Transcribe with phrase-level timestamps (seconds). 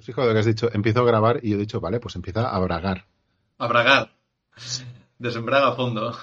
[0.00, 2.48] Fijo lo que has dicho, empiezo a grabar y yo he dicho, vale, pues empieza
[2.48, 3.06] a bragar.
[3.58, 4.12] A bragar.
[5.18, 6.16] Desembraga a fondo.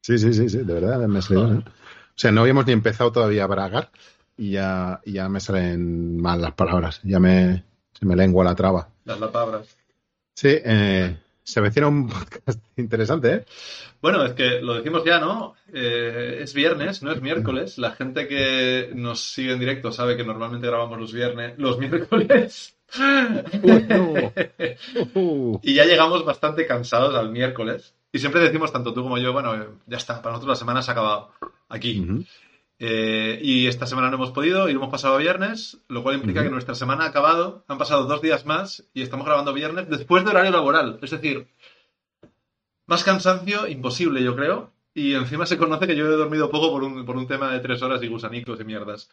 [0.00, 1.62] Sí, sí, sí, sí, de verdad me ¿eh?
[1.64, 3.90] O sea, no habíamos ni empezado todavía a bragar
[4.36, 7.00] y ya, y ya me salen mal las palabras.
[7.04, 8.88] Ya me, se me lengua la traba.
[9.04, 9.76] Las palabras.
[10.34, 11.18] Sí, eh,
[11.48, 13.44] se avecina un podcast interesante, ¿eh?
[14.02, 15.54] Bueno, es que lo decimos ya, ¿no?
[15.72, 17.78] Eh, es viernes, no es miércoles.
[17.78, 22.76] La gente que nos sigue en directo sabe que normalmente grabamos los viernes, los miércoles.
[22.98, 24.30] Uh,
[25.62, 27.94] Y ya llegamos bastante cansados al miércoles.
[28.12, 30.90] Y siempre decimos, tanto tú como yo, bueno, ya está, para nosotros la semana se
[30.90, 31.30] ha acabado
[31.70, 32.26] aquí.
[32.80, 36.16] Eh, y esta semana no hemos podido y lo hemos pasado a viernes, lo cual
[36.16, 39.88] implica que nuestra semana ha acabado, han pasado dos días más y estamos grabando viernes
[39.88, 40.98] después de horario laboral.
[41.02, 41.48] Es decir,
[42.86, 44.72] más cansancio imposible, yo creo.
[44.94, 47.60] Y encima se conoce que yo he dormido poco por un, por un tema de
[47.60, 49.10] tres horas y gusanicos y mierdas.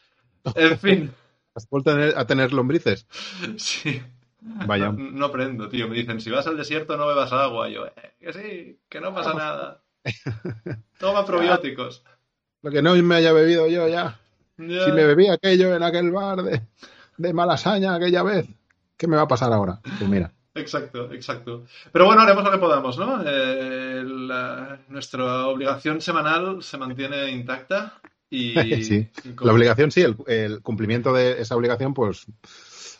[0.55, 1.11] En fin,
[1.55, 3.07] ¿Has vuelto a tener, a tener lombrices?
[3.57, 4.01] sí.
[4.41, 4.91] Vaya.
[4.91, 5.87] No, no aprendo, tío.
[5.87, 7.69] Me dicen, si vas al desierto no bebas agua.
[7.69, 9.81] Yo, eh, que sí, que no pasa nada.
[10.99, 12.03] Toma probióticos.
[12.65, 14.17] Lo que no me haya bebido yo ya.
[14.57, 16.61] Si me bebí aquello en aquel bar de,
[17.15, 18.47] de Malasaña aquella vez,
[18.97, 19.79] ¿qué me va a pasar ahora?
[19.83, 20.31] Pues mira.
[20.55, 21.65] Exacto, exacto.
[21.91, 23.21] Pero bueno, haremos lo que podamos, ¿no?
[23.23, 27.93] Eh, la- nuestra obligación semanal se mantiene intacta
[28.35, 28.83] y...
[28.83, 29.07] Sí.
[29.41, 32.25] La obligación, sí, el, el cumplimiento de esa obligación, pues,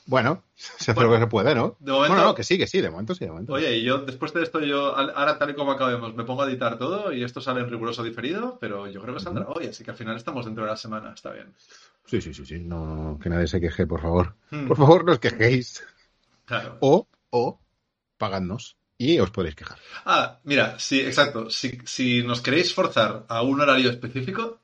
[0.08, 1.76] bueno, se hace Bueno, lo que se puede, ¿no?
[1.80, 3.54] de momento- Bueno, no, que sí, que sí, de momento sí, de momento.
[3.54, 6.48] Oye, y yo después de esto, yo ahora tal y como acabemos, me pongo a
[6.50, 9.84] editar todo y esto sale en riguroso diferido, pero yo creo que saldrá hoy, así
[9.84, 11.54] que al final estamos dentro de la semana, está bien.
[12.06, 14.36] Sí, sí, sí, sí, no, no, que nadie se queje, por favor.
[14.52, 15.84] Hmm, Por favor, no os quejéis.
[16.46, 16.78] claro.
[16.82, 17.60] O, o,
[18.18, 19.78] pagadnos y os podéis quejar.
[20.06, 21.50] Ah, mira, sí, exacto.
[21.50, 24.62] Si, si nos queréis forzar a un horario específico,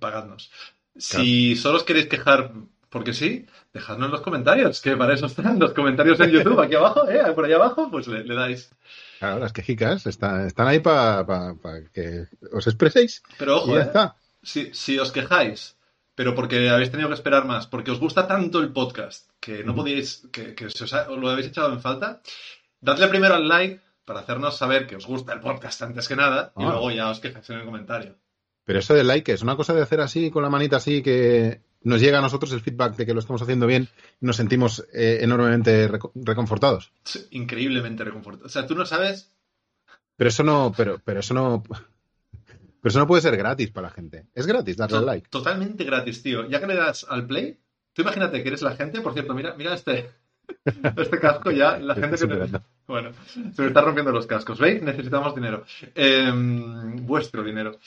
[0.00, 0.50] Pagadnos.
[0.96, 2.52] Si solo os queréis quejar
[2.88, 6.74] porque sí, dejadnos en los comentarios, que para eso están los comentarios en YouTube, aquí
[6.76, 7.20] abajo, ¿eh?
[7.34, 8.70] por ahí abajo, pues le, le dais.
[9.18, 11.24] Claro, las quejicas están, están ahí para
[11.92, 13.22] que os expreséis.
[13.38, 13.82] Pero Y ojo, ya ¿eh?
[13.82, 14.16] está.
[14.42, 15.76] si, si os quejáis,
[16.14, 19.74] pero porque habéis tenido que esperar más, porque os gusta tanto el podcast, que no
[19.74, 22.22] podíais, que, que se os, ha- os lo habéis echado en falta,
[22.80, 26.52] dadle primero al like para hacernos saber que os gusta el podcast antes que nada,
[26.56, 26.70] y Ah.
[26.70, 28.14] luego ya os quejáis en el comentario.
[28.66, 31.62] Pero eso del like es una cosa de hacer así, con la manita así, que
[31.82, 33.88] nos llega a nosotros el feedback de que lo estamos haciendo bien
[34.20, 36.92] y nos sentimos eh, enormemente reco- reconfortados.
[37.30, 38.46] Increíblemente reconfortante.
[38.46, 39.32] O sea, tú no sabes
[40.16, 43.94] Pero eso no, pero, pero eso no, pero eso no puede ser gratis para la
[43.94, 44.26] gente.
[44.34, 45.28] Es gratis darle al like.
[45.30, 46.48] Totalmente gratis, tío.
[46.48, 47.58] Ya que le das al play,
[47.92, 50.10] tú imagínate que eres la gente, por cierto, mira, mira este,
[50.96, 52.60] este casco ya, la gente que...
[52.88, 53.10] Bueno,
[53.52, 54.80] se me están rompiendo los cascos, ¿veis?
[54.82, 55.64] Necesitamos dinero.
[55.94, 57.78] Em, vuestro dinero.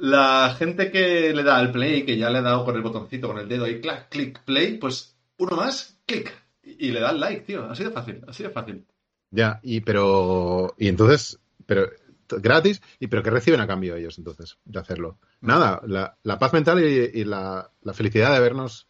[0.00, 3.28] La gente que le da al play, que ya le ha dado con el botoncito,
[3.28, 6.32] con el dedo y clac, clic, play, pues uno más, clic.
[6.62, 7.64] Y y le da al like, tío.
[7.68, 8.86] Así de fácil, así de fácil.
[9.30, 11.88] Ya, y pero, y entonces, pero
[12.28, 15.18] gratis, y pero que reciben a cambio ellos entonces de hacerlo.
[15.40, 18.86] Nada, la, la paz mental y, y la, la felicidad de habernos,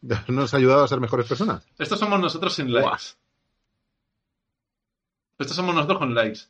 [0.00, 1.66] de habernos ayudado a ser mejores personas.
[1.78, 3.14] Estos somos nosotros sin likes.
[5.38, 6.40] Estos somos nosotros con likes.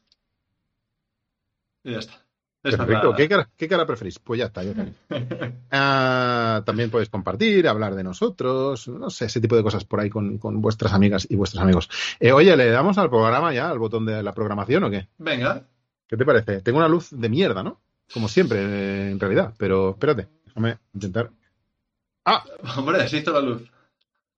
[1.84, 2.24] Y ya está.
[2.62, 3.14] Perfecto.
[3.16, 4.18] ¿Qué cara, qué cara preferís?
[4.18, 5.52] Pues ya está, ya está.
[5.72, 10.10] Ah, también podéis compartir, hablar de nosotros, no sé, ese tipo de cosas por ahí
[10.10, 11.88] con, con vuestras amigas y vuestros amigos.
[12.18, 15.08] Eh, oye, ¿le damos al programa ya, al botón de la programación o qué?
[15.18, 15.64] Venga,
[16.10, 16.60] ¿Qué te parece?
[16.60, 17.80] Tengo una luz de mierda, ¿no?
[18.12, 19.54] Como siempre, eh, en realidad.
[19.56, 21.30] Pero espérate, déjame intentar.
[22.24, 22.44] Ah,
[22.76, 23.70] hombre, hizo la luz.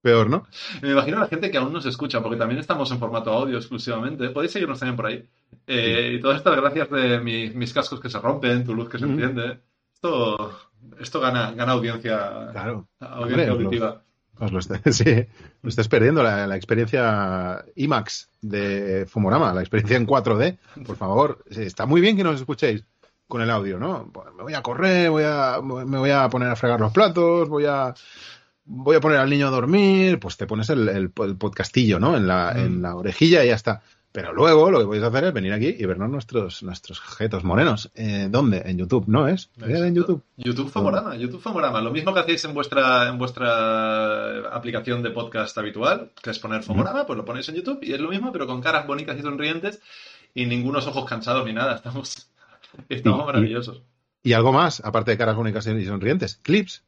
[0.02, 0.46] Peor, ¿no?
[0.82, 3.56] Me imagino a la gente que aún nos escucha, porque también estamos en formato audio
[3.56, 4.28] exclusivamente.
[4.30, 5.24] Podéis seguirnos también por ahí.
[5.66, 8.98] Eh, Y todas estas gracias de mi- mis cascos que se rompen, tu luz que
[8.98, 9.60] se enciende.
[9.94, 10.58] Esto,
[11.00, 12.88] esto gana, gana audiencia, Claro.
[13.00, 14.02] audiencia Hombre, auditiva.
[14.40, 15.26] Os lo, está- sí,
[15.62, 20.58] lo estás perdiendo, la, la experiencia IMAX de Fumorama, la experiencia en 4D.
[20.84, 22.84] Por favor, está muy bien que nos escuchéis
[23.28, 24.10] con el audio, ¿no?
[24.12, 27.48] Pues me voy a correr, voy a, me voy a poner a fregar los platos,
[27.48, 27.94] voy a,
[28.64, 32.16] voy a poner al niño a dormir, pues te pones el, el, el podcastillo, ¿no?
[32.16, 32.58] En la, Mm.
[32.60, 33.82] en la orejilla y ya está.
[34.14, 37.90] Pero luego lo que podéis hacer es venir aquí y vernos nuestros, nuestros jetos morenos.
[37.94, 38.60] Eh, ¿Dónde?
[38.66, 39.48] En YouTube, ¿no es?
[39.58, 40.22] ¿Era en YouTube?
[40.36, 41.80] YouTube Famorama, YouTube Famorama.
[41.80, 46.62] Lo mismo que hacéis en vuestra, en vuestra aplicación de podcast habitual, que es poner
[46.62, 49.22] Famorama, pues lo ponéis en YouTube y es lo mismo, pero con caras bonitas y
[49.22, 49.80] sonrientes
[50.34, 51.74] y ningunos ojos cansados ni nada.
[51.76, 52.28] Estamos,
[52.90, 53.82] estamos Y- maravillosos.
[54.22, 56.84] Y algo más, aparte de caras únicas y sonrientes, clips,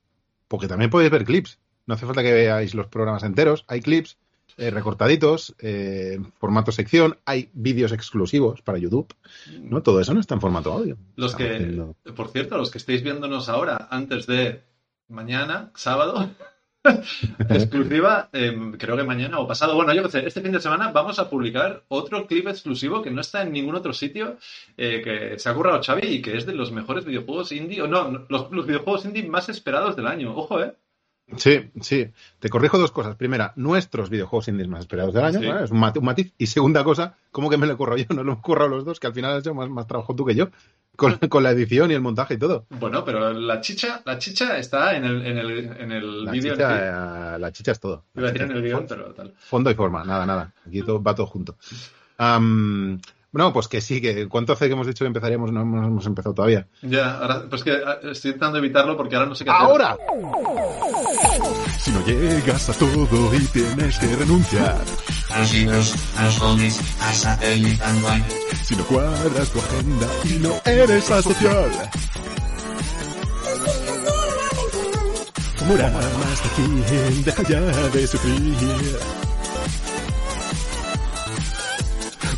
[0.47, 1.59] porque también podéis ver clips.
[1.87, 4.17] No hace falta que veáis los programas enteros, hay clips
[4.57, 9.13] eh, recortaditos, eh, formato sección, hay vídeos exclusivos para YouTube,
[9.63, 9.83] ¿no?
[9.83, 10.97] Todo eso no está en formato audio.
[11.17, 14.63] Los que, haciendo- por cierto, los que estéis viéndonos ahora, antes de
[15.09, 16.31] mañana, sábado,
[17.49, 19.75] exclusiva, eh, creo que mañana o pasado.
[19.75, 23.11] Bueno, yo qué sé, este fin de semana vamos a publicar otro clip exclusivo que
[23.11, 24.37] no está en ningún otro sitio,
[24.77, 27.89] eh, que se ha currado Xavi y que es de los mejores videojuegos indie, o
[27.89, 30.35] no, los, los videojuegos indie más esperados del año.
[30.37, 30.75] Ojo, ¿eh?
[31.37, 32.11] Sí, sí.
[32.39, 33.17] Te corrijo dos cosas.
[33.17, 35.47] Primera, nuestros videojuegos indies más esperados del año, Sí.
[35.47, 35.65] ¿vale?
[35.65, 36.33] es un mat- un matiz.
[36.39, 38.05] Y segunda cosa, ¿cómo que me lo curro yo?
[38.11, 40.25] No lo hemos currado los dos, que al final has hecho más, más trabajo tú
[40.27, 40.51] que yo,
[40.97, 42.67] con, con la edición y el montaje y todo.
[42.69, 45.51] Bueno, pero la chicha, la chicha está en el, en el,
[45.81, 46.53] en el La vídeo.
[46.53, 48.05] chicha, eh, la chicha es todo.
[48.15, 48.87] Iba a decir en el todo.
[48.87, 49.33] pero tal.
[49.39, 50.53] Fondo y forma, nada, nada.
[50.67, 51.57] Aquí todo, va todo junto.
[53.35, 55.51] Bueno, pues que sí, que ¿cuánto hace que hemos dicho que empezaríamos?
[55.51, 56.69] No hemos, hemos empezado todavía.
[56.83, 59.67] Ya, ahora, pues que ah, estoy intentando evitarlo porque ahora no sé qué hacer.
[59.67, 59.97] ¡Ahora!
[61.81, 64.81] Si no llegas a todo y tienes que renunciar,
[65.31, 68.25] a satélite online.
[68.63, 71.71] si no cuadras tu agenda y no eres asocial.
[75.67, 79.24] Moramas de aquí, deja ya de sufrir.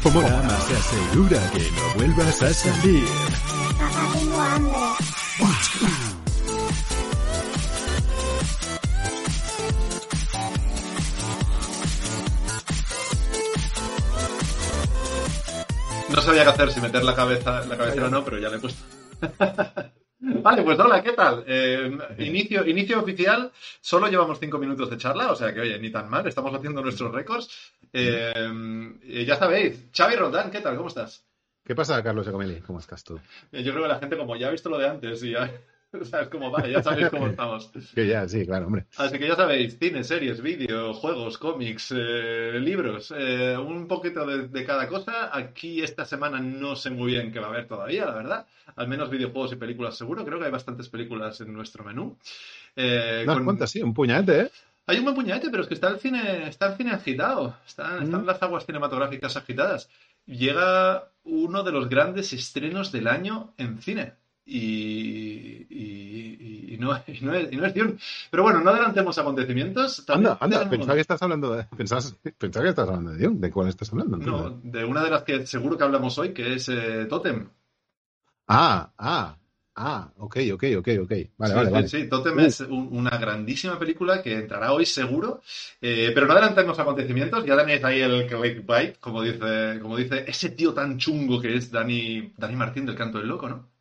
[0.07, 3.09] Pomorama se asegura que no vuelvas a salir.
[3.77, 4.73] Papá, tengo hambre.
[16.09, 18.59] No sabía qué hacer, si meter la cabeza, la cabecera o no, pero ya le
[18.59, 18.85] he puesto.
[20.19, 21.45] Vale, pues hola, ¿qué tal?
[21.47, 25.91] Eh, inicio, inicio oficial, solo llevamos cinco minutos de charla, o sea que, oye, ni
[25.91, 27.49] tan mal, estamos haciendo nuestros récords.
[27.93, 30.77] Eh, ya sabéis, Xavi Roldán, ¿qué tal?
[30.77, 31.23] ¿Cómo estás?
[31.65, 32.61] ¿Qué pasa, Carlos Giacomelli?
[32.63, 33.21] ¿Cómo estás tú?
[33.53, 35.51] Eh, Yo creo que la gente, como ya ha visto lo de antes y ya
[36.11, 37.71] sabes cómo va, ya sabéis cómo estamos.
[37.95, 38.87] Que ya, sí, claro, hombre.
[38.97, 44.49] Así que ya sabéis, cine, series, vídeo, juegos, cómics, eh, libros, eh, un poquito de,
[44.49, 45.31] de cada cosa.
[45.37, 48.47] Aquí esta semana no sé muy bien qué va a haber todavía, la verdad.
[48.77, 50.25] Al menos videojuegos y películas seguro.
[50.25, 52.17] Creo que hay bastantes películas en nuestro menú.
[52.75, 54.51] Eh, con- cuantas, sí, un puñete, ¿eh?
[54.89, 57.57] Hay un buen puñete, pero es que está el cine, está el cine agitado.
[57.67, 58.27] Están, están Mm.
[58.27, 59.89] las aguas cinematográficas agitadas.
[60.27, 64.13] Llega uno de los grandes estrenos del año en cine.
[64.47, 67.97] Y, y- y no, y no es, y no es Dune.
[68.31, 70.05] Pero bueno, no adelantemos acontecimientos.
[70.09, 71.65] Anda, anda, pensaba que estás hablando de.
[71.77, 72.01] Pensaba
[72.65, 73.41] que estás hablando de Dune.
[73.41, 74.17] ¿De cuál estás hablando?
[74.19, 77.49] No, de una de las que seguro que hablamos hoy, que es eh, Totem.
[78.49, 79.37] Ah, ah,
[79.75, 81.13] ah, ok, ok, ok, ok.
[81.37, 81.89] Vale, sí, vale, vale.
[81.89, 82.41] sí, Totem Uh.
[82.43, 85.41] es un- una grandísima película que entrará hoy seguro,
[85.81, 90.51] eh, pero no adelantemos acontecimientos, ya tenéis ahí el clickbait, como dice, como dice ese
[90.51, 93.76] tío tan chungo que es Dani, Dani Martín del Canto del Loco, ¿no?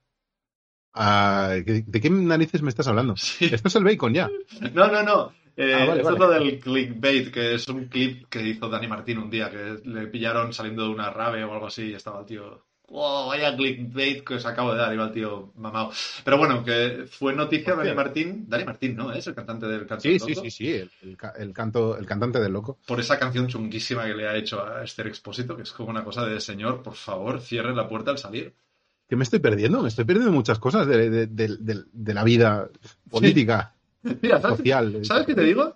[0.98, 3.16] Ah, ¿de qué narices me estás hablando?
[3.18, 3.46] Sí.
[3.52, 4.30] Esto es el bacon ya.
[4.74, 5.34] No, no, no.
[5.58, 6.20] Eh, Ah, vale, es vale.
[6.20, 10.08] lo del clickbait, que es un clip que hizo Dani Martín un día, que le
[10.08, 12.66] pillaron saliendo de una rave o algo así y estaba el tío...
[12.88, 13.30] ¡Wow!
[13.30, 15.92] Vaya clickbait que os acabo de dar, iba el tío mamado.
[16.24, 17.74] Pero bueno, que fue noticia.
[17.74, 18.46] Dani Martín.
[18.48, 19.12] Dani Martín, ¿no?
[19.12, 20.42] Es el cantante del Canto Sí, del sí, Loco.
[20.44, 20.70] sí, sí.
[20.72, 22.78] El, el el canto, el cantante del loco.
[22.86, 26.04] por esa canción chunguísima que le ha hecho a Esther Expósito, que es como una
[26.04, 28.54] cosa de señor, por favor, cierre la puerta al salir.
[29.08, 32.24] Que me estoy perdiendo, me estoy perdiendo muchas cosas de, de- de- de- de la
[32.24, 32.70] vida
[33.10, 33.74] política,
[34.22, 35.00] Mira, ¿sabes, social.
[35.04, 35.76] ¿sabes qué te digo?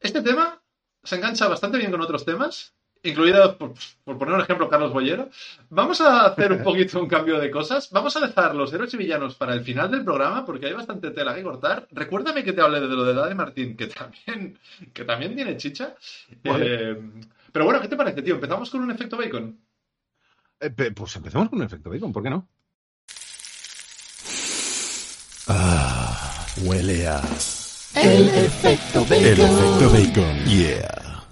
[0.00, 0.60] Este tema
[1.02, 2.72] se engancha bastante bien con otros temas,
[3.02, 3.74] incluidos, por,
[4.04, 5.28] por poner un ejemplo, Carlos Bollero.
[5.70, 7.90] Vamos a hacer un poquito un cambio de cosas.
[7.90, 11.10] Vamos a dejar los héroes y villanos para el final del programa, porque hay bastante
[11.10, 11.86] tela que cortar.
[11.90, 14.58] Recuérdame que te hablé de lo de Dani Martín, que también,
[14.92, 15.94] que también tiene chicha.
[16.44, 16.66] Vale.
[16.92, 16.96] Eh,
[17.52, 18.34] pero bueno, ¿qué te parece, tío?
[18.34, 19.56] ¿Empezamos con un efecto bacon?
[20.60, 22.48] Eh, pues empecemos con un efecto bacon, ¿por qué no?
[25.46, 27.20] Ah, huele a...
[27.94, 29.92] El efecto El efecto bacon.
[29.92, 30.44] bacon.
[30.46, 31.24] Yeah.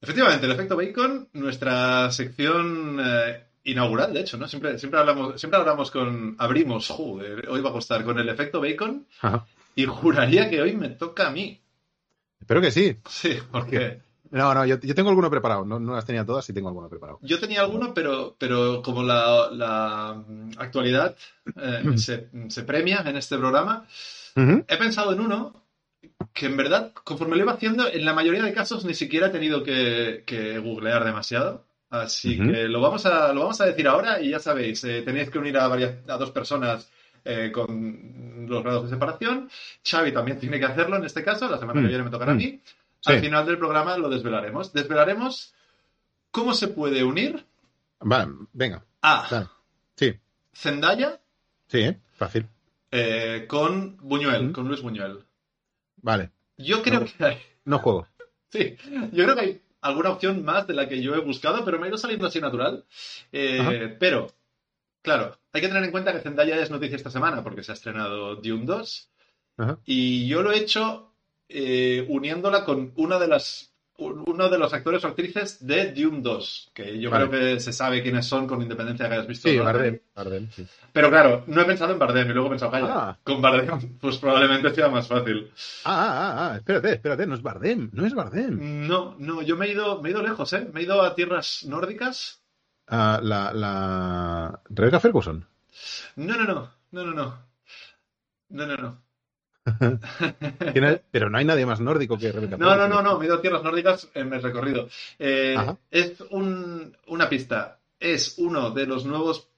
[0.00, 4.46] Efectivamente, el efecto bacon, nuestra sección eh, inaugural, de hecho, ¿no?
[4.48, 8.60] Siempre, siempre hablamos, siempre hablamos con, abrimos, joder, hoy va a costar con el efecto
[8.60, 9.46] bacon Ajá.
[9.74, 11.60] y juraría que hoy me toca a mí.
[12.40, 12.96] Espero que sí.
[13.08, 14.00] Sí, porque
[14.30, 15.64] No, no, yo, yo tengo alguno preparado.
[15.64, 17.18] No, no las tenía todas y tengo alguno preparado.
[17.22, 21.16] yo tenía alguno, pero, pero como la, la, mm, actualidad
[21.56, 23.86] eh, se, se premia en este programa,
[24.36, 24.64] Ujú.
[24.68, 25.64] he pensado en uno
[26.32, 29.30] que en verdad, conforme lo iba haciendo, en la mayoría de casos ni siquiera he
[29.30, 31.64] tenido que, que googlear demasiado.
[31.90, 32.52] Así Ujú.
[32.52, 35.38] que lo vamos, a, lo vamos a decir ahora y ya sabéis, eh, tenéis que
[35.38, 36.90] unir a, varias, a dos personas
[37.24, 39.48] eh, con los grados de separación.
[39.82, 41.88] Xavi también tiene que hacerlo en este caso, la semana que Mm.
[41.88, 42.38] viene me tocará a Mm.
[42.38, 42.60] mí.
[43.00, 43.12] Sí.
[43.12, 44.72] Al final del programa lo desvelaremos.
[44.72, 45.54] Desvelaremos
[46.30, 47.44] cómo se puede unir
[48.00, 48.84] Vale, venga.
[49.02, 49.46] a Dale.
[49.96, 50.14] Sí,
[50.54, 51.20] Zendaya
[51.68, 52.00] sí, ¿eh?
[52.14, 52.46] fácil.
[52.90, 54.52] eh, con Buñuel, Mm.
[54.52, 55.24] con Luis Buñuel.
[56.02, 57.06] Vale, Yo creo No.
[57.06, 58.08] que hay, no juego.
[58.50, 58.76] Sí,
[59.12, 61.84] yo creo que hay alguna opción más de la que yo he buscado, pero me
[61.86, 62.84] ha ido saliendo así natural.
[63.30, 64.26] Eh, pero,
[65.02, 67.74] claro, hay que tener en cuenta que Zendaya es noticia esta semana porque se ha
[67.74, 69.08] estrenado Dune 2
[69.56, 69.78] Ajá.
[69.84, 71.07] Y yo lo he hecho
[71.48, 76.20] eh, uniéndola con una de las un- uno de los actores o actrices de Dune
[76.22, 77.28] 2, que yo Vale.
[77.28, 79.48] creo que se sabe quiénes son con independencia de que hayas visto.
[79.48, 79.58] Sí.
[79.58, 79.98] Bardem,
[80.52, 80.64] sí.
[80.92, 83.18] Pero claro, no he pensado en Bardem y luego he pensado, calla, Ah.
[83.24, 85.50] con Bardem pues probablemente sea más fácil.
[85.84, 88.86] Ah, ah, ah, ah, espérate, espérate, no es Bardem, no es Bardem.
[88.86, 90.68] No, no, yo me he ido, me he ido lejos, ¿eh?
[90.72, 92.40] Me he ido a tierras nórdicas.
[92.86, 94.60] Ah, la, la...
[94.70, 95.44] Rebecca Ferguson.
[96.14, 97.38] No, no, no, no, no, no.
[98.50, 99.02] No, no, no.
[101.10, 103.36] Pero no hay nadie más nórdico que Rebecca No, no, no, no, me he ido
[103.36, 104.88] a tierras nórdicas en el recorrido.
[105.18, 105.56] Eh,
[105.90, 107.78] es un- una pista.
[108.00, 109.48] Es uno de los nuevos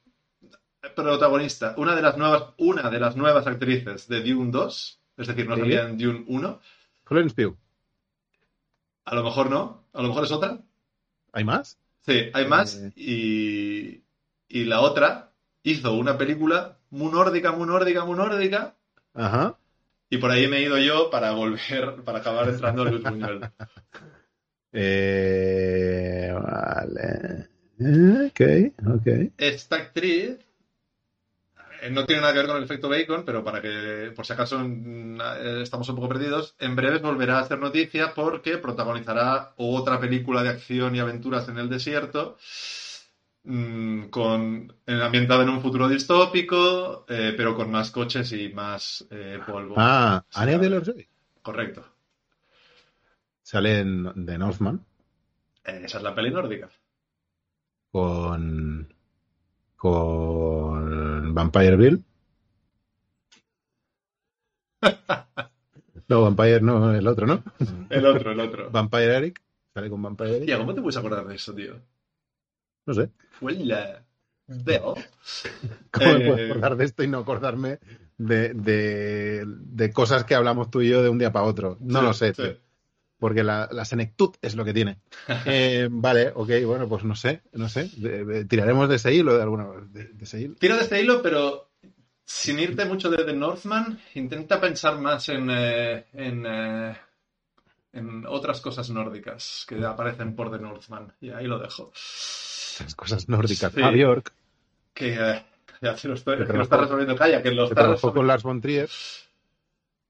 [0.94, 4.98] protagonistas, una de las nuevas, una de las nuevas actrices de Dune 2.
[5.16, 5.60] Es decir, no Sí.
[5.62, 6.60] salía en Dune 1.
[7.04, 7.56] Florence Pugh.
[9.04, 10.58] A lo mejor no, a lo mejor es otra.
[11.32, 11.78] ¿Hay más?
[12.06, 12.76] Sí, hay más.
[12.76, 12.92] Eh.
[12.96, 14.02] Y,
[14.48, 18.74] y la otra hizo una película muy nórdica, muy nórdica, muy nórdica.
[19.14, 19.56] Ajá.
[20.10, 23.50] Y por ahí me he ido yo para volver, para acabar entrando en Luis Buñuel.
[24.72, 27.48] Eh, vale.
[27.78, 28.40] Eh, Ok,
[28.86, 29.32] ok.
[29.38, 30.38] Esta actriz
[31.80, 34.32] eh, no tiene nada que ver con el efecto bacon, pero para que, por si
[34.34, 39.54] acaso mm, eh, estamos un poco perdidos, en breves volverá a hacer noticia porque protagonizará
[39.56, 42.36] otra película de acción y aventuras en el desierto,
[43.44, 49.38] mm, con ambientada en un futuro distópico, eh, pero con más coches y más eh,
[49.46, 49.74] polvo.
[49.78, 50.60] Ah, Anya claro.
[50.60, 51.08] Taylor-Joy.
[51.42, 51.84] Correcto.
[53.42, 54.80] Sale The Northman
[55.64, 56.68] Eh, esa es la peli nórdica.
[57.92, 58.88] con
[59.76, 62.04] con Vampire Bill.
[66.08, 67.42] No, Vampire no, el otro, ¿no?
[67.88, 68.70] El otro, el otro.
[68.72, 69.40] Vampire Eric.
[69.74, 70.46] Sale con Vampire Eric.
[70.46, 71.80] Tía, ¿cómo te puedes acordar de eso, tío?
[72.86, 73.10] No sé.
[73.30, 74.02] Fue la...
[74.46, 74.94] Veo.
[75.92, 77.78] ¿Cómo me Eh, puedo acordar de esto y no acordarme
[78.18, 81.76] de, de, de cosas que hablamos tú y yo de un día para otro?
[81.80, 82.42] No Sí, lo sé, sí.
[82.42, 82.56] tío.
[83.18, 84.98] Porque la, la senectud es lo que tiene.
[85.46, 87.90] Eh, vale, ok, bueno, pues no sé, no sé.
[87.98, 90.54] De- de- tiraremos de ese hilo de alguna de, de ese hilo.
[90.58, 91.70] Tira de este hilo, pero
[92.24, 96.96] sin irte mucho de The Northman, intenta pensar más en, eh, en, eh,
[97.92, 101.12] en otras cosas nórdicas que aparecen por The Northman.
[101.20, 101.92] Y ahí lo dejo.
[102.96, 103.72] Cosas nórdicas.
[103.72, 103.82] Sí.
[103.82, 104.32] A Bjork,
[104.94, 105.44] Que eh,
[105.80, 107.16] ya te lo, estoy, Que que lo trabajó- está resolviendo.
[107.16, 108.18] Calla, que lo que está trabajó resolviendo.
[108.20, 108.88] con Lars von Trier,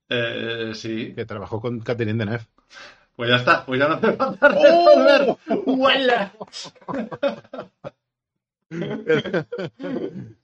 [0.09, 2.47] Eh, sí, que trabajó con Catherine Deneuve.
[3.15, 3.65] pues ya está.
[3.67, 5.05] Pues ya no hace falta ¡Oh!
[5.05, 5.37] resolver.
[5.67, 6.33] ¡Huela!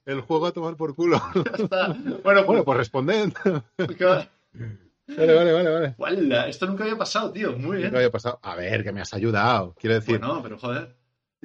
[0.05, 1.21] El juego a tomar por culo.
[1.57, 1.87] Ya está.
[1.87, 2.63] Bueno, Bueno, pues...
[2.65, 3.33] pues responded.
[3.97, 4.27] ¿qué va?
[5.07, 5.95] Vale, vale, vale, vale.
[5.97, 6.47] ¡Huela!
[6.47, 7.53] Esto nunca había pasado, tío.
[7.53, 7.95] Muy ¿Qué bien.
[7.95, 8.39] había pasado?
[8.43, 9.73] A ver, que me has ayudado.
[9.79, 10.95] Quiero decir, Bueno, pero joder.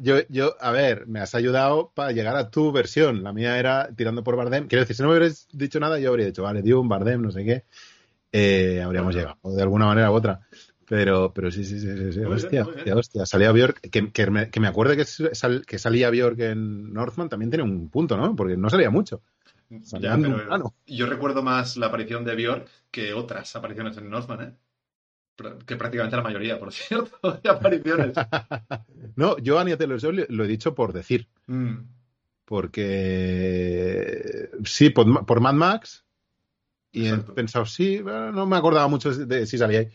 [0.03, 3.23] Yo, yo, a ver, me has ayudado para llegar a tu versión.
[3.23, 4.69] La mía era tirando por Bardem.
[4.69, 7.31] Quiero decir, si no me hubieras dicho nada, yo habría dicho, vale, Dune, Bardem, no
[7.31, 7.65] sé qué.
[8.33, 10.41] Eh, habríamos llegado, de alguna manera u otra.
[10.89, 12.21] Pero, pero sí, sí, sí, sí, sí.
[12.21, 12.77] Hostia, bien.
[12.77, 13.27] hostia, hostia.
[13.27, 17.29] Salía Bjork, que, que me, que me acuerde que, sal- que salía Bjork en Northman
[17.29, 18.37] también tiene un punto, ¿no?
[18.37, 19.23] Porque no salía mucho.
[19.85, 24.43] Salía Ya, pero yo recuerdo más la aparición de Björk que otras apariciones en Northman,
[24.43, 24.53] ¿eh?
[25.67, 28.17] Que prácticamente la mayoría, por cierto, de apariciones.
[29.15, 31.29] No, yo a Anya Taylor-Joy lo he dicho por decir.
[31.47, 31.81] Mm.
[32.47, 36.05] Porque sí, por, por Mad Max.
[36.93, 37.35] Y he Exacto.
[37.35, 39.89] pensado, sí, bueno, no me acordaba mucho de si salía ahí.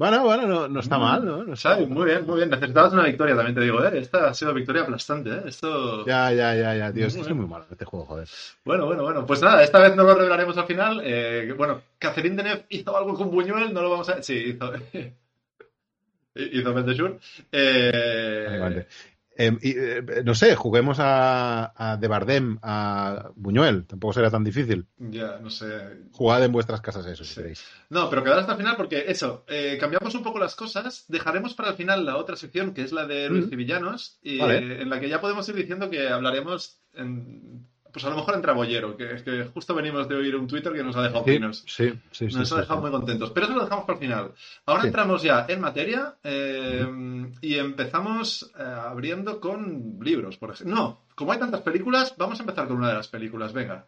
[0.00, 1.44] Bueno, bueno, no, no está mal, ¿no?
[1.44, 1.94] No está Xavi, mal.
[1.94, 2.48] muy bien, muy bien.
[2.48, 3.98] Necesitabas una victoria, también te digo, ¿eh?
[3.98, 5.42] Esta ha sido victoria aplastante, ¿eh?
[5.44, 6.06] Esto...
[6.06, 7.06] Ya, ya, ya, ya, tío.
[7.06, 8.26] Es que Muy malo este juego, joder.
[8.64, 9.26] Bueno, bueno, bueno.
[9.26, 11.02] Pues nada, esta vez no lo revelaremos al final.
[11.04, 14.22] Eh, bueno, Catherine Deneuve hizo algo con Buñuel, no lo vamos a...
[14.22, 14.72] Sí, hizo...
[16.34, 17.18] hizo Bendeshur.
[17.52, 18.86] Eh...
[19.48, 19.58] Vale.
[19.62, 23.86] Eh, eh, no sé, juguemos a, a de Bardem, a Buñuel.
[23.86, 24.86] Tampoco será tan difícil.
[24.98, 25.66] Ya, no sé.
[26.12, 27.64] Jugad en vuestras casas eso, si queréis.
[27.88, 31.54] No, pero quedar hasta el final porque eso, eh, cambiamos un poco las cosas, dejaremos
[31.54, 33.52] para el final la otra sección que es la de héroes Mm.
[33.52, 34.58] y villanos, y, Vale.
[34.58, 38.34] eh, en la que ya podemos ir diciendo que hablaremos, en- pues a lo mejor
[38.34, 41.24] en Trabollero, que es que justo venimos de oír un Twitter que nos ha dejado
[41.24, 41.64] Sí, pinos.
[41.66, 42.30] sí, sí.
[42.30, 43.30] sí, Nos ha dejado muy contentos.
[43.32, 44.32] Pero eso lo dejamos para el final.
[44.66, 46.86] Ahora entramos ya en materia eh,
[47.40, 50.74] y empezamos eh, abriendo con libros, por ejemplo.
[50.76, 53.52] No, como hay tantas películas, vamos a empezar con una de las películas.
[53.52, 53.86] Venga.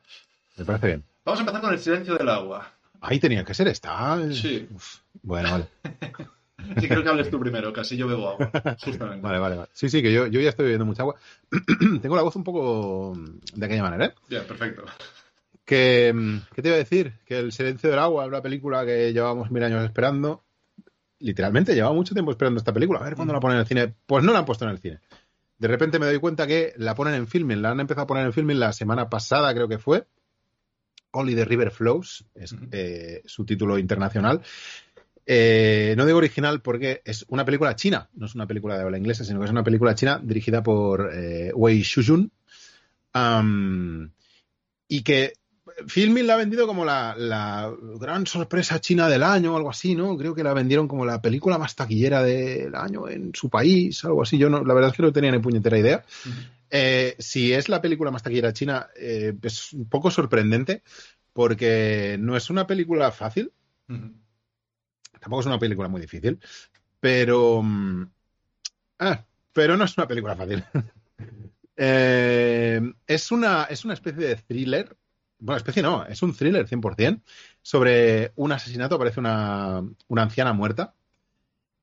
[0.57, 1.05] Me parece bien.
[1.25, 2.71] Vamos a empezar con El silencio del agua.
[3.01, 4.19] Ahí tenía que ser esta.
[4.33, 4.69] Sí.
[4.71, 5.67] Uf, Bueno, vale.
[6.81, 8.51] Sí, creo que hables tú primero, casi yo bebo agua.
[8.85, 9.23] Justamente.
[9.23, 9.69] Vale, vale, vale.
[9.73, 11.17] Sí, sí, que yo, yo ya estoy bebiendo mucha agua.
[12.03, 13.17] Tengo la voz un poco
[13.55, 14.15] de aquella manera, ¿eh?
[14.29, 14.85] Bien, perfecto.
[15.65, 16.13] Que,
[16.55, 17.15] ¿Qué te iba a decir?
[17.25, 20.43] Que El Silencio del Agua, una película que llevamos mil años esperando.
[21.21, 23.01] Literalmente, llevaba mucho tiempo esperando esta película.
[23.01, 23.95] A ver cuándo la ponen en el cine.
[24.07, 25.01] Pues no la han puesto en el cine.
[25.59, 27.63] De repente me doy cuenta que la ponen en filming.
[27.63, 30.05] La han empezado a poner en filming la semana pasada, creo que fue.
[31.13, 34.43] Only the River Flows, es eh, su título internacional.
[35.25, 38.99] Eh, no digo original porque es una película china, no es una película de habla
[38.99, 42.31] inglesa, sino que es una película china dirigida por eh, Wei Shujun.
[44.89, 45.33] Y que
[45.87, 49.95] Filmin la ha vendido como la, la gran sorpresa china del año o algo así,
[49.95, 50.17] ¿no?
[50.19, 54.23] Creo que la vendieron como la película más taquillera del año en su país, algo
[54.23, 54.39] así.
[54.39, 56.05] Yo no, la verdad es que no tenía ni puñetera idea.
[56.69, 60.83] Eh, si es la película más taquillera china, es un poco sorprendente
[61.33, 63.53] porque no es una película fácil.
[65.23, 66.41] Tampoco es una película muy difícil,
[67.01, 67.63] pero.
[67.63, 68.11] mm,
[68.99, 70.65] ah, pero no es una película fácil.
[71.85, 74.95] Eh, es, una, es una especie de thriller.
[75.39, 77.23] Bueno, especie no, es un thriller 100%
[77.63, 78.97] sobre un asesinato.
[78.97, 80.95] Aparece una, una anciana muerta.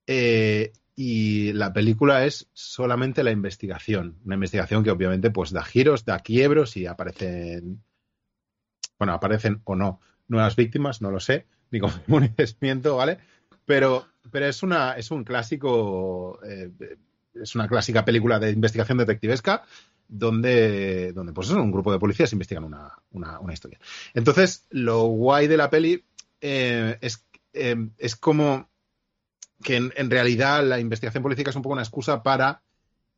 [0.05, 4.19] Eh, y la película es solamente la investigación.
[4.23, 7.83] Una investigación que obviamente pues da giros, da quiebros y aparecen.
[8.99, 13.19] Bueno, aparecen o no nuevas víctimas, no lo sé, ni confundimiento, ¿vale?
[13.65, 16.71] Pero, pero es, una, es un clásico, eh,
[17.35, 19.63] es una clásica película de investigación detectivesca
[20.07, 23.79] donde, donde pues un grupo de policías investigan una, una, historia.
[24.15, 26.03] Entonces, lo guay de la peli
[26.41, 27.23] eh, es,
[27.53, 28.67] eh, es como
[29.61, 32.63] que en, en realidad la investigación política es un poco una excusa para,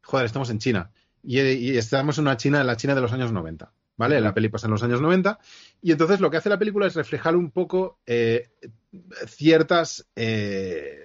[0.04, 0.92] joder, estamos en China
[1.24, 3.72] y, y estamos en una China, en la China de los años 90.
[4.02, 4.20] ¿Vale?
[4.20, 5.38] La peli pasa en los años 90
[5.84, 8.50] y entonces lo que hace la película es reflejar un poco eh,
[9.28, 11.02] ciertas eh,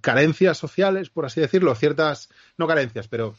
[0.00, 3.34] carencias sociales, por así decirlo, ciertas, no carencias, pero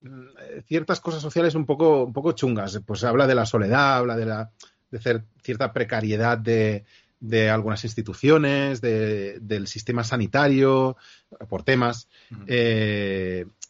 [0.00, 0.26] mm,
[0.66, 2.80] ciertas cosas sociales un poco, un poco chungas.
[2.86, 4.50] Pues habla de la soledad, habla de, la,
[4.90, 6.86] de cierta precariedad de,
[7.20, 10.96] de algunas instituciones, de- del sistema sanitario,
[11.50, 12.08] por temas,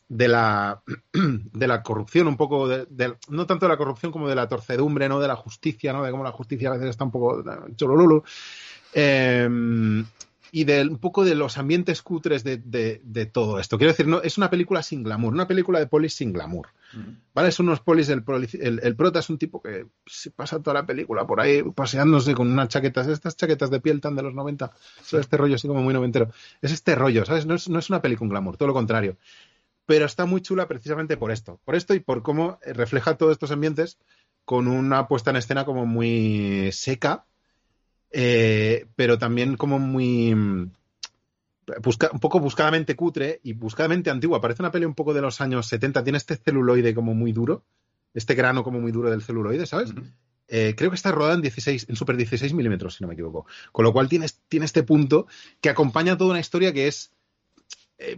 [0.09, 4.29] de, la, de la corrupción, un poco, de, de- no tanto de la corrupción como
[4.29, 5.21] de la torcedumbre, ¿no?
[5.21, 6.03] De la justicia, ¿no?
[6.03, 8.23] De cómo la justicia a veces está un poco eh, chololulu.
[8.95, 10.05] Eh,
[10.51, 13.77] y de un poco de los ambientes cutres de, de- de todo esto.
[13.77, 16.69] Quiero decir, no, es una película sin glamour, una película de polis sin glamour.
[17.35, 17.53] ¿Vale?
[17.53, 18.25] Son unos polis, el,
[18.63, 22.35] el, el prota es un tipo que se pasa toda la película por ahí paseándose
[22.35, 24.73] con unas chaquetas, estas chaquetas de piel tan de los 90,
[25.11, 26.31] Todo este rollo así como muy noventero.
[26.63, 27.45] Es este rollo, ¿sabes?
[27.45, 29.19] No es, no es una peli con glamour, todo lo contrario.
[29.89, 33.51] Pero está muy chula precisamente por esto, por esto y por cómo refleja todos estos
[33.53, 33.97] ambientes
[34.45, 37.25] con una puesta en escena como muy seca,
[38.11, 40.73] eh, pero también como muy mm,
[41.83, 44.43] busca- un poco buscadamente cutre y buscadamente antigua.
[44.43, 46.05] Parece una peli un poco de los años 70.
[46.05, 47.65] Tiene este celuloide como muy duro,
[48.13, 49.95] este grano como muy duro del celuloide, ¿sabes?
[50.49, 53.47] Eh, creo que está rodada en 16, en super 16 milímetros, si no me equivoco.
[53.73, 55.27] Con lo cual tiene, tiene este punto
[55.63, 57.13] que acompaña toda una historia que es
[57.99, 58.17] eh,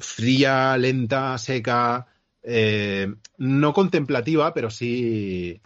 [0.00, 2.06] fría, lenta, seca,
[2.42, 5.60] eh, no contemplativa, pero sí,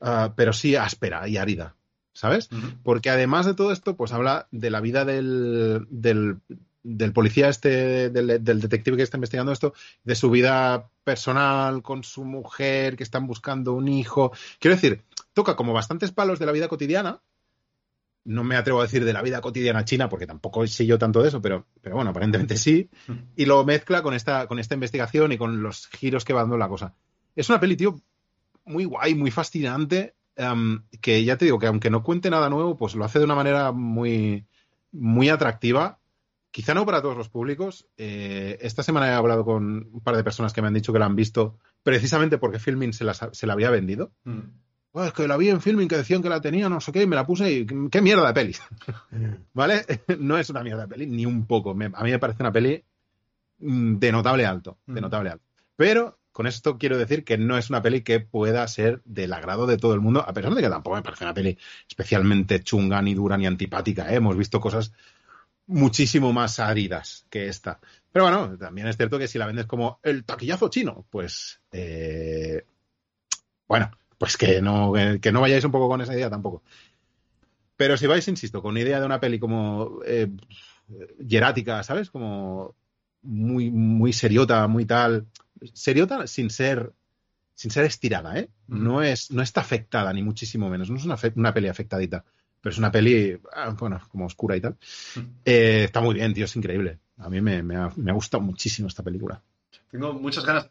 [0.00, 1.76] ah, pero sí áspera y árida,
[2.12, 2.48] ¿sabes?
[2.82, 6.38] Porque además de todo esto, pues habla de la vida del, del,
[6.84, 12.04] del policía este, del, del detective que está investigando esto, de su vida personal con
[12.04, 14.32] su mujer, que están buscando un hijo.
[14.60, 15.02] Quiero decir,
[15.32, 17.20] toca como bastantes palos de la vida cotidiana.
[18.24, 21.22] No me atrevo a decir de la vida cotidiana china, porque tampoco sé yo tanto
[21.22, 22.90] de eso, pero, pero bueno, aparentemente sí.
[23.36, 26.56] Y lo mezcla con esta, con esta investigación y con los giros que va dando
[26.56, 26.94] la cosa.
[27.34, 28.00] Es una peli, tío,
[28.64, 32.76] muy guay, muy fascinante, em, que ya te digo que aunque no cuente nada nuevo,
[32.76, 34.46] pues lo hace de una manera muy,
[34.92, 35.98] muy atractiva.
[36.50, 37.88] Quizá no para todos los públicos.
[37.96, 41.00] Eh, esta semana he hablado con un par de personas que me han dicho que
[41.00, 44.12] la han visto precisamente porque Filmin se la, se la había vendido.
[44.24, 44.44] Ujú.
[44.96, 47.02] "Oh, es que la vi en Filmin que decían que la tenía, no sé qué,
[47.02, 48.56] y me la puse y qué mierda de peli.
[49.52, 49.84] ¿Vale?
[50.20, 51.74] No es una mierda de peli, ni un poco.
[51.74, 52.82] Me- a mí me parece una peli
[53.58, 55.04] mm, de notable alto, de Mm.
[55.04, 55.44] notable alto.
[55.76, 59.66] Pero con esto quiero decir que no es una peli que pueda ser del agrado
[59.66, 63.00] de todo el mundo, a pesar de que tampoco me parece una peli especialmente chunga,
[63.02, 64.10] ni dura, ni antipática.
[64.12, 64.16] ¿eh?
[64.16, 64.92] Hemos visto cosas
[65.66, 67.80] muchísimo más áridas que esta.
[68.12, 72.43] Pero bueno, también es cierto que si la vendes como el taquillazo chino, pues eh,
[74.18, 76.62] pues que no, que, no vayáis un poco con esa idea tampoco.
[77.76, 80.30] Pero si vais, insisto, con idea de una peli como eh,
[81.18, 82.10] hierática, ¿sabes?
[82.10, 82.74] Como
[83.22, 85.26] muy, muy seriota, muy tal.
[85.72, 86.92] Seriota sin ser
[87.54, 88.48] sin ser estirada, ¿eh?
[88.68, 88.78] Ujú.
[88.78, 90.90] No, es, no está afectada, ni muchísimo menos.
[90.90, 92.24] No es una, una peli afectadita.
[92.60, 94.76] Pero es una peli, ah, bueno, como oscura y tal.
[95.44, 96.98] Eh, está muy bien, tío, es increíble.
[97.18, 99.40] A mí me, me ha, me ha gustado muchísimo esta película.
[99.90, 100.68] Tengo muchas ganas.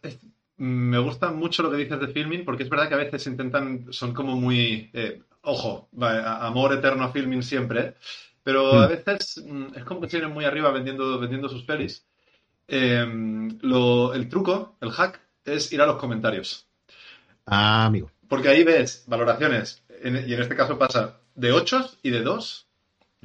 [0.65, 3.87] Me gusta mucho lo que dices de filming, porque es verdad que a veces intentan,
[3.91, 7.95] son como muy, eh, ojo, va, amor eterno a filming siempre,
[8.43, 8.89] pero a Mm.
[8.89, 12.05] veces mm, es como que se vienen muy arriba vendiendo, vendiendo sus pelis.
[12.67, 13.05] Eh,
[13.61, 16.67] lo- el truco, el hack, es ir a los comentarios.
[17.45, 18.09] Ah, amigo.
[18.27, 22.67] Porque ahí ves valoraciones en- y en este caso pasa de 8 y de 2.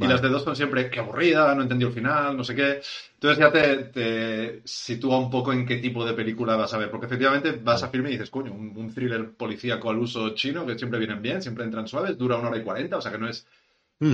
[0.00, 2.80] Y las de 2 son siempre, qué aburrida, no entendí el final, no sé qué.
[3.14, 6.90] Entonces ya te, te sitúa un poco en qué tipo de película vas a ver.
[6.90, 10.64] Porque efectivamente vas a filmar y dices, coño, un, un thriller policíaco al uso chino,
[10.64, 13.18] que siempre vienen bien, siempre entran suaves, dura una hora y cuarenta, o sea que
[13.18, 13.46] no es,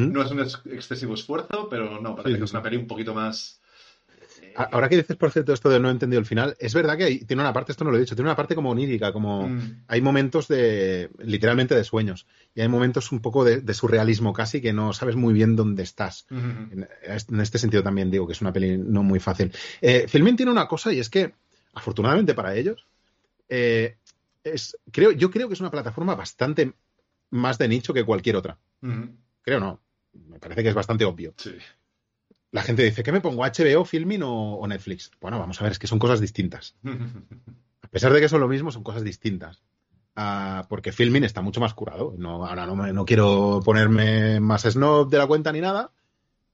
[0.08, 2.86] no es un ex- excesivo esfuerzo, pero no, parece Sí, que es una peli un
[2.86, 3.60] poquito más...
[4.56, 7.04] Ahora que dices, por cierto, esto de no he entendido el final, es verdad que
[7.04, 9.48] hay- tiene una parte, esto no lo he dicho, tiene una parte como onírica, como
[9.48, 9.84] Mm.
[9.88, 14.60] hay momentos de, literalmente de sueños, y hay momentos un poco de, de surrealismo casi
[14.60, 16.26] que no sabes muy bien dónde estás.
[16.30, 19.52] En, en este sentido también digo que es una peli no muy fácil.
[19.80, 21.34] Eh, Filmin tiene una cosa y es que,
[21.74, 22.86] afortunadamente para ellos,
[23.48, 23.96] eh,
[24.44, 26.72] es, creo, yo creo que es una plataforma bastante
[27.30, 28.58] más de nicho que cualquier otra.
[29.42, 29.80] Creo no.
[30.28, 31.34] Me parece que es bastante obvio.
[31.36, 31.56] Sí.
[32.54, 33.42] La gente dice, ¿qué me pongo?
[33.44, 35.10] ¿HBO, Filmin o, o Netflix?
[35.20, 36.76] Bueno, vamos a ver, es que son cosas distintas.
[37.82, 39.64] A pesar de que son lo mismo, son cosas distintas.
[40.14, 42.14] Ah, porque Filmin está mucho más curado.
[42.16, 45.90] No, ahora no, me- no quiero ponerme más snob de la cuenta ni nada,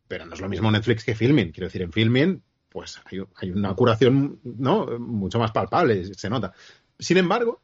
[0.08, 1.52] pero no es lo mismo Netflix que Filmin.
[1.52, 4.86] Quiero decir, en Filmin, pues hay, hay una curación ¿no?
[4.98, 6.52] mucho más palpable, se nota.
[6.98, 7.60] Sin embargo,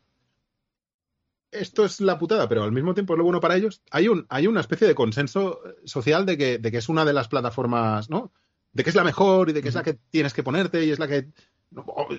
[1.61, 3.83] esto es la putada, pero al mismo tiempo es lo bueno para ellos.
[3.90, 7.12] Hay, un, hay una especie de consenso social de que, de que es una de
[7.12, 8.33] las plataformas, ¿no?
[8.73, 10.90] De que es la mejor y de que es la que tienes que ponerte y
[10.90, 11.29] es la que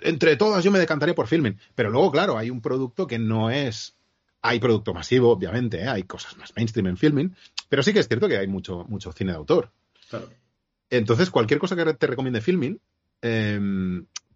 [0.04, 1.60] entre todas yo me decantaría por Filmin.
[1.76, 3.96] Pero luego, claro, hay un producto que no es.
[4.42, 5.88] Hay producto masivo, obviamente, ¿eh?
[5.88, 7.36] hay cosas más mainstream en Filmin,
[7.70, 9.72] pero sí que es cierto que hay mucho, mucho cine de autor.
[10.10, 10.30] Claro.
[10.90, 12.80] Entonces, cualquier cosa que te recomiende Filmin,
[13.22, 13.60] eh,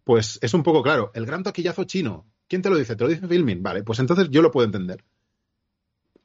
[0.03, 1.11] pues es un poco claro.
[1.13, 2.97] El gran taquillazo chino, ¿quién te lo dice?
[2.97, 3.63] ¿Te lo dice Filmin?
[3.63, 5.01] Vale, pues entonces yo lo puedo entender.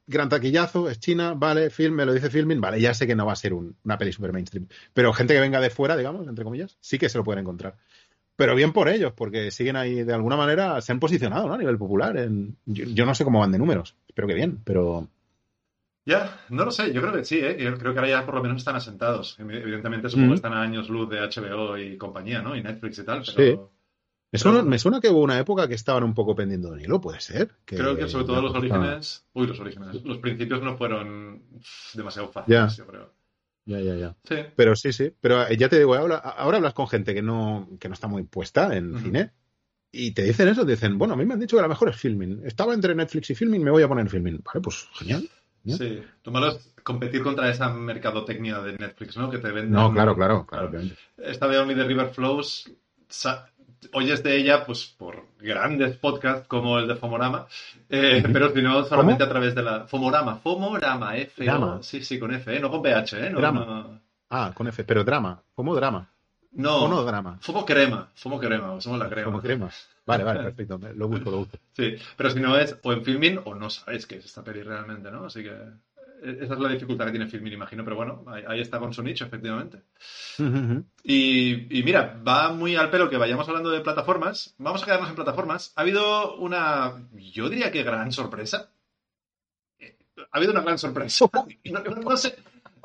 [0.05, 3.25] Gran taquillazo, es China, vale, film, me lo dice Filmin, vale, ya sé que no
[3.25, 4.67] va a ser un- una peli super mainstream.
[4.93, 7.77] Pero gente que venga de fuera, digamos, entre comillas, sí que se lo pueden encontrar.
[8.35, 11.53] Pero bien por ellos, porque siguen ahí, de alguna manera, se han posicionado ¿no?
[11.53, 12.17] a nivel popular.
[12.17, 15.07] En, yo, yo no sé cómo van de números, espero que bien, pero
[16.05, 17.57] Ya, no lo sé, yo creo que sí, ¿eh?
[17.59, 19.35] Yo creo que ahora ya por lo menos están asentados.
[19.39, 20.31] Evidentemente supongo Mm.
[20.31, 22.55] que están a años luz de HBO y compañía, ¿no?
[22.55, 23.71] Y Netflix y tal, pero
[24.31, 26.83] me suena, Pero- me suena que hubo una época que estaban un poco pendiendo de
[26.83, 27.51] hilo, puede ser.
[27.65, 29.25] creo que sobre todo los orígenes...
[29.33, 30.03] Uy, los orígenes.
[30.03, 31.43] Los principios no fueron
[31.93, 32.83] demasiado fáciles, Ya.
[32.83, 33.13] yo creo.
[33.65, 34.15] Ya, ya, ya.
[34.23, 34.35] Sí.
[34.55, 35.13] Pero sí, sí.
[35.19, 38.07] Pero eh, ya te digo, ahora, ahora hablas con gente que no, que no está
[38.07, 39.31] muy puesta en cine
[39.91, 41.89] y te dicen eso, te dicen, bueno, a mí me han dicho que la mejor
[41.89, 42.41] es Filmin.
[42.45, 44.41] Estaba entre Netflix y Filmin, me voy a poner Filmin.
[44.45, 45.27] Vale, pues genial.
[45.65, 46.01] Sí.
[46.23, 49.29] Lo malo es competir contra esa mercadotecnia de Netflix, ¿no?
[49.29, 49.71] Que te venden...
[49.71, 50.71] No, claro, claro, claro.
[51.17, 52.71] Esta de Only the River Flows,
[53.93, 57.47] oyes de ella pues por grandes podcasts como el de Fomorama,
[57.89, 59.85] eh, pero si no, solamente a través de la...
[59.87, 61.79] Fomorama, Fomorama, F, Drama.
[61.81, 62.59] sí, sí, con F, ¿eh?
[62.59, 63.29] no con PH, ¿eh?
[63.29, 63.65] No, Drama.
[63.65, 65.41] no, Ah, con F, pero drama.
[65.55, 66.09] ¿Cómo drama?
[66.51, 67.37] no, ¿O no drama?
[67.39, 69.25] Fomo crema, Fomo crema, somos la crema.
[69.25, 69.69] Como crema.
[70.05, 70.79] Vale, vale, perfecto.
[70.95, 71.57] Lo busco, lo busco.
[71.73, 74.63] Sí, pero si no es o en Filmin o no sabéis qué es esta peli
[74.63, 75.25] realmente, ¿no?
[75.25, 75.51] Así que
[76.23, 79.03] esa es la dificultad que tiene Filmin, imagino, pero bueno, ahí, ahí está con su
[79.03, 79.83] nicho, efectivamente.
[81.03, 84.55] Y, y mira, va muy al pelo que vayamos hablando de plataformas.
[84.57, 85.73] Vamos a quedarnos en plataformas.
[85.75, 88.69] Ha habido una, yo diría que gran sorpresa.
[90.31, 91.25] Ha habido una gran sorpresa.
[91.65, 92.35] No, no- no sé,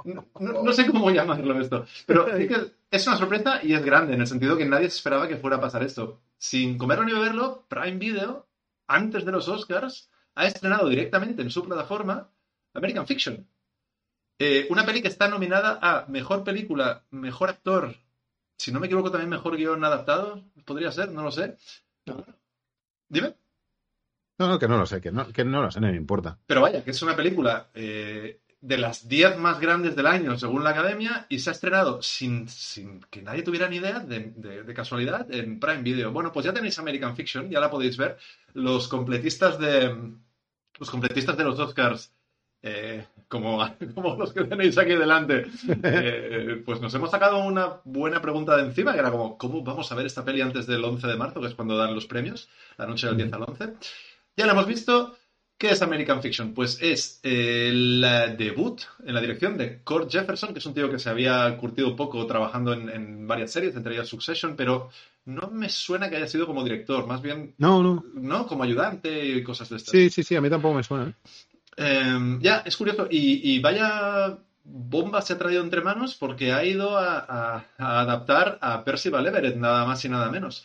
[0.04, 4.14] no, no- no sé cómo llamarlo esto, pero que es una sorpresa y es grande
[4.14, 6.20] en el sentido que nadie esperaba que fuera a pasar esto.
[6.38, 8.46] Sin comerlo ni beberlo, Prime Video,
[8.88, 12.28] antes de los Oscars, ha estrenado directamente en su plataforma
[12.74, 13.46] American Fiction.
[14.38, 17.96] Eh, una peli que está nominada a Mejor Película, Mejor Actor,
[18.56, 21.56] si no me equivoco también Mejor Guión Adaptado, podría ser, no lo sé.
[23.08, 23.34] Dime.
[24.38, 26.38] No, no, que no lo sé, que no, que no lo sé, no me importa.
[26.46, 30.64] Pero vaya, que es una película eh, de las 10 más grandes del año, según
[30.64, 34.62] la academia, y se ha estrenado sin, sin que nadie tuviera ni idea, de, de-
[34.64, 36.10] de casualidad, en Prime Video.
[36.10, 38.18] Bueno, pues ya tenéis American Fiction, ya la podéis ver.
[38.54, 39.94] Los completistas de,
[40.78, 42.12] los completistas de los Oscars,
[42.62, 43.58] eh, como,
[43.94, 45.46] como los que tenéis aquí delante,
[45.82, 49.90] eh, pues nos hemos sacado una buena pregunta de encima, que era como, ¿cómo vamos
[49.90, 52.48] a ver esta peli antes del 11 de marzo, que es cuando dan los premios,
[52.78, 53.72] la noche del 10 al 11?
[54.36, 55.16] Ya la hemos visto.
[55.58, 56.54] ¿Qué es American Fiction?
[56.54, 60.90] Pues es el eh, debut en la dirección de Cord Jefferson, que es un tío
[60.90, 64.90] que se había curtido un poco trabajando en, en varias series, entre ellas Succession, pero
[65.24, 68.04] no me suena que haya sido como director, más bien, No, no.
[68.14, 68.46] ¿no?
[68.48, 69.92] Como ayudante y cosas de estas.
[69.92, 71.14] Sí, sí, sí, a mí tampoco me suena.
[71.76, 71.82] ¿Eh?
[71.84, 73.06] Eh, ya, es curioso.
[73.10, 78.00] Y, y vaya bomba se ha traído entre manos porque ha ido a, a- a
[78.00, 80.64] adaptar a Percival Everett, nada más y nada menos.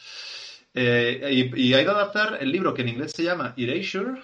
[0.73, 4.21] Eh, y, y ha ido a adaptar el libro que en inglés se llama Erasure,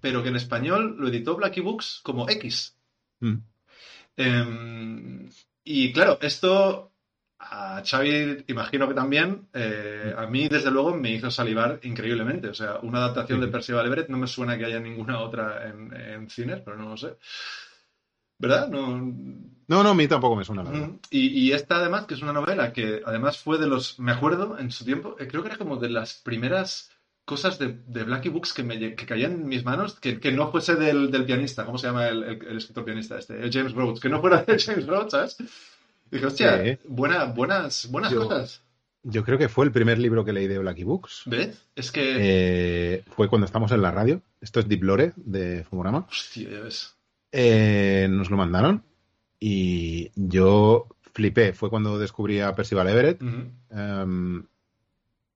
[0.00, 2.76] pero que en español lo editó Blackie Books como X.
[3.20, 3.34] Mm.
[4.16, 5.28] Eh,
[5.64, 6.92] y claro, esto
[7.38, 9.48] A Xavi, imagino que también.
[9.52, 12.48] eh, a mí, desde luego, me hizo salivar increíblemente.
[12.48, 15.94] O sea, una adaptación de Percival Everett no me suena que haya ninguna otra en,
[15.94, 17.16] en cines, pero no lo sé.
[18.38, 18.68] ¿Verdad?
[18.68, 18.96] No,
[19.68, 20.88] No, no, a mí tampoco me suena la verdad.
[20.88, 21.00] Ujú.
[21.10, 24.58] Y, y esta además, que es una novela que además fue de los, me acuerdo
[24.58, 26.90] en su tiempo, eh, creo que era como de las primeras
[27.24, 30.50] cosas de, de Blackie Books que, me, que caían en mis manos, que, que no
[30.52, 33.42] fuese del, del pianista, ¿cómo se llama el, el- el escritor pianista este?
[33.42, 35.36] El James Rhodes, que no fuera de James Rhodes, ¿sabes?
[36.10, 36.78] Dije, hostia, Sí.
[36.88, 38.62] buena, buenas, buenas Yo- cosas.
[39.08, 41.22] Yo creo que fue el primer libro que leí de Blacky Books.
[41.26, 41.62] ¿Ves?
[41.76, 44.20] Es que, Eh, fue cuando estamos en la radio.
[44.40, 46.06] Esto es Deep Lore de Fumorama.
[46.10, 46.96] hostia, ya ves.
[47.30, 48.82] Eh, nos lo mandaron
[49.38, 51.52] y yo flipé.
[51.52, 53.22] Fue cuando descubrí a Percival Everett.
[53.70, 54.44] Em,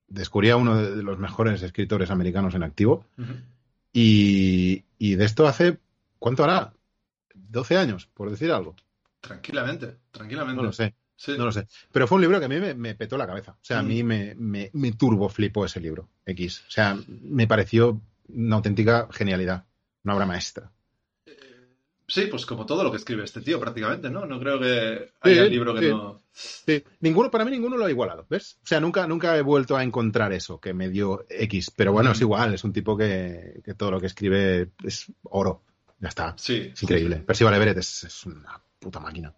[0.08, 3.04] descubrí a uno de los mejores escritores americanos en activo.
[3.92, 5.78] Y, y de esto hace,
[6.18, 6.72] ¿cuánto hará?
[7.34, 8.74] 12 años, por decir algo.
[9.20, 10.56] Tranquilamente, tranquilamente.
[10.56, 11.32] No lo sé, Sí.
[11.36, 11.66] no lo sé.
[11.92, 13.52] Pero fue un libro que a mí me, me petó la cabeza.
[13.52, 13.86] O sea, a Mm.
[13.88, 16.64] mí me, me, me turbo flipó ese libro, X.
[16.66, 19.64] O sea, me pareció una auténtica genialidad,
[20.04, 20.70] una obra maestra.
[22.08, 24.26] Sí, pues como todo lo que escribe este tío prácticamente, ¿no?
[24.26, 25.88] No creo que haya Sí, libro que sí.
[25.90, 26.22] no...
[26.32, 28.58] Sí, ninguno, para mí ninguno lo ha igualado, ¿ves?
[28.64, 31.70] O sea, nunca, nunca he vuelto a encontrar eso que me dio X.
[31.70, 32.12] Pero bueno, Mm.
[32.14, 35.62] es igual, es un tipo que, que todo lo que escribe es oro.
[36.00, 36.34] Ya está.
[36.36, 36.70] Sí.
[36.72, 37.16] Es increíble.
[37.18, 39.32] Percival Everett es, es una puta máquina.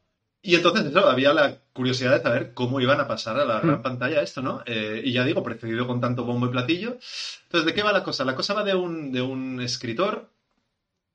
[0.45, 3.79] Y entonces eso, había la curiosidad de saber cómo iban a pasar a la gran
[3.79, 3.83] Mm.
[3.83, 4.63] pantalla esto, ¿no?
[4.67, 6.99] Eh, y ya digo, precedido con tanto bombo y platillo.
[7.45, 8.25] Entonces, ¿de qué va la cosa?
[8.25, 10.31] La cosa va de un, de un escritor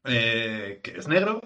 [0.06, 1.42] eh, que es negro,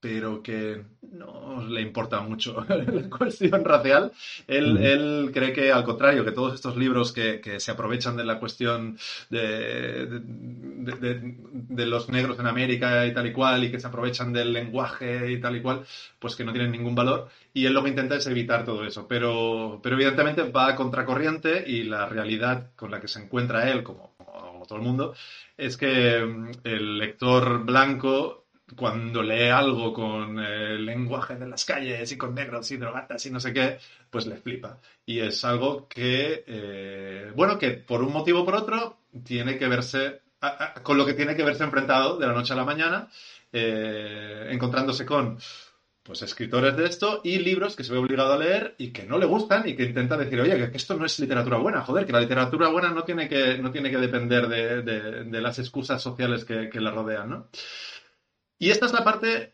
[0.00, 0.82] pero que
[1.12, 4.12] no le importa mucho la cuestión racial.
[4.46, 8.24] Él, él cree que, al contrario, que todos estos libros que, que se aprovechan de
[8.24, 8.98] la cuestión
[9.30, 13.80] de, de- de- de- de los negros en América y tal y cual, y que
[13.80, 15.84] se aprovechan del lenguaje y tal y cual,
[16.18, 17.28] pues que no tienen ningún valor.
[17.52, 19.06] Y él lo que intenta es evitar todo eso.
[19.08, 23.82] Pero, pero evidentemente va a contracorriente y la realidad con la que se encuentra él,
[23.82, 25.14] como, como todo el mundo,
[25.56, 32.10] es que mm, el lector blanco cuando lee algo con el lenguaje de las calles
[32.10, 33.78] y con negros y drogatas y no sé qué,
[34.10, 34.80] pues le flipa.
[35.04, 39.68] Y es algo que, eh, bueno, que por un motivo o por otro tiene que
[39.68, 40.22] verse,
[40.82, 43.08] con lo que tiene que verse enfrentado de la noche a la mañana,
[43.52, 45.38] eh, encontrándose con
[46.02, 49.18] pues escritores de esto y libros que se ve obligado a leer y que no
[49.18, 52.12] le gustan y que intenta decir, oye, que esto no es literatura buena, joder, que
[52.12, 56.00] la literatura buena no tiene que, no tiene que depender de, de- de las excusas
[56.00, 57.48] sociales que, que la rodean, ¿no?
[58.58, 59.52] Y esta es la parte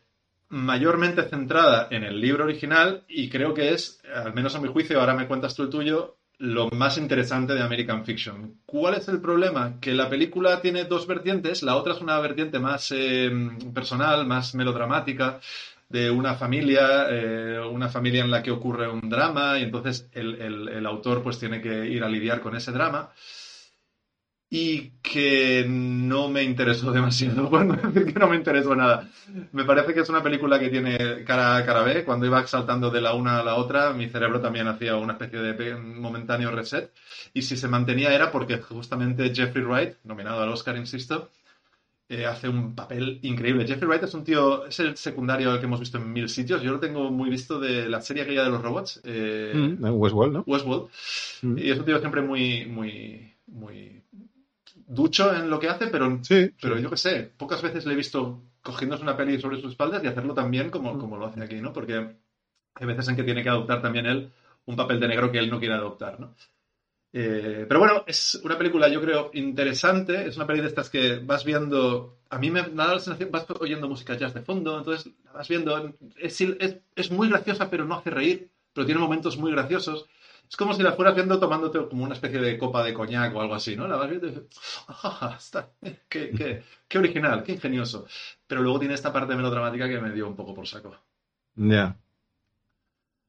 [0.49, 4.99] mayormente centrada en el libro original y creo que es, al menos a mi juicio,
[4.99, 8.59] ahora me cuentas tú el tuyo, lo más interesante de American Fiction.
[8.65, 9.79] ¿Cuál es el problema?
[9.79, 13.31] Que la película tiene dos vertientes, la otra es una vertiente más eh,
[13.73, 15.39] personal, más melodramática,
[15.89, 20.41] de una familia, eh, una familia en la que ocurre un drama y entonces el,
[20.41, 23.11] el- el autor pues tiene que ir a lidiar con ese drama
[24.55, 27.49] y que no me interesó demasiado.
[27.49, 29.09] Bueno, decir que no me interesó nada.
[29.51, 32.03] Me parece que es una película que tiene cara A, cara B.
[32.03, 35.39] Cuando iba saltando de la una a la otra, mi cerebro también hacía una especie
[35.39, 36.91] de momentáneo reset.
[37.33, 41.31] Y si se mantenía era porque justamente Jeffrey Wright, nominado al Oscar, insisto,
[42.07, 43.65] eh, hace un papel increíble.
[43.65, 46.61] Jeffrey Wright es un tío, es el secundario que hemos visto en mil ssitios.
[46.61, 49.01] Yo lo tengo muy visto de la serie aquella de los robots.
[49.03, 50.43] eh, Mm, Westworld, ¿no?
[50.45, 50.89] Westworld.
[51.41, 51.57] Mm.
[51.57, 54.03] Y es un tío siempre muy, muy, muy
[54.87, 56.83] ducho en lo que hace, pero, Sí, pero sí.
[56.83, 60.07] yo qué sé, pocas veces le he visto cogiéndose una peli sobre sus espaldas y
[60.07, 61.73] hacerlo tan bien como, como lo hace aquí, ¿no?
[61.73, 62.15] Porque
[62.75, 64.31] hay veces en que tiene que adoptar también él
[64.65, 66.35] un papel de negro que él no quiere adoptar, ¿no?
[67.15, 70.25] Eh, pero bueno, es una película, yo creo, interesante.
[70.27, 72.17] Es una peli de estas que vas viendo.
[72.29, 75.93] A mí me da la sensación, vas oyendo música jazz de fondo, entonces vas viendo.
[76.17, 80.07] Es, es, es muy graciosa, pero no hace reír, pero tiene momentos muy graciosos.
[80.49, 83.41] Es como si la fueras viendo tomándote como una especie de copa de coñac o
[83.41, 83.87] algo así, ¿no?
[83.87, 84.45] La vas viendo y dices,
[84.87, 85.71] "Ah, está,
[86.07, 88.05] qué, qué, qué original, qué ingenioso.
[88.45, 90.95] Pero luego tiene esta parte melodramática que me dio un poco por saco.
[91.55, 91.97] Ya.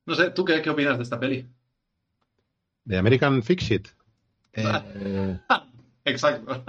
[0.07, 1.49] No sé, ¿tú qué, qué opinas de esta peli?
[2.85, 3.83] De American Fiction.
[4.57, 5.41] Eh,
[6.05, 6.63] Exacto.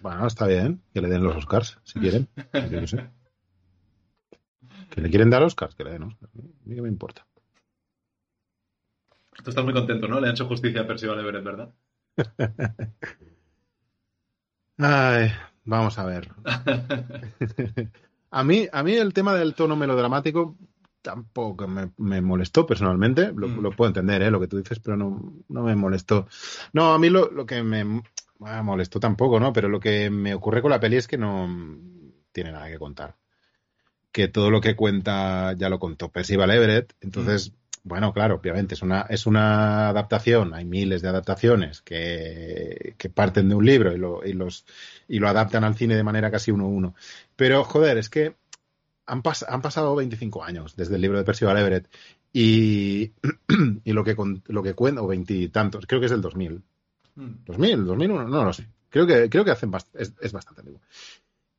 [0.00, 0.80] bueno, está bien.
[0.94, 2.28] Que le den los Oscars, si quieren.
[2.36, 3.10] Yo qué sé.
[4.90, 6.32] Que le quieren dar Oscars, que le den Oscars.
[6.34, 7.26] A mí qué me importa.
[9.42, 10.20] Tú estás muy contento, ¿no?
[10.20, 11.72] Le han hecho justicia a Percival Everett, ¿verdad?
[14.78, 15.30] Ay,
[15.64, 16.28] vamos a ver.
[18.30, 20.56] a, mí, a mí el tema del tono melodramático
[21.02, 23.32] tampoco me, me molestó personalmente.
[23.34, 23.60] Lo, Mm.
[23.62, 24.30] lo puedo entender, ¿eh?
[24.30, 26.26] lo que tú dices, pero no, no me molestó.
[26.72, 28.02] No, a mí lo, lo que me
[28.38, 29.52] bueno, molestó tampoco, ¿no?
[29.52, 31.48] Pero lo que me ocurre con la peli es que no
[32.32, 33.16] tiene nada que contar.
[34.12, 36.94] Que todo lo que cuenta ya lo contó Percival Everett.
[37.00, 37.52] Entonces,
[37.88, 43.48] Bueno, claro, obviamente, es una, es una adaptación, hay miles de adaptaciones que, que parten
[43.48, 44.64] de un libro y lo, y, los,
[45.06, 46.96] y lo adaptan al cine de manera casi uno a uno.
[47.36, 48.34] Pero, joder, es que
[49.06, 51.88] han, pas- han pasado 25 años desde el libro de Percival Everett
[52.32, 53.12] y,
[53.84, 56.62] y lo que, con- lo que cuenta, o veintitantos, creo que es del 2000.
[57.16, 57.30] Mm.
[57.46, 58.66] 2000, 2001, no lo sé.
[58.90, 60.80] Creo que, creo que hacen bast- es, es bastante antiguo.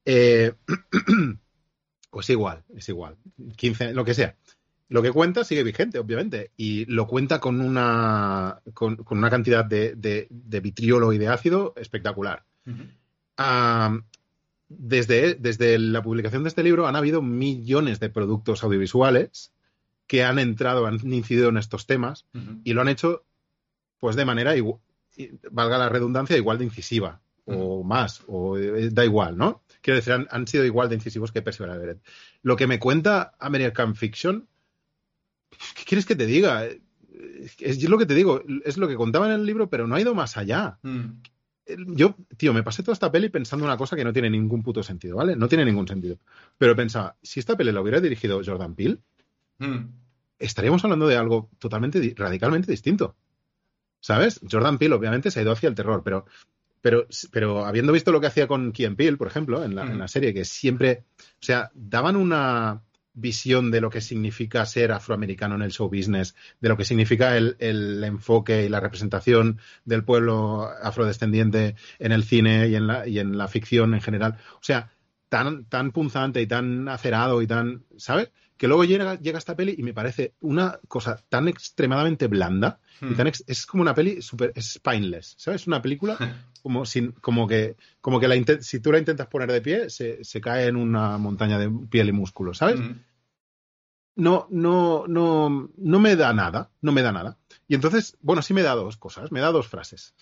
[0.05, 0.53] Eh,
[2.09, 3.17] pues igual, es igual.
[3.55, 4.35] 15, lo que sea.
[4.89, 9.65] Lo que cuenta sigue vigente, obviamente, y lo cuenta con una, con, con una cantidad
[9.65, 12.43] de, de- de vitriolo y de ácido espectacular.
[14.69, 19.53] Desde, desde la publicación de este libro han habido millones de productos audiovisuales
[20.07, 22.25] que han entrado, han incidido en estos temas
[22.65, 23.23] y lo han hecho
[23.99, 24.53] pues de manera
[25.51, 30.11] valga la redundancia igual de incisiva o más o eh, da igual no quiero decir
[30.13, 31.99] han, han sido igual de incisivos que Percival Everett
[32.43, 34.47] lo que me cuenta American Fiction
[35.49, 36.65] ¿qué quieres que te diga?
[37.59, 40.01] Es, lo que te digo es lo que contaba en el libro pero no ha
[40.01, 41.21] ido más allá Mm.
[41.95, 44.81] yo, tío, me pasé toda esta peli pensando una cosa que no tiene ningún puto
[44.83, 45.35] sentido, ¿vale?
[45.35, 46.17] No tiene ningún sentido.
[46.57, 48.99] Pero pensaba, si esta peli la hubiera dirigido Jordan Peele,
[49.59, 49.85] Mm.
[50.39, 53.15] estaríamos hablando de algo totalmente, di- radicalmente distinto.
[53.99, 54.39] ¿Sabes?
[54.49, 56.25] Jordan Peele obviamente se ha ido hacia el terror, pero,
[56.79, 59.91] pero, pero habiendo visto lo que hacía con Key Peele, por ejemplo, en la, Mm.
[59.91, 62.81] en la serie, que siempre, o sea, daban una
[63.17, 67.35] visión de lo que significa ser afroamericano en el show business, de lo que significa
[67.35, 73.07] el, el enfoque y la representación del pueblo afrodescendiente en el cine y en la,
[73.07, 74.37] y en la ficción en general.
[74.53, 74.91] O sea,
[75.29, 78.31] tan, tan punzante y tan acerado y tan, ¿sabes?
[78.57, 83.13] Que luego llega, llega esta peli y me parece una cosa tan extremadamente blanda y
[83.15, 85.67] tan ex- es como una peli super es spineless, ¿sabes?
[85.67, 86.17] Una película
[86.63, 90.23] como sin como que como que la si tú la intentas poner de pie se,
[90.23, 92.79] se cae en una montaña de piel y músculo, ¿sabes?
[92.79, 92.95] Mm.
[94.15, 97.37] no, no, no, no me da nada, no me da nada.
[97.67, 100.15] Y entonces, bueno, sí me da dos cosas, me da dos frases.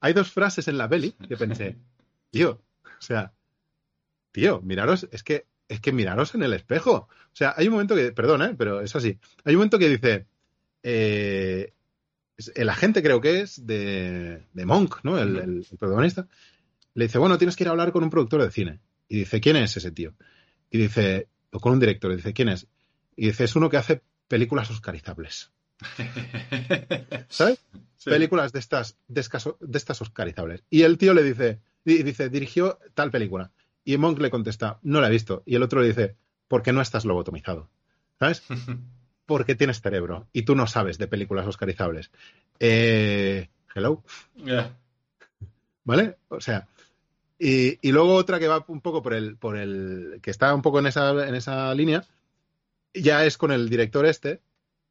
[0.00, 1.76] Hay dos frases en la peli que pensé,
[2.30, 3.32] tío, o sea,
[4.32, 6.92] tío, miraros, es que, es que miraros en el espejo.
[7.10, 8.54] O sea, hay un momento que, perdón, ¿eh?
[8.56, 9.18] pero es así.
[9.44, 10.26] Hay un momento que dice,
[10.82, 11.72] eh,
[12.54, 15.18] el agente creo que es de, de Monk, ¿no?
[15.18, 16.26] El, el- el protagonista.
[16.94, 18.80] Le dice, bueno, tienes que ir a hablar con un productor de cine.
[19.08, 20.14] Y dice, ¿quién es ese tío?
[20.70, 22.66] Y dice, o con un director, y dice, ¿quién es?
[23.16, 25.50] Y dice, es uno que hace películas oscarizables.
[27.28, 27.64] ¿Sabes?
[27.96, 28.10] Sí.
[28.10, 30.62] Películas de estas, de, escaso- de estas oscarizables.
[30.70, 33.50] Y el tío le dice, y dice, dirigió tal película.
[33.88, 35.42] Y Monk le contesta, no la he visto.
[35.46, 36.14] Y el otro le dice,
[36.46, 37.70] porque no estás lobotomizado.
[38.18, 38.42] ¿Sabes?
[39.24, 42.10] Porque tienes cerebro y tú no sabes de películas oscarizables.
[42.60, 44.02] Eh, hello.
[44.36, 44.76] Ya.
[45.84, 46.16] ¿Vale?
[46.28, 46.68] O sea,
[47.38, 50.60] y, y luego otra que va un poco por el, por el, que está un
[50.62, 52.04] poco en esa, en esa línea,
[52.92, 54.40] ya es con el director este,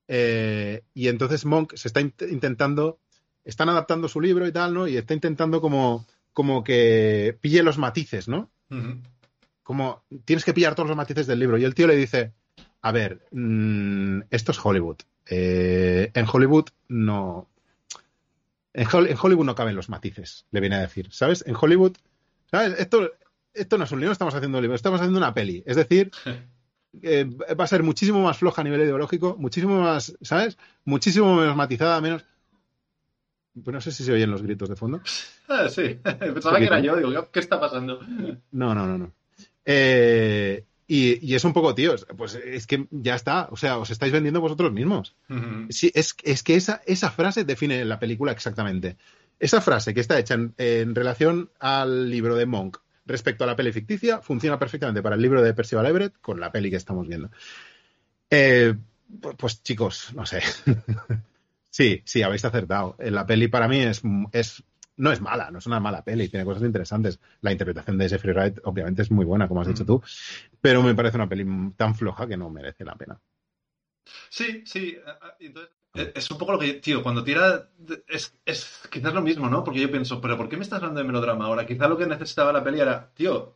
[0.08, 3.00] eh, y entonces Monk se está int- intentando,
[3.44, 4.88] están adaptando su libro y tal, ¿no?
[4.88, 8.50] Y está intentando como, como que pille los matices, ¿no?
[9.64, 11.58] Como tienes que pillar todos los matices del libro.
[11.58, 12.34] Y el tío le dice,
[12.82, 14.98] a ver, mm, esto es Hollywood.
[15.26, 17.50] Eh, en Hollywood no...
[18.74, 21.10] En, Hol- en Hollywood no caben los matices, le viene a decir.
[21.12, 21.44] ¿Sabes?
[21.48, 21.98] En Hollywood,
[22.52, 22.80] ¿sabes?
[22.80, 23.12] Esto,
[23.54, 25.64] esto no es un libro, estamos haciendo un libro, estamos haciendo una peli.
[25.66, 26.12] Es decir,
[27.02, 27.26] eh,
[27.60, 30.58] va a ser muchísimo más floja a nivel ideológico, muchísimo más, ¿sabes?
[30.86, 32.24] Muchísimo menos matizada, menos...
[33.64, 35.02] Pues no sé si se oyen los gritos de fondo.
[35.50, 35.98] Ah, sí.
[36.04, 36.98] Pensaba que era yo.
[36.98, 38.00] Digo, ¿qué está pasando?
[38.52, 39.14] No, no, no, no.
[39.66, 43.48] Eh, y, y es un poco, tíos, pues es que ya está.
[43.52, 45.16] O sea, os estáis vendiendo vosotros mismos.
[45.70, 48.98] Sí, es, es que esa, esa frase define la película exactamente.
[49.40, 53.56] Esa frase que está hecha en, en relación al libro de Monk respecto a la
[53.56, 57.08] peli ficticia funciona perfectamente para el libro de Percival Everett con la peli que estamos
[57.08, 57.30] viendo.
[58.30, 58.74] Eh,
[59.22, 60.42] pu- pues chicos, no sé.
[61.78, 62.96] Sí, sí, habéis acertado.
[63.00, 64.64] Eh, La peli para mí es, es
[64.96, 67.20] no es mala, no es una mala peli, tiene cosas interesantes.
[67.42, 69.88] La interpretación de Jeffrey Wright obviamente es muy buena, como has dicho Mm.
[69.88, 70.02] tú,
[70.60, 73.20] pero me parece una peli tan floja que no merece la pena.
[74.30, 74.98] Sí, sí.
[75.06, 77.70] ah, ah, Entonces, eh, es un poco lo que, tío, cuando tira.
[78.08, 79.64] Es, es quizás lo mismo, ¿no?
[79.64, 81.66] Porque yo pienso, ¿pero por qué me estás hablando de melodrama ahora?
[81.68, 83.56] Quizás lo que necesitaba la peli era, tío,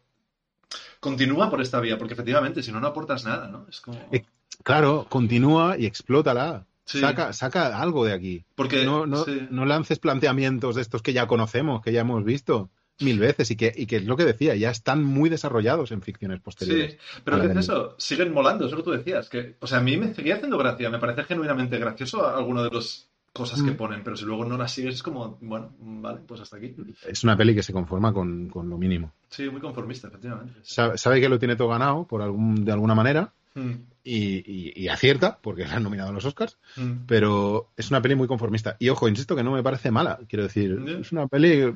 [1.00, 3.66] continúa por esta vía, porque efectivamente, si no, no aportas nada, ¿no?
[3.70, 3.98] Es como.
[4.12, 4.24] Eh,
[4.64, 6.68] Claro, continúa y explótala.
[6.86, 7.00] Sí.
[7.00, 8.44] Saca, saca algo de aquí.
[8.56, 8.84] Porque.
[8.86, 9.48] No, no, sí.
[9.50, 12.70] no lances planteamientos de estos que ya conocemos, que ya hemos visto
[13.00, 16.02] mil veces y que, y que es lo que decía, ya están muy desarrollados en
[16.02, 16.94] ficciones posteriores.
[16.94, 17.96] Sí, pero a la ¿qué es eso?
[17.98, 19.28] Siguen molando, eso que tú decías.
[19.30, 22.70] Que, o sea, a mí me seguía haciendo gracia, me parece genuinamente gracioso alguno de
[22.70, 23.78] las cosas que Mm.
[23.78, 26.76] ponen, pero si luego no las sigues es como, bueno, vale, pues hasta aquí.
[27.08, 29.14] Es una peli que se conforma con, con lo mínimo.
[29.30, 30.60] Sí, muy conformista, efectivamente.
[30.64, 33.72] Sabe, sabe que lo tiene todo ganado por algún, de alguna manera Mm,
[34.04, 34.18] y,
[34.50, 37.06] y- y acierta, porque la han nominado a los Oscars, mm.
[37.06, 38.78] pero es una peli muy conformista.
[38.80, 41.74] Y ojo, insisto que no me parece mala, quiero decir, es una peli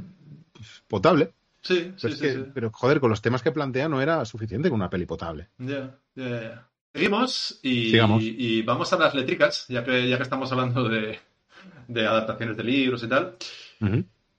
[0.54, 1.34] pues, potable.
[1.62, 2.46] Sí, sí, Pero, es sí, que- sí.
[2.54, 5.50] pero, joder, con los temas que plantea no era suficiente con una peli potable.
[5.58, 6.68] Ya, ya, ya.
[6.94, 8.24] Seguimos y, Sigamos.
[8.24, 11.20] y vamos a las letricas, ya que, ya que estamos hablando de,
[11.90, 13.36] de adaptaciones de libros y tal.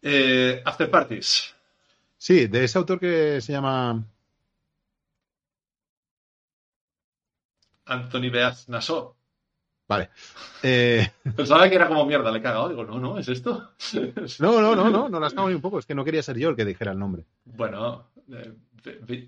[0.03, 1.55] Eh, After Parties.
[2.17, 4.05] Sí, de ese autor que se llama.
[7.87, 9.15] Anthony Beaz Nassau.
[9.89, 10.11] Vale.
[10.63, 11.07] Eh,
[11.37, 12.69] Pensaba que era como mierda, le he cagado.
[12.69, 13.71] Digo, no, no, ¿es esto?
[14.41, 15.79] no, no, no, no, no las cago ni un poco.
[15.79, 17.25] Es que no quería ser yo el que dijera el nombre.
[17.45, 18.53] Bueno, eh,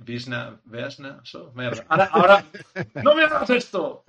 [0.02, 1.52] Visna, Beaz Nassau.
[1.54, 1.84] Mierda.
[1.88, 2.44] Ahora, ahora,
[3.04, 4.04] ¡no me hagas esto!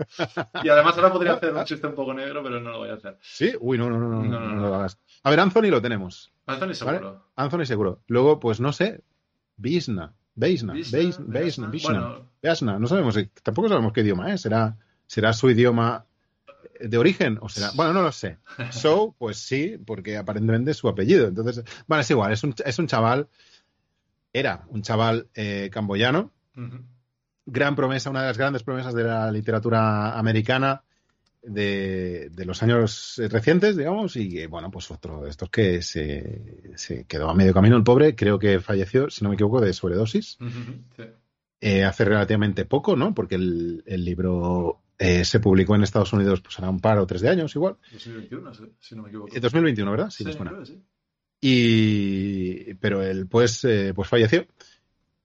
[0.64, 2.94] Y además ahora podría hacer un chiste un poco negro, pero no lo voy a
[2.94, 3.18] hacer.
[3.22, 3.54] ¿Sí?
[3.60, 4.98] Uy, no, no, no, no, No, lo hagas.
[5.24, 6.32] A ver, Anthony lo tenemos.
[6.48, 7.26] Anthony seguro.
[7.36, 8.02] Anthony seguro.
[8.08, 9.04] Luego, pues no sé.
[9.58, 10.14] Beisna.
[10.34, 10.98] Visna, Beisna.
[10.98, 11.26] Beazna.
[11.28, 11.68] Beisna.
[11.68, 12.16] Bisna.
[12.80, 13.18] No sabemos.
[13.18, 14.42] eh, Tampoco sabemos qué idioma es.
[14.42, 14.78] ¿Será,
[15.08, 16.06] será su idioma
[16.80, 17.72] de origen o será.
[17.76, 18.38] Bueno, no lo sé.
[18.72, 21.28] So, pues sí, porque aparentemente es su apellido.
[21.28, 22.32] Entonces, bueno, es igual.
[22.32, 23.28] Es un, es un chaval.
[24.32, 26.32] Era un chaval eh, camboyano
[27.46, 30.84] gran promesa, una de las grandes promesas de la literatura americana
[31.42, 36.72] de, de los años recientes, digamos, y que, bueno, pues otro de estos que se,
[36.76, 39.74] se quedó a medio camino el pobre, creo que falleció, si no me equivoco, de
[39.74, 40.38] sobredosis,
[40.96, 41.04] sí.
[41.62, 43.14] Eh, hace relativamente poco, ¿no?
[43.14, 47.08] Porque el, el libro eh, se publicó en Estados Unidos, pues hará un par o
[47.08, 47.78] tres de años igual.
[47.94, 49.36] 2021, sí, si no me equivoco.
[49.36, 50.10] Eh, 2021, ¿verdad?
[50.10, 50.84] Sí, Sí, creo sí.
[51.42, 54.46] Y, pero él pues, eh, pues falleció.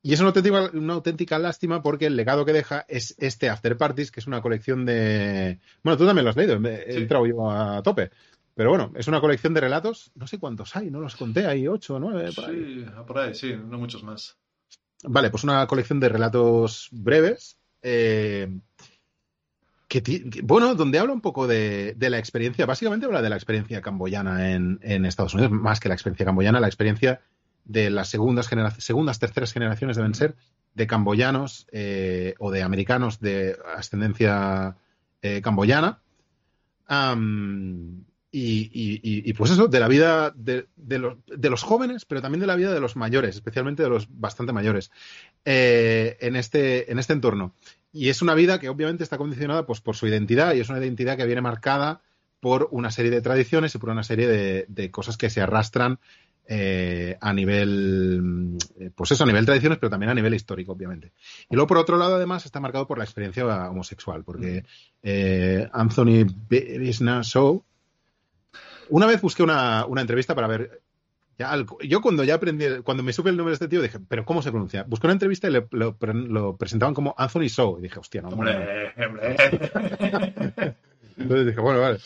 [0.01, 3.77] Y es una auténtica, una auténtica lástima porque el legado que deja es este After
[3.77, 5.59] Parties, que es una colección de...
[5.83, 8.11] Bueno, tú también lo has leído, he entrado yo a tope.
[8.55, 11.67] Pero bueno, es una colección de relatos, no sé cuántos hay, no los conté, hay
[11.67, 12.31] ocho o nueve.
[12.31, 14.39] Sí, por ahí, sí, no muchos más.
[15.05, 17.59] Vale, pues una colección de relatos breves.
[17.83, 18.49] eh,
[19.87, 23.81] que, bueno, donde habla un poco de, de la experiencia, básicamente habla de la experiencia
[23.81, 27.21] camboyana en, en Estados Unidos, más que la experiencia camboyana, la experiencia
[27.65, 30.35] de las segundas segundas, terceras generaciones deben ser
[30.75, 34.77] de camboyanos eh, o de americanos de ascendencia
[35.23, 36.01] eh, camboyana.
[36.87, 38.05] Am,
[38.37, 42.21] y, y- y- pues eso, de la vida de, de los, de los jóvenes, pero
[42.21, 44.91] también de la vida de los mayores, especialmente de los bastante mayores,
[45.45, 47.55] eh, en, este, en este entorno.
[47.93, 50.81] Y es una vida que obviamente está condicionada pues, por su identidad y es una
[50.81, 52.01] identidad que viene marcada
[52.41, 56.01] por una serie de tradiciones y por una serie de, de cosas que se arrastran
[56.47, 60.73] eh, a nivel, mm, eh, pues eso, a nivel tradiciones, pero también a nivel histórico,
[60.73, 61.13] obviamente.
[61.49, 64.65] Y luego, por otro lado, además, está marcado por la experiencia homosexual, porque
[65.05, 67.63] eh, Anthony Bisna Shaw,
[68.91, 70.81] una vez busqué una, una entrevista para ver.
[71.37, 74.25] Ya, yo cuando ya aprendí, cuando me supe el nombre de este tío, dije, ¿pero
[74.25, 74.85] cómo se pronuncia?
[74.85, 77.79] Busqué una entrevista y le- lo, pre- lo presentaban como Anthony Shaw.
[77.81, 78.29] Y dije, hostia, no.
[78.29, 79.37] Hombre, hombre.
[81.17, 81.99] Entonces dije, bueno, vale.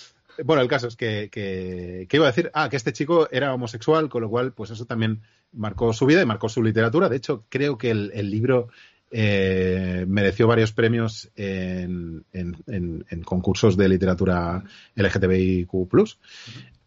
[0.44, 3.52] Bueno, el caso es que, que, que iba a decir, ah, que este chico era
[3.52, 5.20] homosexual, con lo cual, pues eso también
[5.52, 7.08] marcó su vida y marcó su literatura.
[7.08, 8.68] De hecho, creo que el, el libro
[9.10, 14.62] eh, mereció varios premios en, en- en- en concursos de literatura
[14.96, 15.68] LGTBIQ+.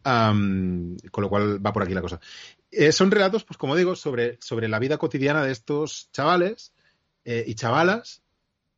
[0.03, 2.19] Am, con lo cual va por aquí la cosa.
[2.71, 6.73] Eh, son relatos, pues como digo, sobre, sobre la vida cotidiana de estos chavales
[7.25, 8.23] eh, y chavalas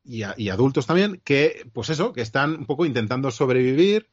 [0.05, 4.09] y, adultos también, que, pues eso, que están un poco intentando sobrevivir,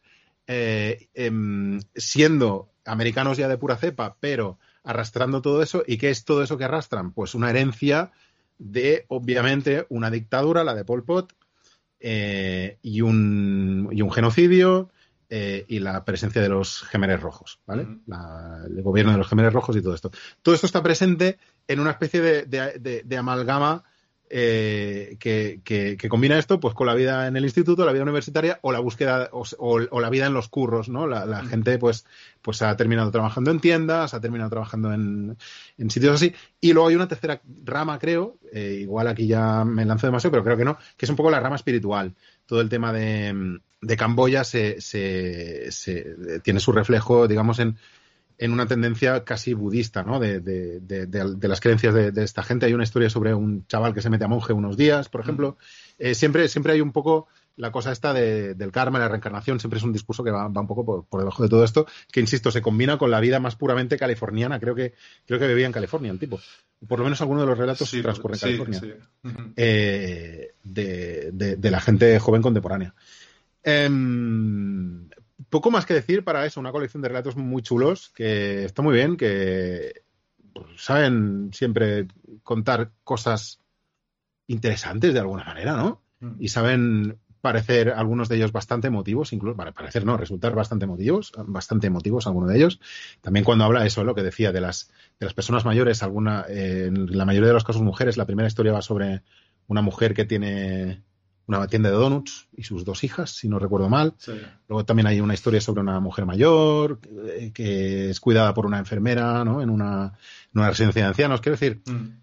[0.46, 5.82] em, siendo americanos ya de pura cepa, pero arrastrando todo eso.
[5.86, 7.12] ¿Y qué es todo eso que arrastran?
[7.12, 8.12] Pues una herencia
[8.60, 11.32] de, obviamente, una dictadura, la de Pol Pot,
[11.98, 14.90] eh, y, un, y un genocidio.
[15.32, 17.86] eh, y la presencia de los gemeres rojos, ¿vale?
[18.08, 20.10] La- el gobierno de los gemeres rojos y todo esto.
[20.42, 21.38] Todo esto está presente
[21.68, 23.84] en una especie de- de amalgama
[24.32, 28.04] eh, que, que- que combina esto pues con la vida en el instituto, la vida
[28.04, 31.06] universitaria o la búsqueda o, o- o la vida en los curros, ¿no?
[31.08, 31.46] La, la Mm.
[31.46, 32.06] gente pues,
[32.40, 35.36] pues ha terminado trabajando en tiendas, ha terminado trabajando en,
[35.78, 36.32] en sitios así.
[36.60, 40.44] Y luego hay una tercera rama, creo, eh, igual aquí ya me lanzo demasiado, pero
[40.44, 42.14] creo que no, que es un poco la rama espiritual.
[42.46, 47.76] Todo el tema de, de Camboya se, se- se- tiene su reflejo, digamos, en,
[48.42, 50.18] en una tendencia casi budista, ¿no?
[50.18, 52.64] De, de- de- de- las creencias de, esta gente.
[52.64, 55.58] Hay una historia sobre un chaval que se mete a monje unos días, por ejemplo.
[55.98, 59.76] Eh, siempre, siempre hay un poco la cosa esta de- del karma, la reencarnación, siempre
[59.76, 62.20] es un discurso que va, va un poco por, por debajo de todo esto, que
[62.20, 64.58] insisto, se combina con la vida más puramente californiana.
[64.58, 64.94] Creo que,
[65.26, 66.40] creo que vivía en California el tipo.
[66.88, 68.80] Por lo menos alguno de los relatos Sí, transcurre en sí, California.
[68.80, 68.92] sí.
[69.28, 69.52] Ujú.
[69.56, 72.94] Eh, de, de- de la gente joven contemporánea.
[73.62, 75.09] Em,
[75.48, 78.94] poco más que decir para eso, una colección de relatos muy chulos, que está muy
[78.94, 80.02] bien, que
[80.52, 82.06] pues, saben siempre
[82.42, 83.60] contar cosas
[84.46, 86.02] interesantes de alguna manera, ¿no?
[86.20, 86.36] Mm.
[86.38, 91.32] y saben parecer algunos de ellos bastante emotivos, incluso, para parecer no, resultar bastante emotivos,
[91.46, 92.80] bastante emotivos algunos de ellos.
[93.22, 96.86] También cuando habla eso, lo que decía de las, de las personas mayores, alguna, eh,
[96.88, 99.22] en la mayoría de los casos mujeres, la primera historia va sobre
[99.68, 101.02] una mujer que tiene
[101.58, 104.14] una tienda de donuts y sus dos hijas, si no recuerdo mal.
[104.18, 104.32] Sí.
[104.68, 108.78] Luego también hay una historia sobre una mujer mayor eh, que es cuidada por una
[108.78, 109.60] enfermera, ¿no?
[109.62, 110.12] En una,
[110.54, 111.40] en una residencia de ancianos.
[111.40, 112.20] Quiero decir, Mm.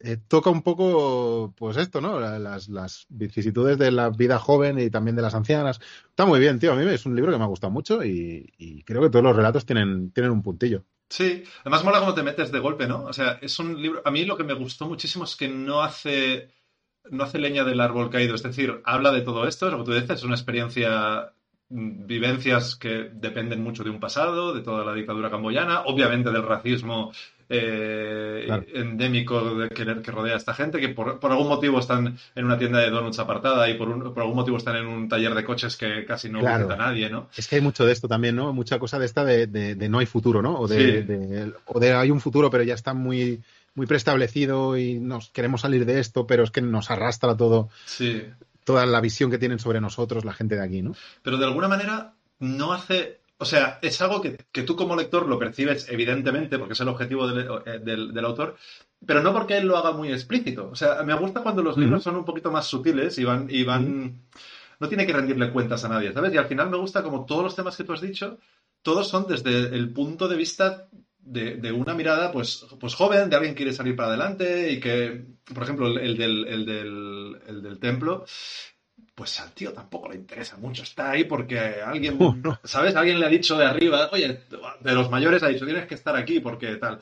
[0.00, 2.18] eh, toca un poco, pues esto, ¿no?
[2.20, 5.80] La- Las, las vicisitudes de la vida joven y también de las ancianas.
[6.10, 6.72] Está muy bien, tío.
[6.72, 9.24] A mí es un libro que me ha gustado mucho y, y creo que todos
[9.24, 10.84] los relatos tienen, tienen un puntillo.
[11.08, 13.04] Sí, además mola cómo te metes de golpe, ¿no?
[13.04, 14.02] O sea, es un libro.
[14.04, 16.50] A mí lo que me gustó muchísimo es que no hace,
[17.10, 18.34] no hace leña del árbol caído.
[18.34, 21.32] Es decir, habla de todo esto, es lo que tú dices, es una experiencia,
[21.68, 26.42] mm, vivencias que dependen mucho de un pasado, de toda la dictadura camboyana, obviamente del
[26.42, 27.12] racismo
[27.50, 28.64] eh, Claro.
[28.72, 32.44] endémico de que, que rodea a esta gente, que por, por algún motivo están en
[32.44, 35.34] una tienda de donuts apartada y por, un- por algún motivo están en un taller
[35.34, 36.66] de coches que casi no Claro.
[36.66, 37.28] visita nadie, ¿no?
[37.36, 38.52] Es que hay mucho de esto también, ¿no?
[38.54, 40.58] Mucha cosa de esta de, de- de no hay futuro, ¿no?
[40.58, 41.06] O de, Sí.
[41.06, 43.42] de- o de hay un futuro, pero ya está muy,
[43.74, 48.22] muy preestablecido y nos queremos salir de esto, pero es que nos arrastra todo, Sí.
[48.64, 50.94] toda la visión que tienen sobre nosotros la gente de aquí, ¿no?
[51.22, 53.20] pero de alguna manera no hace.
[53.38, 56.88] O sea, es algo que, que tú como lector lo percibes evidentemente, porque es el
[56.88, 58.56] objetivo del, eh, del- del autor,
[59.04, 60.68] pero no porque él lo haga muy explícito.
[60.70, 63.48] O sea, me gusta cuando los libros son un poquito más sutiles y van.
[63.50, 64.20] Y van
[64.80, 66.32] No tiene que rendirle cuentas a nadie, ¿sabes?
[66.32, 68.38] Y al final me gusta como todos los temas que tú has dicho,
[68.82, 70.88] todos son desde el punto de vista
[71.24, 74.80] de, de una mirada pues, pues joven, de alguien que quiere salir para adelante y
[74.80, 78.24] que, por ejemplo, el, el del, el del- el del templo,
[79.14, 80.82] pues al tío tampoco le interesa mucho.
[80.82, 82.58] Está ahí porque alguien, no.
[82.64, 82.94] ¿sabes?
[82.96, 84.40] Alguien le ha dicho de arriba, oye,
[84.80, 87.00] de los mayores ha dicho, tienes que estar aquí porque tal.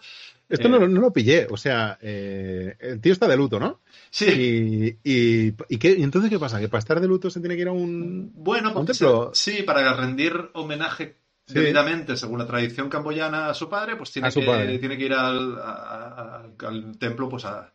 [0.49, 0.70] Esto Eh.
[0.70, 3.81] no, no lo pillé, o sea, eh, el tío está de luto, ¿no?
[4.11, 4.27] Sí,
[5.05, 6.61] Y, y, ¿y qué- y entonces qué pasa?
[6.61, 8.31] ¿Que para estar de luto se tiene que ir a un...
[8.35, 9.31] bueno, un porque templo?
[9.33, 11.16] se- sí, para rendir homenaje.
[11.55, 14.78] Debidamente, según la tradición camboyana, a su padre, pues tiene, A que, padre.
[14.78, 17.72] tiene que ir al, a- a- al templo, pues a,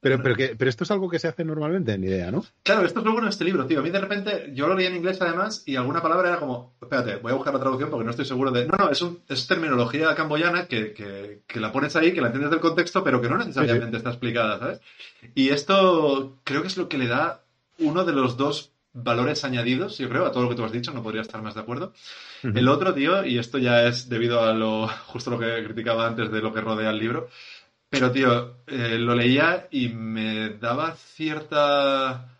[0.00, 2.44] Pero, pero, que, pero esto es algo que se hace normalmente, ni idea, ¿no?
[2.62, 3.80] Claro, esto es lo bueno de este libro, tío.
[3.80, 6.74] A mí de repente, yo lo leí en inglés además y alguna palabra era como,
[6.82, 8.66] espérate, voy a buscar la traducción porque no estoy seguro de...
[8.66, 12.26] No, no, es, un- es terminología camboyana que, que- que la pones ahí, que la
[12.26, 14.80] entiendes del contexto, pero que no necesariamente está explicada, ¿sabes?
[15.34, 17.40] Y esto creo que es lo que le da
[17.78, 20.92] uno de los dos valores añadidos, yo creo, a todo lo que tú has dicho,
[20.92, 21.92] no podría estar más de acuerdo.
[22.52, 26.30] El otro, tío, y esto ya es debido a lo justo lo que criticaba antes
[26.32, 27.28] de lo que rodea el libro,
[27.90, 32.38] pero, tío, eh, lo leía y me daba cierta...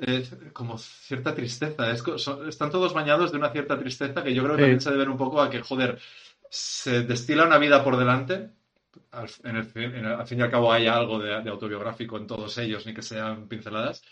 [0.00, 1.90] eh, como cierta tristeza.
[1.90, 4.80] Es co- son- están todos bañados de una cierta tristeza que yo creo que también
[4.80, 5.98] se deben un poco a que, joder,
[6.50, 8.50] se destila una vida por delante.
[9.12, 11.50] Al, en el fin, en el- al fin y al cabo hay algo de, de
[11.50, 14.02] autobiográfico en todos ellos, ni que sean pinceladas.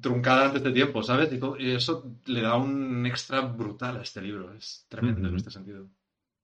[0.00, 1.30] Truncada antes de tiempo, ¿sabes?
[1.32, 4.52] Y, eso le da un extra brutal a este libro.
[4.54, 5.86] Es tremendo en este sentido.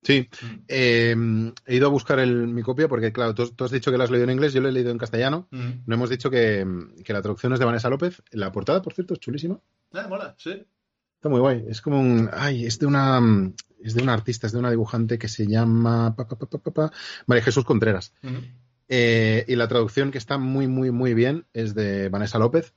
[0.02, 0.46] Sí, Mm.
[0.68, 3.98] eh, he ido a buscar el- mi copia porque, claro, tú, tú has dicho que
[3.98, 5.48] la has leído en inglés, yo lo he leído en castellano.
[5.50, 5.70] Mm.
[5.86, 6.64] No hemos dicho que,
[7.04, 8.22] que la traducción es de Vanessa López.
[8.30, 9.58] La portada, por cierto, es chulísima.
[9.92, 10.64] Ah, mola, sí.
[11.16, 11.64] Está muy guay.
[11.68, 12.30] Es como un.
[12.32, 13.20] Ay, es de una.
[13.82, 16.14] Es de una artista, es de una dibujante que se llama.
[16.14, 16.90] pa,
[17.26, 18.12] María Jesús Contreras.
[18.88, 22.74] Eh, y la traducción que está muy, muy, muy bien es de Vanessa López.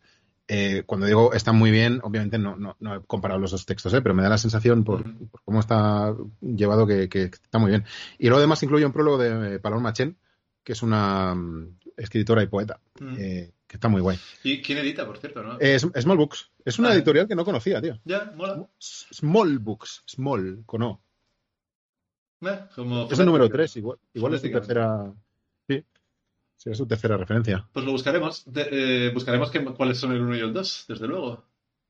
[0.52, 3.94] Eh, cuando digo está muy bien, obviamente no, no, no he comparado los dos textos,
[3.94, 4.02] ¿eh?
[4.02, 5.04] pero me da la sensación por,
[5.46, 7.86] cómo está llevado que, que está muy bien.
[8.18, 10.18] Y luego además incluye un prólogo de eh, Paloma Chen,
[10.64, 13.16] que es una mm, escritora y poeta, Mm.
[13.20, 14.18] eh, que está muy guay.
[14.44, 15.60] ¿Y quién edita, por cierto, no?
[15.60, 16.50] Es Small Books.
[16.66, 16.94] Es una Ah.
[16.96, 18.00] editorial que no conocía, tío.
[18.04, 18.66] Ya, mola.
[18.80, 20.02] Small Books.
[20.08, 21.02] Small, con O.
[22.76, 24.60] Como Es el número 3, igual, igual es Fonética.
[24.62, 25.14] tercera.
[26.60, 26.64] Sí.
[26.66, 27.66] Sí, es su tercera referencia.
[27.72, 28.44] Pues lo buscaremos.
[28.46, 28.68] De-
[29.08, 31.46] eh, buscaremos qué- cuáles son el 1 y el 2, desde luego.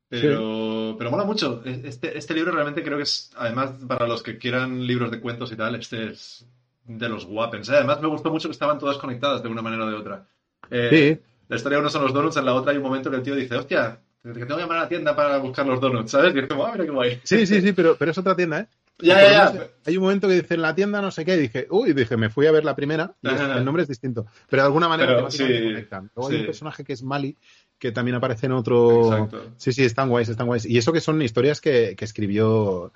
[0.07, 1.61] Pero, pero mola mucho.
[1.65, 5.19] E- Este, este libro realmente creo que es, además, para los que quieran libros de
[5.19, 6.45] cuentos y tal, este es
[6.85, 7.69] de los guapens.
[7.69, 7.75] ¿eh?
[7.77, 10.27] Además, me gustó mucho que estaban todas conectadas de una manera o de otra.
[10.71, 10.89] Eh,
[11.19, 11.25] Sí.
[11.47, 13.23] La historia de uno son los donuts, en la otra hay un momento que el
[13.23, 16.35] tío dice, hostia, que tengo que llamar a la tienda para buscar los donuts, ¿sabes?
[16.35, 17.19] Y es como, ah, mira qué guay.
[17.23, 18.67] Sí, sí, sí, pero, pero es otra tienda, ¿eh?
[19.01, 19.21] Ya,
[19.53, 21.93] ya, Hay un momento que dice en la tienda no sé qué, y dije, uy,
[21.93, 23.57] dije, me fui a ver la primera, y es- Ajá.
[23.57, 24.25] el nombre es distinto.
[24.49, 26.11] Pero de alguna manera Pero, sí, conectan.
[26.15, 27.37] Luego hay un personaje que es Mali,
[27.77, 29.05] que también aparece en otro.
[29.13, 29.51] Exacto.
[29.57, 30.65] Sí, sí, están guays, están guays.
[30.65, 32.91] Y eso que son historias que, que escribió.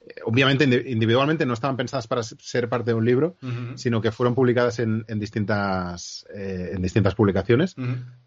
[0.00, 3.36] eh, Obviamente indi- individualmente no estaban pensadas para ser parte de un libro,
[3.74, 7.74] sino que fueron publicadas en, en distintas eh, en distintas publicaciones.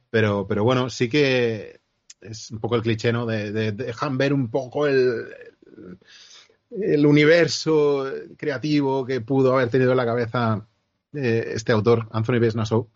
[0.10, 1.80] Pero, pero bueno, sí que
[2.20, 3.26] es un poco el cliché, ¿no?
[3.26, 4.98] De, de- de- dejan ver un poco el,
[5.66, 5.98] el,
[6.72, 8.06] el universo
[8.38, 10.66] creativo que pudo haber tenido en la cabeza
[11.14, 12.52] eh, este autor, Anthony B.
[12.56, 12.88] Nassau.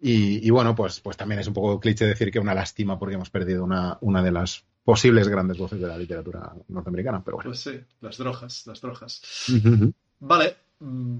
[0.00, 3.14] Y, y bueno, pues, pues también es un poco cliché decir que una lástima porque
[3.14, 7.50] hemos perdido una, una de las posibles grandes voces de la literatura norteamericana, pero bueno.
[7.50, 9.22] Pues sí, las drogas, las drogas.
[10.18, 10.56] Vale.
[10.80, 11.18] mm,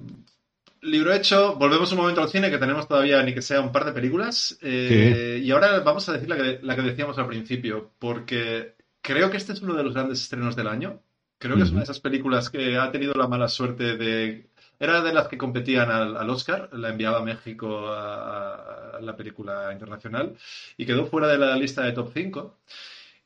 [0.83, 3.85] Libro hecho, volvemos un momento al cine que tenemos todavía ni que sea un par
[3.85, 4.59] de películas.
[4.62, 9.31] eh, Y ahora vamos a decir la que, la que decíamos al principio, porque creo
[9.31, 11.01] que este es uno de los grandes estrenos del año.
[11.43, 14.49] Creo que es una de esas películas que ha tenido la mala suerte de...
[14.78, 19.16] Era de las que competían al, al Oscar, la enviaba a México a, a la
[19.16, 20.36] película internacional
[20.76, 22.59] y quedó fuera de la lista de top 5.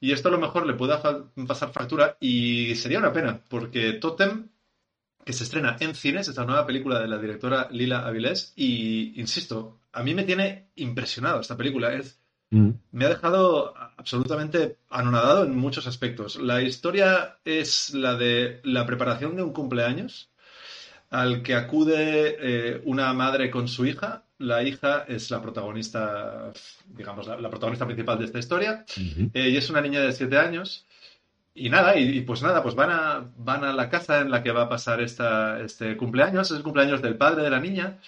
[0.01, 3.95] Y esto a lo mejor le pueda fa- pasar factura y sería una pena, porque
[3.95, 4.49] Totem
[5.25, 9.81] que se estrena en cines, esta nueva película de la directora Lila Avilés, y insisto,
[9.93, 11.93] a mí me tiene impresionado esta película.
[11.95, 12.21] Es,
[12.51, 12.71] Mm.
[12.93, 16.37] me ha dejado absolutamente anonadado en muchos aspectos.
[16.37, 20.31] La historia es la de la preparación de un cumpleaños
[21.11, 24.25] al que acude eh, una madre con su hija.
[24.39, 26.53] La hija es la protagonista,
[26.87, 28.85] digamos, la, la protagonista principal de esta historia.
[29.33, 30.87] Eh, y es una niña de 7 años.
[31.55, 34.43] Y nada, y, y pues nada, pues van a, van a la casa en la
[34.43, 36.51] que va a pasar esta, este cumpleaños.
[36.51, 37.99] Es el cumpleaños del padre de la niña.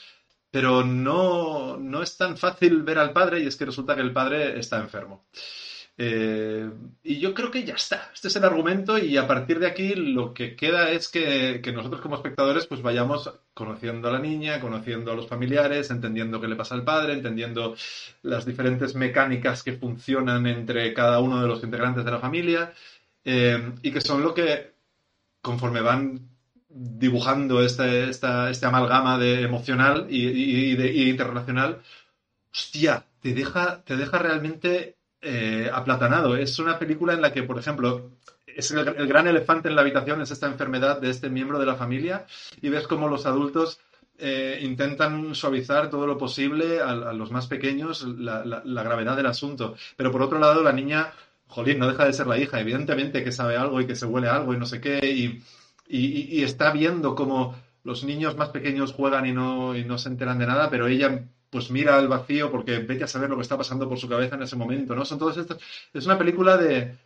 [0.50, 4.12] Pero no, no es tan fácil ver al padre y es que resulta que el
[4.12, 5.26] padre está enfermo.
[6.00, 6.70] Eh,
[7.02, 8.10] y yo creo que ya está.
[8.14, 11.72] Este es el argumento y a partir de aquí lo que queda es que, que
[11.72, 16.46] nosotros como espectadores pues vayamos conociendo a la niña, conociendo a los familiares, entendiendo qué
[16.46, 17.74] le pasa al padre, entendiendo
[18.22, 22.72] las diferentes mecánicas que funcionan entre cada uno de los integrantes de la familia
[23.24, 24.74] eh, y que son lo que
[25.42, 26.28] conforme van
[26.80, 31.78] dibujando este, esta, este amalgama de emocional y, y- de, interrelacional,
[32.52, 36.36] hostia, te deja, te deja realmente eh, aplatanado.
[36.36, 38.12] Es una película en la que, por ejemplo,
[38.46, 41.76] es el, gran elefante en la habitación es esta enfermedad de este miembro de la
[41.76, 42.26] familia
[42.60, 43.80] y ves cómo los adultos
[44.18, 49.26] eh, intentan suavizar todo lo posible a, los más pequeños la, la- la gravedad del
[49.26, 49.76] asunto.
[49.96, 51.12] Pero por otro lado, la niña,
[51.46, 52.60] jolín, no deja de ser la hija.
[52.60, 54.98] Evidentemente que sabe algo y que se huele algo y no sé qué.
[55.08, 55.42] Y,
[55.88, 59.98] y- y- y está viendo cómo los niños más pequeños juegan y no, y no
[59.98, 63.36] se enteran de nada, pero ella pues mira al vacío porque vete a saber lo
[63.36, 65.04] que está pasando por su cabeza en ese momento, ¿no?
[65.06, 65.58] Son todos estos...
[65.94, 66.98] Es una película de,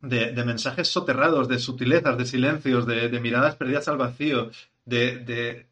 [0.00, 4.50] de, de mensajes soterrados, de sutilezas, de silencios, de, de miradas perdidas al vacío,
[4.84, 5.66] de, de-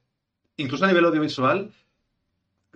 [0.57, 1.73] incluso a nivel audiovisual,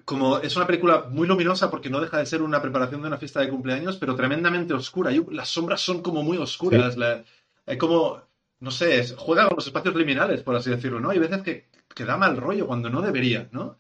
[0.05, 3.19] como es una película muy luminosa porque no deja de ser una preparación de una
[3.19, 5.11] fiesta de cumpleaños, pero tremendamente oscura.
[5.31, 6.97] Las sombras son como muy oscuras.
[6.97, 7.25] La-
[7.67, 8.23] hay como,
[8.61, 11.11] no sé, juega con los espacios liminales, por así decirlo, ¿no?
[11.11, 13.79] Hay veces que, que da mal rollo cuando no debería, ¿no?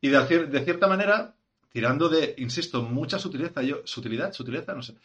[0.00, 1.34] Y de, cier- de cierta manera,
[1.70, 4.96] tirando de, insisto, mucha sutileza, yo, sutilidad, sutileza, no sé.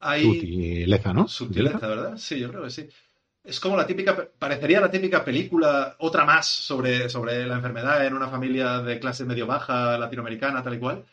[0.00, 1.28] Hay, Sutileza, ¿no?
[1.28, 2.16] Sutileza, ¿verdad?
[2.16, 2.88] Sí, yo creo que sí.
[3.44, 8.14] Es como la típica, parecería la típica película, otra más, sobre, sobre la enfermedad en
[8.14, 11.04] una familia de clase medio baja, latinoamericana, tal y cual.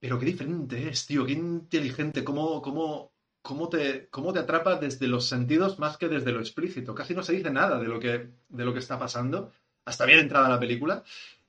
[0.00, 3.11] Pero qué diferente es, tío, qué inteligente, cómo, cómo,
[3.42, 6.94] cómo, te, cómo te atrapa desde los sentidos más que desde lo explícito.
[6.94, 9.52] Casi no se dice nada de lo que, de lo que está pasando,
[9.84, 11.02] hasta bien entrada la película.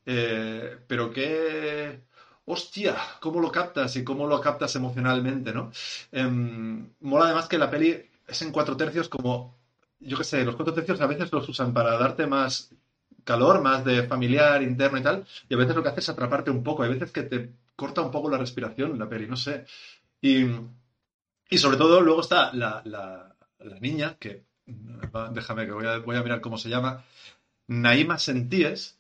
[0.06, 2.02] Eh, pero qué...
[2.46, 5.72] Hostia, cómo lo captas y cómo lo captas emocionalmente, ¿no?
[6.12, 9.56] Em, mola además que la peli es en cuatro tercios como,
[10.02, 12.72] yo qué sé, los cuatro tercios a veces los usan para darte más
[13.24, 16.52] calor, más de familiar, interno y tal, y a veces lo que hace es atraparte
[16.52, 19.66] un poco, hay veces que te corta un poco la respiración la peli, no sé.
[20.22, 20.46] Y,
[21.50, 24.46] y sobre todo luego está la, la- la niña, que
[25.34, 27.04] déjame que voy a, voy a mirar cómo se llama,
[27.68, 29.00] Naima Sentíes,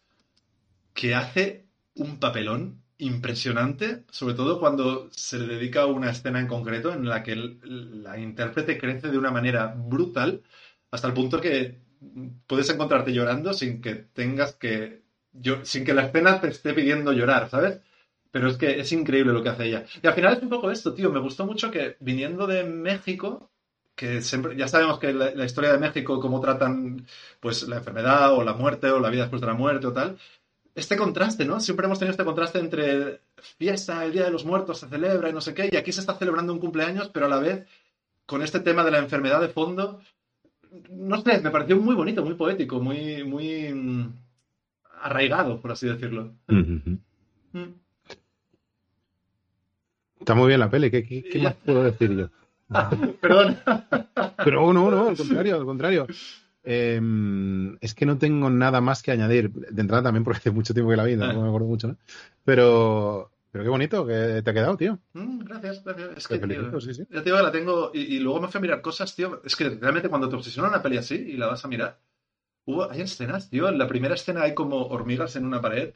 [0.93, 1.65] que hace
[1.95, 7.23] un papelón impresionante, sobre todo cuando se le dedica una escena en concreto en la
[7.23, 10.43] que la intérprete crece de una manera brutal,
[10.91, 11.79] hasta el punto que
[12.47, 17.11] puedes encontrarte llorando sin que tengas que, yo, sin que la escena te esté pidiendo
[17.13, 17.79] llorar, ¿sabes?
[18.33, 19.85] Pero es que es increíble lo que hace ella.
[20.01, 21.11] Y al final es un poco esto, tío.
[21.11, 23.51] Me gustó mucho que viniendo de México,
[23.95, 27.05] que siempre, ya sabemos que la, la historia de México, cómo tratan
[27.39, 30.17] pues la enfermedad o la muerte o la vida después de la muerte o tal,
[30.73, 31.59] este contraste, ¿no?
[31.59, 35.33] Siempre hemos tenido este contraste entre fiesta, el Día de los Muertos se celebra y
[35.33, 37.67] no sé qué, y aquí se está celebrando un cumpleaños, pero a la vez
[38.25, 40.01] con este tema de la enfermedad de fondo,
[40.89, 44.13] no sé, me pareció muy bonito, muy poético, muy, muy mm,
[45.01, 46.33] arraigado, por así decirlo.
[46.47, 47.82] Mm.
[50.23, 51.43] Está muy bien la peli, ¿qué, qué- qué Ya.
[51.49, 52.29] más puedo decir yo?
[53.21, 53.57] Perdón.
[54.43, 56.07] Pero no, no, al contrario, al contrario.
[56.63, 56.99] Eh,
[57.81, 59.51] es que no tengo nada más que añadir.
[59.51, 61.97] De entrada también porque hace mucho tiempo que la vi, no me acuerdo mucho, ¿no?
[62.45, 64.97] Pero, pero qué bonito que te ha quedado, tío.
[65.13, 66.09] Mm, gracias, gracias.
[66.17, 67.03] Es que, tío, sí, sí.
[67.09, 69.41] ya te digo que la tengo y, y luego me fui a mirar cosas, tío.
[69.43, 71.99] Es que realmente cuando te obsesiona una peli así y la vas a mirar,
[72.65, 73.67] hubo, hay escenas, tío.
[73.67, 75.93] En la primera escena hay como hormigas en una pared.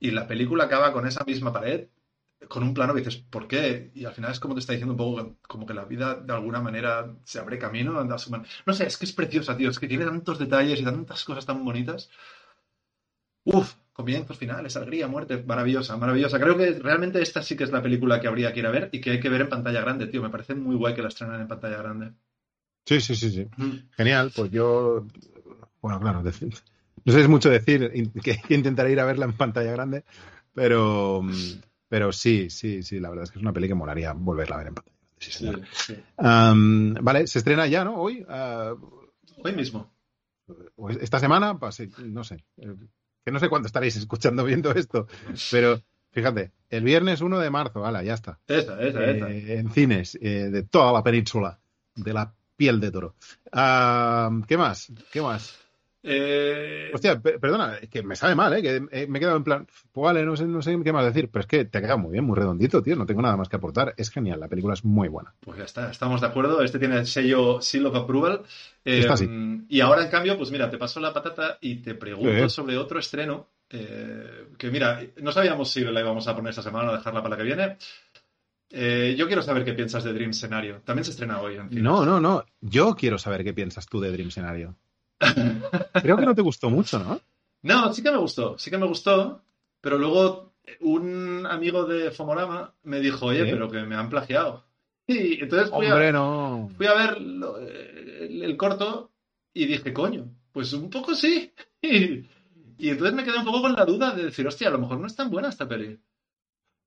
[0.00, 1.88] Y la película acaba con esa misma pared,
[2.48, 3.90] con un plano que dices, ¿por qué?
[3.94, 6.32] Y al final es como te está diciendo un poco como que la vida de
[6.32, 7.98] alguna manera se abre camino.
[7.98, 9.70] a su man- No sé, es que es preciosa, tío.
[9.70, 12.10] Es que tiene tantos detalles y tantas cosas tan bonitas.
[13.44, 15.42] Uf, comienzos, finales, alegría, muerte.
[15.42, 16.38] Maravillosa, maravillosa.
[16.40, 18.88] Creo que realmente esta sí que es la película que habría que ir a ver
[18.92, 20.22] y que hay que ver en pantalla grande, tío.
[20.22, 22.12] Me parece muy guay que la estrenan en pantalla grande.
[22.86, 23.46] Sí, sí, sí, sí.
[23.96, 25.06] Genial, pues yo.
[25.80, 26.52] Bueno, claro, decir-
[27.04, 27.90] no sé es mucho decir
[28.22, 30.04] que, que intentaré ir a verla en pantalla grande,
[30.54, 31.22] pero,
[31.90, 34.58] pero sí, sí, sí, la verdad es que es una peli que molaría volverla a
[34.58, 35.18] ver en pantalla grande.
[35.18, 35.60] sí, señor.
[35.72, 36.02] Sí, sí.
[36.16, 37.96] Am, vale, se estrena ya, ¿no?
[37.96, 38.74] Hoy, ah,
[39.42, 39.92] Hoy mismo.
[41.00, 42.44] esta semana, pues, sí, no sé.
[42.58, 42.74] Eh,
[43.24, 45.06] Que no sé cuándo estaréis escuchando, viendo esto,
[45.50, 45.80] pero
[46.12, 48.38] fíjate, el viernes 1 de marzo, ala, ya está.
[48.46, 49.30] Esa, esa, esa.
[49.30, 51.60] Eh, en cines eh, de toda la península,
[51.96, 53.16] de la piel de toro.
[54.46, 54.92] ¿Qué más?
[55.12, 55.58] ¿Qué más?
[56.02, 58.62] Eh, Hostia, pe- perdona, es que me sabe mal, ¿eh?
[58.62, 61.28] Que me he quedado en plan, pues vale, no sé, no sé qué más decir,
[61.30, 63.48] pero es que te ha quedado muy bien, muy redondito, tío, no tengo nada más
[63.48, 63.94] que aportar.
[63.98, 65.34] Es genial, la película es muy buena.
[65.40, 66.62] Pues ya está, estamos de acuerdo.
[66.62, 68.42] Este tiene el sello Seal of Approval.
[68.84, 69.28] Eh, Está así.
[69.68, 72.54] Y ahora, en cambio, pues mira, te paso la patata y te pregunto Sí.
[72.54, 73.48] sobre otro estreno.
[73.72, 77.30] eh, que mira, no sabíamos si la íbamos a poner esta semana o dejarla para
[77.30, 77.76] la que viene.
[78.70, 80.80] Eh, yo quiero saber qué piensas de Dream Scenario.
[80.84, 81.68] También se estrena hoy, en.
[81.82, 84.76] No, no, no, yo quiero saber qué piensas tú de Dream Scenario.
[86.02, 87.20] Creo que no te gustó mucho, ¿no?
[87.62, 89.42] No, sí que me gustó, sí que me gustó,
[89.80, 93.50] pero luego un amigo de Fomorama me dijo, oye, ¿Sí?
[93.50, 94.64] pero que me han plagiado.
[95.06, 96.70] Y entonces fui a, Hombre, no.
[96.76, 99.10] fui a ver lo- el, el corto
[99.52, 101.52] y dije, coño, pues un poco sí.
[101.82, 102.26] Y,
[102.78, 105.00] y entonces me quedé un poco con la duda de decir, hostia, a lo mejor
[105.00, 105.98] no es tan buena esta peli.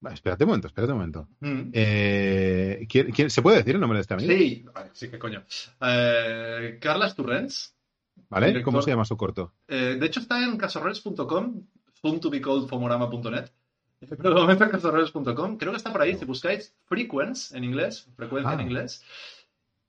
[0.06, 1.28] Va, espérate un momento, espérate un momento.
[1.40, 1.70] Mm.
[1.74, 4.32] Eh, ¿quién- quién- se puede decir el nombre de este amigo?
[4.32, 5.44] Sí, vale, sí, que coño.
[5.82, 7.73] Eh, Carlas Turrens,
[8.34, 8.48] ¿Vale?
[8.48, 8.66] director.
[8.66, 9.54] ¿Cómo se llama su corto?
[9.68, 11.62] Eh, de hecho, está en casorrels.com,
[12.02, 13.50] soon to be called fomorama.net.
[14.10, 15.58] Pero de momento en casorrels.com.
[15.58, 16.18] Creo que está por ahí.
[16.18, 18.56] Si buscáis Frequence en inglés, frecuencia Ah.
[18.56, 19.02] en inglés,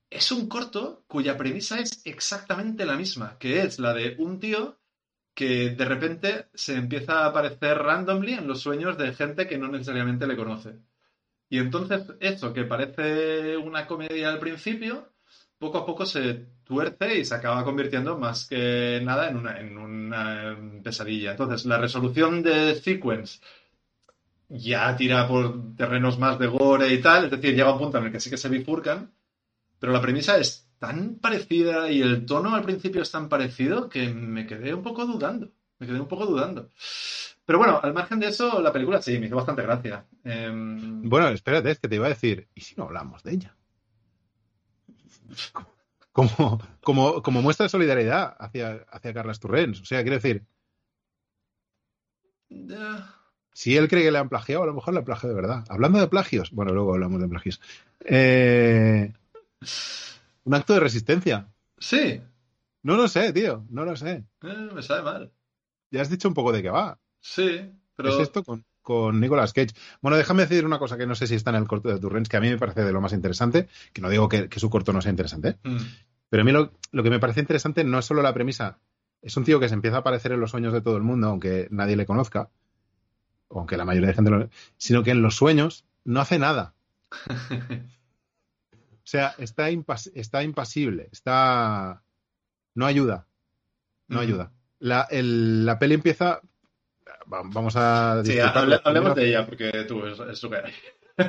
[0.09, 4.77] es un corto cuya premisa es exactamente la misma, que es la de un tío
[5.33, 9.67] que de repente se empieza a aparecer randomly en los sueños de gente que no
[9.67, 10.79] necesariamente le conoce.
[11.49, 15.09] Y entonces eso, que parece una comedia al principio,
[15.57, 20.83] poco a poco se tuerce y se acaba convirtiendo más que nada en una, em,
[20.83, 21.31] pesadilla.
[21.31, 23.39] Entonces, la resolución de Sequence
[24.49, 28.05] ya tira por terrenos más de gore y tal, es decir, llega un punto en
[28.05, 29.11] el que sí que se bifurcan,
[29.79, 34.09] pero la premisa es tan parecida y el tono al principio es tan parecido que
[34.09, 35.51] me quedé un poco dudando.
[35.79, 36.71] Me quedé un poco dudando.
[37.45, 40.05] Pero bueno, al margen de eso, la película sí, me hizo bastante gracia.
[40.23, 43.55] Em, Bueno, espérate, es que te iba a decir, ¿y si no hablamos de ella?
[46.11, 49.81] Como, como, como muestra de solidaridad hacia, hacia Carlas Turrens.
[49.81, 50.45] O sea, quiero decir,
[53.53, 55.65] si él cree que le han plagiado, a lo mejor le han plagiado de verdad.
[55.69, 57.61] Hablando de plagios, bueno, luego hablamos de plagios.
[58.01, 59.13] Eh,
[60.43, 61.47] un acto de resistencia.
[61.77, 62.21] sí,
[62.83, 64.25] No lo sé, tío, no lo sé.
[64.43, 65.31] eh, me sabe mal.
[65.91, 66.99] Ya has dicho un poco de qué va.
[67.19, 68.09] Sí, pero...
[68.09, 69.73] Es esto con, con Nicolas Cage.
[70.01, 72.29] Bueno, déjame decir una cosa que no sé si está en el corto de Turrens,
[72.29, 74.69] que a mí me parece de lo más interesante, que no digo que, que su
[74.69, 75.57] corto no sea interesante, ¿eh?
[75.63, 75.77] Mm,
[76.29, 78.77] pero a mí lo, lo que me parece interesante no es solo la premisa,
[79.23, 81.27] es un tío que se empieza a aparecer en los sueños de todo el mundo,
[81.27, 82.49] aunque nadie le conozca,
[83.49, 84.49] aunque la mayoría de gente lo...
[84.77, 86.75] sino que en los sueños no hace nada.
[89.05, 92.01] O sea, está, impas- está impasible, está...
[92.73, 93.27] no ayuda,
[94.07, 94.21] no Mm.
[94.21, 94.51] ayuda.
[94.79, 96.41] La, el- la peli empieza...
[97.31, 98.21] va- Vamos a...
[98.23, 100.73] Sí, hable- hablemos de ella, porque tú, es, es hay.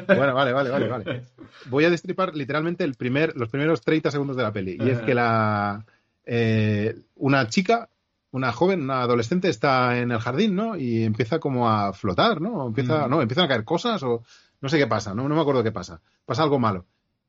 [0.07, 1.25] Bueno, vale, vale, vale, vale.
[1.67, 4.77] Voy a destripar literalmente el primer, los primeros 30 segundos de la peli.
[4.81, 5.85] Y es que la
[6.25, 7.89] eh, una chica,
[8.33, 10.77] una joven, una adolescente está en el jardín, ¿no?
[10.77, 12.67] Y empieza como a flotar, ¿no?
[12.67, 13.11] Empieza, Mm.
[13.11, 14.25] no, empiezan a caer cosas o
[14.61, 16.01] no sé qué pasa, no, no me acuerdo qué pasa.
[16.25, 16.85] Pasa algo malo.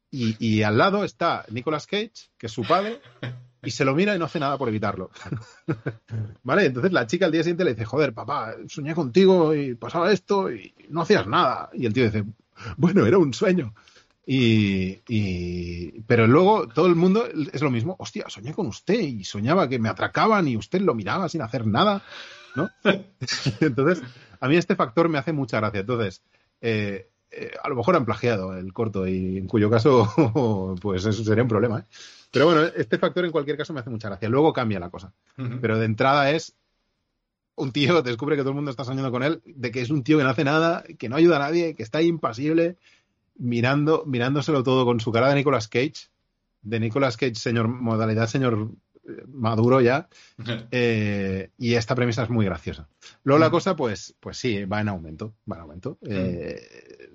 [0.09, 2.99] Y, y al lado está Nicolas Cage, que es su padre,
[3.67, 5.11] y se lo mira y no hace nada por evitarlo.
[6.43, 6.65] ¿Vale?
[6.65, 10.49] Entonces la chica al día siguiente le dice, joder, papá, soñé contigo y pasaba esto
[10.51, 11.69] y no hacías nada.
[11.73, 12.23] Y el tío dice,
[12.77, 13.73] bueno, era un sueño.
[14.25, 19.23] Y, y- pero luego todo el mundo es lo mismo, hostia, soñé con usted y
[19.23, 22.01] soñaba que me atracaban y usted lo miraba sin hacer nada,
[22.55, 22.69] ¿no?
[23.61, 24.01] Entonces,
[24.39, 25.81] a mí este factor me hace mucha gracia.
[25.81, 26.21] Entonces,
[26.61, 31.23] eh, eh, a lo mejor han plagiado el corto y en cuyo caso, pues eso
[31.23, 31.79] sería un problema.
[31.79, 31.83] ¿eh?
[32.31, 34.29] Pero bueno, este factor en cualquier caso me hace mucha gracia.
[34.29, 35.13] Luego cambia la cosa.
[35.35, 36.55] Pero de entrada es
[37.55, 40.03] un tío, descubre que todo el mundo está soñando con él, de que es un
[40.03, 42.77] tío que no hace nada, que no ayuda a nadie, que está impasible,
[43.35, 46.09] mirando, mirándoselo todo con su cara de Nicolas Cage,
[46.61, 48.71] de Nicolas Cage, señor, modalidad señor
[49.07, 50.09] eh, maduro ya,
[50.71, 52.87] eh, y esta premisa es muy graciosa.
[53.23, 55.97] Luego la cosa, pues, pues sí, va en aumento, va en aumento.
[56.07, 57.06] Eh,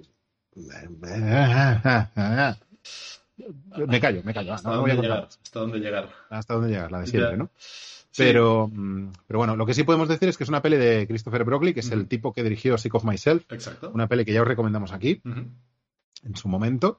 [3.89, 4.55] me callo, me callo.
[4.55, 5.29] ¿Hasta no voy a dónde llegar?
[5.43, 6.11] ¿Hasta dónde llegar?
[6.31, 7.37] hasta dónde llegar, la de siempre, Ya.
[7.37, 7.51] ¿no?
[7.57, 8.23] Sí.
[8.25, 11.07] Pero, mm, pero bueno, lo que sí podemos decir es que es una peli de
[11.07, 13.91] Christopher Broccoli, que es el tipo que dirigió Sick of Myself, Exacto.
[13.95, 16.99] una peli que ya os recomendamos aquí en su momento,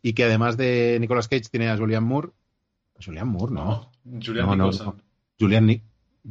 [0.00, 2.30] y que además de Nicolas Cage tiene a Julianne Moore.
[3.04, 3.90] Julianne Moore, no.
[4.04, 4.86] No, Julian No, Nicholson.
[4.86, 4.96] no.
[5.40, 5.82] Julian, Ni-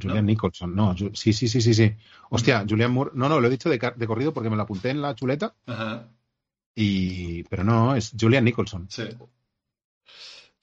[0.02, 0.26] Julian.
[0.26, 0.96] Nicholson, no.
[1.14, 1.94] Sí, sí, sí, sí, sí.
[2.30, 3.12] Hostia, Julian Moore.
[3.14, 5.54] No, no, lo he dicho de, de corrido porque me lo apunté en la chuleta,
[5.68, 6.08] Ajá,
[6.76, 8.88] y pero no, es Julian Nicholson.
[8.90, 9.04] sí.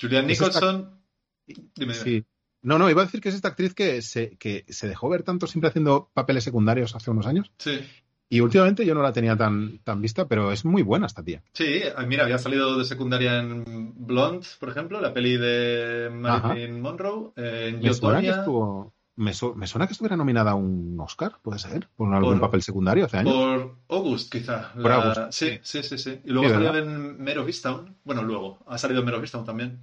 [0.01, 1.01] Julian Es esta- Nicholson.
[1.47, 1.95] Dime, dime.
[1.95, 2.25] Sí.
[2.63, 5.23] No, no, iba a decir que es esta actriz que se, que se dejó ver
[5.23, 7.51] tanto siempre haciendo papeles secundarios hace unos años.
[7.59, 7.81] Sí.
[8.29, 11.43] Y últimamente yo no la tenía tan, tan vista, pero es muy buena esta tía.
[11.53, 16.81] Sí, ah, mira, había salido de secundaria en Blonde, por ejemplo, la peli de Marilyn
[16.81, 21.37] Monroe, eh, en Yotonia, estuvo, me, su- me suena que estuviera nominada a un Oscar,
[21.43, 23.35] puede ser, por algún Por- papel secundario hace años.
[23.35, 24.73] por August, quizá.
[24.73, 26.21] Por La- August, Sí, sí, sí, sí.
[26.25, 26.91] Y luego Sí, salió ¿verdad?
[26.93, 27.97] en Mare of Easttown.
[28.05, 28.59] Bueno, luego.
[28.67, 29.81] Ha salido en Mare of Easttown también.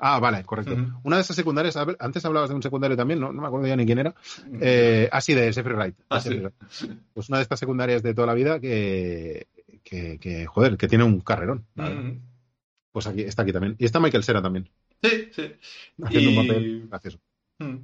[0.00, 0.76] Ah, vale, correcto.
[1.02, 3.74] Una de esas secundarias, antes hablabas de un secundario también, no, no me acuerdo ya
[3.74, 4.14] ni quién era.
[4.60, 5.96] Eh, ah, sí, de Jeffrey Wright.
[6.08, 6.44] Ah, Jeffrey sí.
[6.86, 7.00] Wright.
[7.12, 9.48] Pues una de estas secundarias de toda la vida que,
[9.82, 11.66] que, que, joder, que tiene un carrerón.
[12.92, 13.74] Pues aquí está aquí también.
[13.78, 14.70] Y está Michael Cera también,
[15.02, 15.52] Sí, sí.
[16.02, 17.18] haciendo Y- un papel gracioso.
[17.60, 17.76] Mm.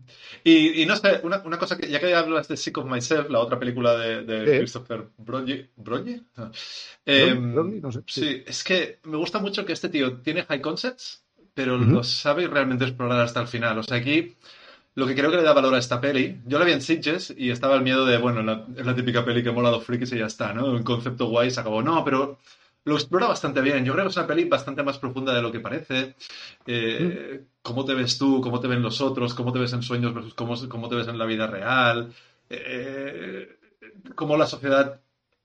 [0.45, 3.29] Y, y no sé, una, una cosa que ya que hablas de Sick of Myself,
[3.29, 4.59] la otra película de, de.
[4.59, 6.23] Christopher Brogy, ¿Brogy?
[6.37, 6.51] Ah.
[7.05, 8.21] Em, Broccoli, no sé, sí.
[8.21, 11.87] sí, es que me gusta mucho que este tío tiene high concepts, pero Ujú.
[11.87, 13.79] los sabe realmente explorar hasta el final.
[13.79, 14.37] O sea, aquí
[14.95, 17.35] lo que creo que le da valor a esta peli, yo la vi en Sitges
[17.37, 19.85] y estaba el miedo de, bueno, la- es la típica peli que mola a los
[19.85, 20.67] frikis y ya está, ¿no?
[20.67, 21.83] Un concepto guay se acabó.
[21.83, 22.39] No, pero
[22.85, 23.85] lo explora bastante bien.
[23.85, 26.15] Yo creo que es una peli bastante más profunda de lo que parece.
[26.67, 28.41] Eh, ¿Cómo te ves tú?
[28.41, 29.35] ¿Cómo te ven los otros?
[29.35, 32.13] ¿Cómo te ves en sueños versus cómo, cómo te ves en la vida real?
[32.51, 33.57] Eh,
[34.15, 35.01] ¿Cómo la sociedad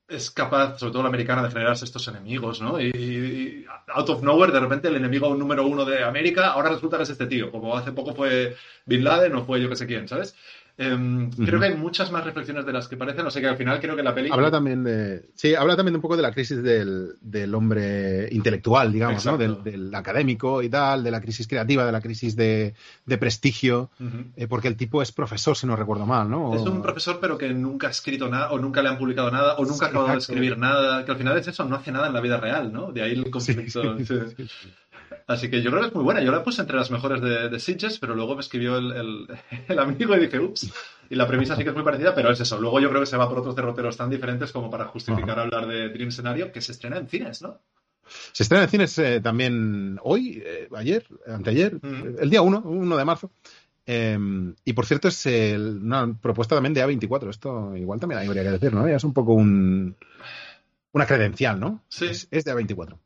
[0.09, 2.81] es capaz, sobre todo la americana, de generarse estos enemigos, ¿no?
[2.81, 6.97] Y, y out of nowhere, de repente, el enemigo número uno de América, ahora resulta
[6.97, 9.85] que es este tío, como hace poco fue Bin Laden o fue yo que sé
[9.85, 10.35] quién, ¿sabes?
[10.81, 13.57] Em, Creo que hay muchas más reflexiones de las que parecen, o sea que al
[13.57, 14.29] final creo que la peli...
[14.31, 15.25] Habla también de.
[15.35, 19.37] Sí, habla también un poco de la crisis del, del hombre intelectual, digamos, ¿no?
[19.37, 22.75] Del, del académico y tal, de la crisis creativa, de la crisis de,
[23.05, 23.89] de prestigio,
[24.37, 26.55] eh, porque el tipo es profesor, si no recuerdo mal, ¿no?
[26.55, 29.55] Es un profesor, pero que nunca ha escrito nada, o nunca le han publicado nada,
[29.55, 32.07] o nunca ha acabado de escribir nada, que al final es eso, no hace nada
[32.07, 32.93] en la vida real, ¿no?
[32.93, 33.97] De ahí el conflicto.
[33.97, 34.47] sí, sí.
[35.27, 36.21] Así que yo creo que es muy buena.
[36.21, 39.27] Yo la puse entre las mejores de, de Sitges, pero luego me escribió el, el-
[39.67, 40.71] el amigo y dije, ups.
[41.09, 42.59] Y la premisa sí que es muy parecida, pero es eso.
[42.59, 45.67] Luego yo creo que se va por otros derroteros tan diferentes como para justificar hablar
[45.67, 47.59] de Dream Scenario, que se estrena en cines, ¿no?
[48.31, 52.15] Se estrena en cines eh, también hoy, eh, ayer, anteayer, Mm.
[52.19, 53.31] el día 1, 1 de marzo.
[53.85, 54.17] Eh,
[54.65, 57.29] y por cierto, es el- una propuesta también de A24.
[57.29, 58.87] Esto igual también habría que decir, ¿no?
[58.87, 59.95] Ya es un poco un,
[60.91, 61.83] una credencial, ¿no?
[61.87, 62.05] Sí.
[62.05, 62.97] Es, es de A24.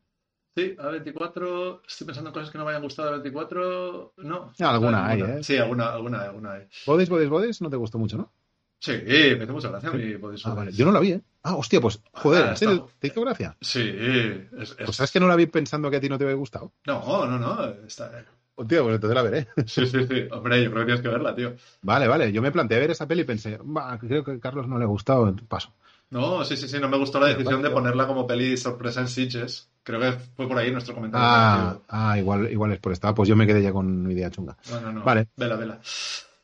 [0.56, 1.80] Sí, A24.
[1.86, 4.12] Estoy pensando en cosas que no me hayan gustado de A24.
[4.18, 4.52] No.
[4.60, 5.42] Alguna hay, ¿eh?
[5.42, 6.68] Sí, alguna, alguna, alguna hay.
[6.86, 8.32] Bodies, Bodies, Bodies, no te gustó mucho, ¿no?
[8.78, 10.72] Sí, me hizo mucha gracia mi Body Ah, vale.
[10.72, 11.22] Yo no la vi, ¿eh?
[11.42, 12.88] Ah, hostia, pues, joder, Ah, ¿en serio?
[12.98, 13.56] ¿Te hizo gracia?
[13.60, 16.24] Sí, es, es- Pues sabes que no la vi pensando que a ti no te
[16.24, 16.72] había gustado.
[16.86, 17.64] No, no, no.
[17.86, 18.24] Está...
[18.54, 19.48] Pues entonces la veré.
[19.66, 20.28] Sí, sí, sí.
[20.30, 21.54] Hombre, yo creo que tienes que verla, tío.
[21.82, 22.30] Vale, vale.
[22.30, 24.84] Yo me planteé ver esa peli y pensé, "Bah, creo que a Carlos no le
[24.84, 25.72] ha gustado, paso.
[26.10, 26.78] No, sí, sí, sí.
[26.78, 29.68] No me gustó la decisión de ponerla como peli sorpresa en Sitges.
[29.82, 31.26] Creo que fue por ahí nuestro comentario.
[31.26, 33.14] Ah, ah igual, igual es por esta.
[33.14, 34.56] Pues yo me quedé ya con una idea chunga.
[34.70, 35.04] No, no, no.
[35.04, 35.28] Vale.
[35.36, 35.80] Vela, vela.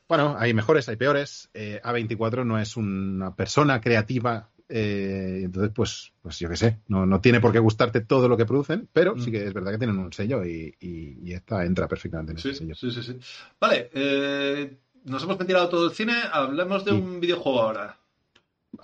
[0.08, 1.50] Bueno, hay mejores, hay peores.
[1.54, 4.48] Eh, A24 no es una persona creativa.
[4.72, 8.36] eh, entonces, pues, pues yo qué sé, no, no tiene por qué gustarte todo lo
[8.36, 9.18] que producen, pero Mm.
[9.20, 12.38] sí que es verdad que tienen un sello y, y- y esta entra perfectamente en
[12.38, 12.74] Sí, ese sello.
[12.76, 13.18] sí, sí, sí.
[13.60, 16.14] Vale, eh, nos hemos ventilado todo el cine.
[16.32, 16.96] Hablemos de Sí.
[16.98, 17.96] un videojuego ahora.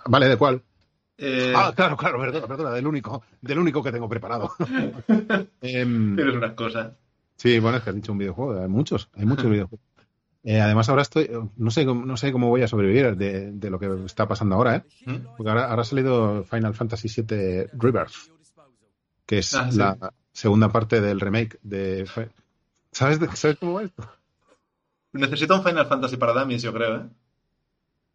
[0.06, 0.62] Vale, ¿de cuál?
[1.18, 4.50] Eh, Ah, claro, claro, perdona, perdona, del único, del único que tengo preparado.
[5.60, 6.92] Em, Tienes unas cosas.
[7.36, 9.84] sí, bueno, es que has dicho un videojuego, hay muchos, hay muchos videojuegos.
[10.44, 13.70] Eh, además, ahora estoy, no sé, cómo- no sé cómo voy a sobrevivir de, de
[13.70, 14.82] lo que está pasando ahora, ¿eh?
[15.06, 15.16] ¿Mm?
[15.36, 18.12] Porque ahora, ahora ha salido Final Fantasy VII Rebirth,
[19.26, 19.78] que es Ah, sí.
[19.78, 22.06] la segunda parte del remake de...
[22.06, 22.28] Fi-
[22.92, 24.08] ¿Sabes, de- ¿Sabes cómo va esto?
[25.12, 27.02] Necesito un Final Fantasy para Dummies, yo creo, ¿eh?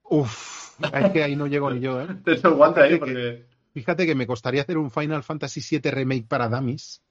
[0.03, 0.60] Uf,
[0.93, 2.07] es que ahí no llego ni yo, ¿eh?
[2.25, 3.45] Te guante ahí porque...
[3.73, 7.01] Fíjate que me costaría hacer un Final Fantasy VII Remake para Dummies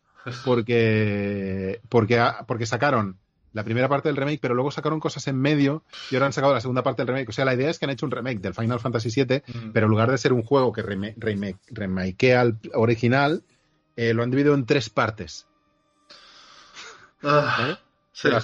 [0.44, 3.18] porque, porque, porque sacaron
[3.52, 6.52] la primera parte del remake, pero luego sacaron cosas en medio y ahora han sacado
[6.54, 7.30] la segunda parte del remake.
[7.30, 9.72] O sea, la idea es que han hecho un remake del Final Fantasy VII, Mm.
[9.72, 13.42] pero en lugar de ser un juego que reme- remake, remakea al original,
[13.96, 15.46] eh, lo han dividido en tres partes.
[17.22, 17.78] Ah,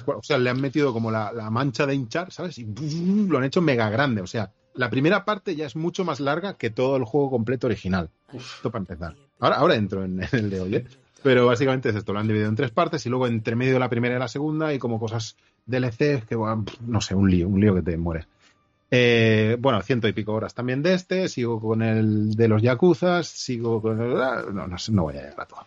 [0.04, 2.58] cual- o sea, le han metido como la, la mancha de hinchar, ¿sabes?
[2.58, 3.28] Y ¡bum!
[3.28, 4.22] lo han hecho mega grande.
[4.22, 7.66] O sea, la primera parte ya es mucho más larga que todo el juego completo
[7.66, 8.10] original.
[8.32, 8.56] Uf.
[8.56, 9.16] Esto para empezar.
[9.40, 10.86] Ahora, ahora entro en, en el de hoy, ¿eh?
[11.22, 13.80] Pero básicamente es esto, lo han dividido en tres partes y luego entre medio de
[13.80, 17.60] la primera y la segunda y como cosas DLC que, no sé, un lío, un
[17.60, 18.28] lío que te mueres.
[18.90, 23.26] Eh, bueno, ciento y pico horas también de este, sigo con el de los Yakuzas,
[23.26, 24.14] sigo con el...
[24.14, 25.66] No, no, sé, no voy a llegar a todo.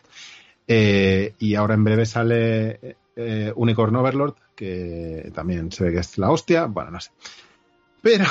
[0.66, 6.18] Eh, y ahora en breve sale eh, Unicorn Overlord, que también se ve que es
[6.18, 7.12] la hostia, bueno, no sé.
[8.02, 8.30] Pero, no,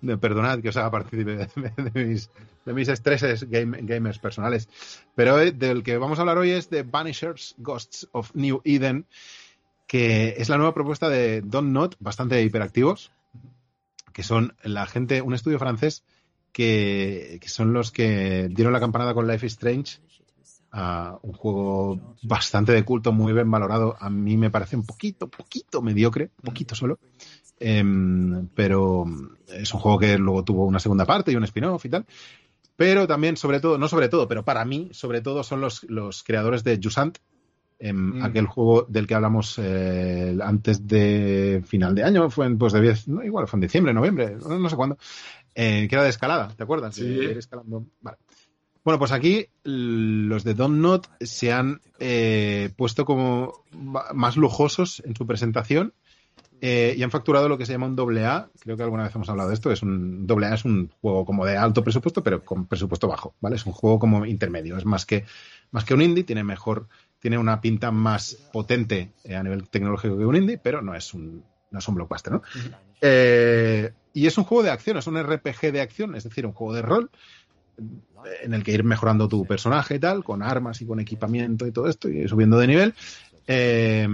[0.20, 2.30] perdonad que os haga partícipe de, mis,
[2.64, 4.68] de mis estreses game- gamers personales,
[5.14, 9.06] pero eh, del que vamos a hablar hoy es de Vanishers Ghosts of New Eden,
[9.86, 13.12] que es la nueva propuesta de Don Not, bastante hiperactivos,
[14.12, 16.04] que son la gente, un estudio francés
[16.52, 19.98] que son los que dieron la campanada con Life is Strange,
[20.72, 23.96] un juego bastante de culto, muy bien valorado.
[23.98, 26.98] A mí me parece un poquito, poquito mediocre, poquito solo.
[27.60, 29.04] Em, pero
[29.46, 32.06] es un juego que luego tuvo una segunda parte y un spin-off y tal.
[32.74, 36.22] Pero también, sobre todo, no sobre todo, pero para mí, sobre todo, son los, los
[36.24, 37.18] creadores de Jusant,
[37.78, 38.24] em, Mm.
[38.24, 42.80] aquel juego del que hablamos eh, antes de final de año, fue en, pues de
[42.80, 44.96] 10, no, igual fue en diciembre, noviembre, no, no sé cuándo,
[45.54, 46.94] eh, que era de escalada, ¿te acuerdas?
[46.94, 47.04] Sí.
[47.04, 47.84] De ir escalando.
[48.00, 48.16] Vale.
[48.84, 55.14] Bueno, pues aquí los de Don't Not se han eh, puesto como más lujosos en
[55.14, 55.94] su presentación
[56.64, 58.48] eh, y han facturado lo que se llama un doble A.
[58.60, 59.72] Creo que alguna vez hemos hablado de esto.
[59.72, 63.34] Es un doble A es un juego como de alto presupuesto, pero con presupuesto bajo,
[63.40, 63.56] ¿vale?
[63.56, 64.76] Es un juego como intermedio.
[64.76, 65.24] Es más que
[65.72, 66.22] más que un indie.
[66.22, 66.86] Tiene mejor,
[67.18, 71.12] tiene una pinta más potente eh, a nivel tecnológico que un indie, pero no es
[71.14, 72.42] un no es un blockbuster, ¿no?
[73.00, 76.52] Eh, y es un juego de acción, es un RPG de acción, es decir, un
[76.52, 77.10] juego de rol
[78.42, 81.72] en el que ir mejorando tu personaje y tal, con armas y con equipamiento y
[81.72, 82.94] todo esto, y subiendo de nivel.
[83.46, 84.06] Eh,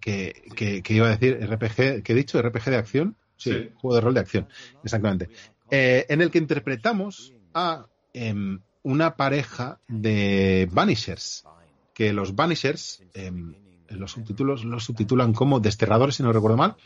[0.00, 2.38] que, que- que iba a decir RPG, ¿qué he dicho?
[2.40, 3.16] RPG de acción.
[3.36, 3.68] Sí, Sí.
[3.74, 4.46] juego de rol de acción,
[4.82, 5.28] exactamente.
[5.70, 11.44] Eh, en el que interpretamos a em, una pareja de Vanishers,
[11.92, 13.54] que los Vanishers, em,
[13.88, 16.76] los subtítulos los subtitulan como desterradores, si no recuerdo mal,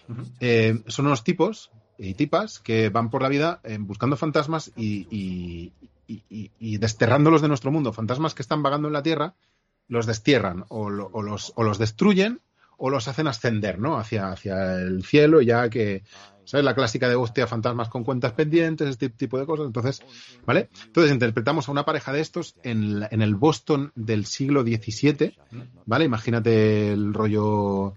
[0.41, 5.73] eh, son unos tipos y tipas que van por la vida eh, buscando fantasmas y,
[6.79, 7.93] desterrándolos de nuestro mundo.
[7.93, 9.35] Fantasmas que están vagando en la Tierra,
[9.89, 12.41] los destierran o, lo- o los, destruyen
[12.77, 13.99] o los hacen ascender, ¿no?
[13.99, 16.03] Hacia, hacia el cielo, ya que,
[16.45, 16.65] ¿sabes?
[16.65, 19.67] La clásica de hostia, fantasmas con cuentas pendientes, este tipo de cosas.
[19.67, 20.01] Entonces,
[20.47, 20.69] ¿vale?
[20.87, 25.35] Entonces interpretamos a una pareja de estos en, en el Boston del siglo XVII,
[25.87, 26.05] ¿vale?
[26.05, 27.95] Imagínate el rollo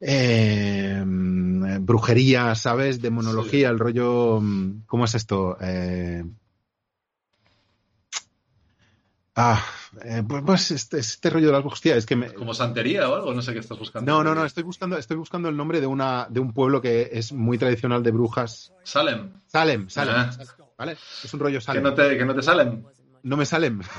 [0.00, 1.02] eh,
[1.80, 3.00] brujería, ¿sabes?
[3.02, 4.40] Demonología, el rollo.
[4.40, 5.56] mm, ¿Cómo es esto?
[5.60, 6.24] Eh,
[9.36, 9.64] ah,
[10.04, 12.32] eh, pues, pues este, este rollo de las hostia, es que me.
[12.32, 14.10] Como santería o algo, no sé qué estás buscando.
[14.10, 17.10] No, no, no, estoy buscando, estoy buscando el nombre de una, de un pueblo que
[17.12, 18.72] es muy tradicional de brujas.
[18.84, 19.32] Salem.
[19.46, 20.30] Salem, Salem, Ah.
[20.76, 20.96] ¿vale?
[21.24, 21.82] Es un rollo Que Salem.
[21.82, 22.84] no te, que no te salen.
[23.22, 23.80] No me salen.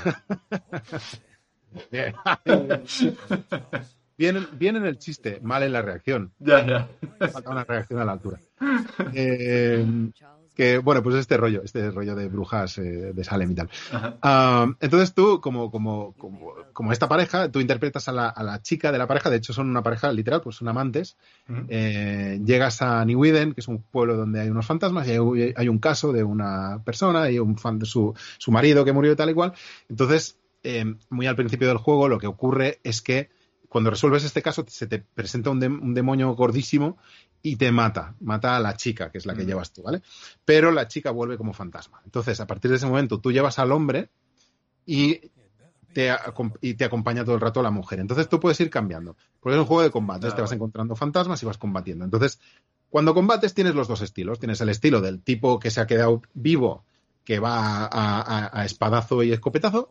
[4.20, 4.46] Bien.
[4.52, 6.32] Bien, en- el chiste, mal en la reacción.
[6.40, 6.88] Ya, ya.
[7.32, 8.38] Falta una reacción a la altura.
[9.14, 10.10] Eh,
[10.54, 13.70] que, bueno, pues este rollo, este rollo de brujas eh, de Salem y tal.
[14.20, 18.60] Ah, entonces tú, como, como, como, como esta pareja, tú interpretas a la, a la
[18.60, 21.16] chica de la pareja, de hecho son una pareja literal, pues son amantes.
[21.68, 25.54] Eh, llegas a New Eden, que es un pueblo donde hay unos fantasmas, y hay,
[25.56, 29.16] hay un caso de una persona y un fan de su, su marido que murió
[29.16, 29.54] tal y cual.
[29.88, 33.30] Entonces, eh, muy al principio del juego, lo que ocurre es que
[33.70, 36.98] cuando resuelves este caso, se te presenta un, un demonio gordísimo
[37.40, 38.14] y te mata.
[38.20, 39.46] Mata a la chica, que es la que Mm.
[39.46, 40.02] llevas tú, ¿vale?
[40.44, 42.02] Pero la chica vuelve como fantasma.
[42.04, 44.10] Entonces, a partir de ese momento, tú llevas al hombre
[44.84, 45.20] y
[45.92, 48.00] te, acom- y te acompaña todo el rato la mujer.
[48.00, 49.16] Entonces tú puedes ir cambiando.
[49.40, 50.30] Porque es un juego de combate.
[50.32, 52.04] Te vas encontrando fantasmas y vas combatiendo.
[52.04, 52.38] Entonces,
[52.90, 54.38] cuando combates tienes los dos estilos.
[54.40, 56.84] Tienes el estilo del tipo que se ha quedado vivo,
[57.24, 59.90] que va a, a- a espadazo y escopetazo.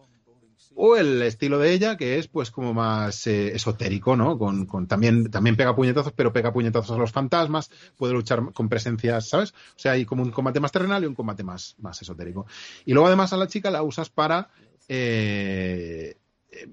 [0.81, 4.37] O el estilo de ella, que es pues como más eh, esotérico, ¿no?
[4.37, 8.69] Con, con- también, también pega puñetazos, pero pega puñetazos a los fantasmas, puede luchar con
[8.69, 9.51] presencias, ¿sabes?
[9.51, 12.45] O sea, hay como un combate más terrenal y un combate más, más esotérico.
[12.85, 14.49] Y luego además a la chica la usas para
[14.87, 16.15] eh,
[16.51, 16.67] eh,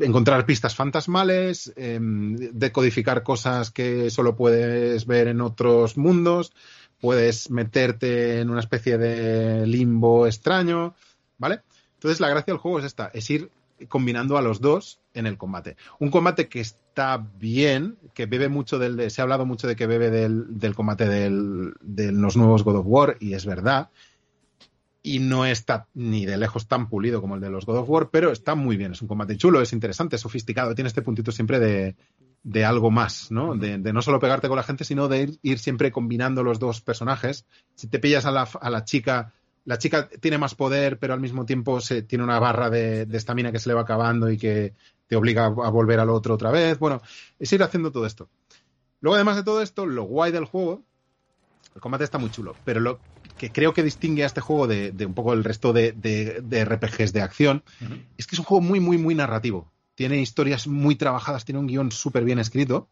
[0.00, 6.52] encontrar pistas fantasmales, eh, decodificar cosas que solo puedes ver en otros mundos,
[7.00, 10.94] puedes meterte en una especie de limbo extraño,
[11.38, 11.62] ¿vale?
[12.00, 13.50] Entonces la gracia del juego es esta, es ir
[13.88, 15.76] combinando a los dos en el combate.
[15.98, 19.76] Un combate que está bien, que bebe mucho del, de- se ha hablado mucho de
[19.76, 23.90] que bebe del, del combate del- de los nuevos God of War, y es verdad,
[25.02, 28.08] y no está ni de lejos tan pulido como el de los God of War,
[28.10, 28.92] pero está muy bien.
[28.92, 31.96] Es un combate chulo, es interesante, es sofisticado, tiene este puntito siempre de,
[32.42, 33.54] de algo más, ¿no?
[33.56, 36.58] De, de no solo pegarte con la gente, sino de ir, ir siempre combinando los
[36.58, 37.44] dos personajes.
[37.74, 39.32] Si te pillas a la, a la chica,
[39.70, 43.16] la chica tiene más poder, pero al mismo tiempo se, tiene una barra de de
[43.16, 44.74] estamina que se le va acabando y que
[45.06, 46.78] te obliga a, a volver al otro otra vez.
[46.78, 47.00] Bueno,
[47.38, 48.28] es ir haciendo todo esto.
[49.00, 50.82] Luego, además de todo esto, lo guay del juego,
[51.74, 52.98] el combate está muy chulo, pero lo
[53.38, 56.40] que creo que distingue a este juego de, de un poco el resto de, de-
[56.42, 57.62] de RPGs de acción
[58.18, 59.70] es que es un juego muy, muy, muy narrativo.
[59.94, 62.88] Tiene historias muy trabajadas, tiene un guion súper bien escrito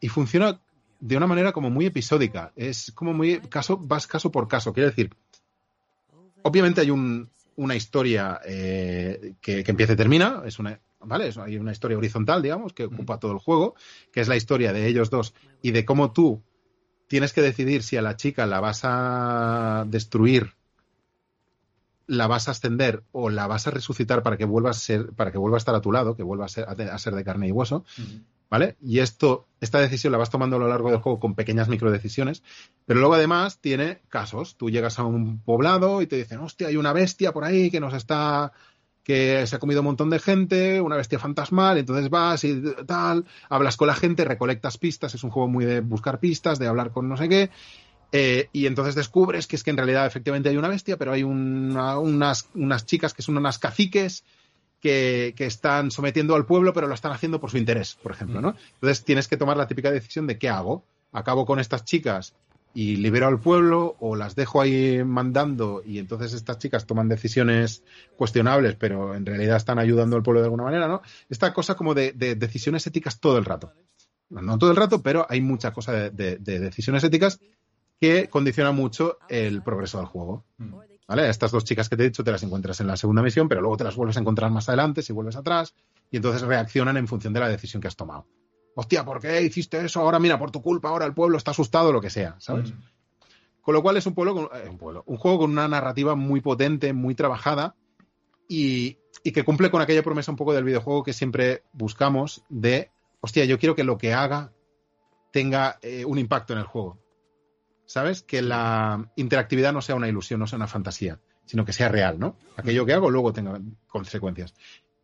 [0.00, 0.60] y funciona
[1.00, 2.52] de una manera como muy episódica.
[2.56, 4.72] Es como muy caso, vas caso por caso.
[4.72, 5.10] Quiero decir,
[6.44, 11.28] obviamente hay un- una historia eh, que, que empieza y termina, es una, ¿vale?
[11.28, 13.74] Es- hay una historia horizontal, digamos, que ocupa todo el juego,
[14.10, 16.42] que es la historia de ellos dos y de cómo tú
[17.06, 20.52] tienes que decidir si a la chica la vas a destruir,
[22.06, 25.32] la vas a ascender o la vas a resucitar para que vuelva a ser, para
[25.32, 27.48] que vuelva a estar a tu lado, que vuelva a ser, a ser de carne
[27.48, 27.84] y hueso.
[28.54, 28.76] ¿Vale?
[28.80, 32.44] Y esto, esta decisión la vas tomando a lo largo del juego con pequeñas microdecisiones,
[32.86, 34.56] pero luego además tiene casos.
[34.56, 37.80] Tú llegas a un poblado y te dicen, hostia, hay una bestia por ahí que
[37.80, 38.52] nos está
[39.02, 43.24] que se ha comido un montón de gente, una bestia fantasmal, entonces vas y tal,
[43.50, 46.92] hablas con la gente, recolectas pistas, es un juego muy de buscar pistas, de hablar
[46.92, 47.50] con no sé qué,
[48.12, 51.24] eh, y entonces descubres que es que en realidad efectivamente hay una bestia, pero hay
[51.24, 54.22] una- unas, unas chicas que son unas caciques
[54.84, 58.42] que, que están sometiendo al pueblo, pero lo están haciendo por su interés, por ejemplo,
[58.42, 58.54] ¿no?
[58.74, 60.84] Entonces tienes que tomar la típica decisión de qué hago.
[61.10, 62.34] ¿Acabo con estas chicas
[62.74, 67.82] y libero al pueblo o las dejo ahí mandando y entonces estas chicas toman decisiones
[68.18, 71.00] cuestionables, pero en realidad están ayudando al pueblo de alguna manera, ¿no?
[71.30, 73.72] Esta cosa como de, de decisiones éticas todo el rato.
[74.28, 77.40] No, no todo el rato, pero hay mucha cosa de, de- de decisiones éticas
[78.00, 80.44] que condicionan mucho el progreso del juego.
[80.58, 80.74] Mm.
[81.06, 81.28] ¿Vale?
[81.28, 83.60] Estas dos chicas que te he dicho te las encuentras en la segunda misión, pero
[83.60, 85.74] luego te las vuelves a encontrar más adelante si vuelves atrás
[86.10, 88.26] y entonces reaccionan en función de la decisión que has tomado.
[88.74, 90.00] Hostia, ¿por qué hiciste eso?
[90.00, 92.72] Ahora mira, por tu culpa, ahora el pueblo está asustado, lo que sea, ¿sabes?
[92.72, 92.78] Mm.
[93.60, 96.14] Con lo cual es un pueblo, con- eh, un pueblo, un juego con una narrativa
[96.14, 97.76] muy potente, muy trabajada
[98.48, 102.90] y, y que cumple con aquella promesa un poco del videojuego que siempre buscamos de,
[103.20, 104.52] hostia, yo quiero que lo que haga
[105.32, 106.98] tenga eh, un impacto en el juego.
[107.86, 108.22] ¿Sabes?
[108.22, 112.18] Que la interactividad no sea una ilusión, no sea una fantasía, sino que sea real,
[112.18, 112.36] ¿no?
[112.56, 114.54] Aquello que hago luego tenga consecuencias.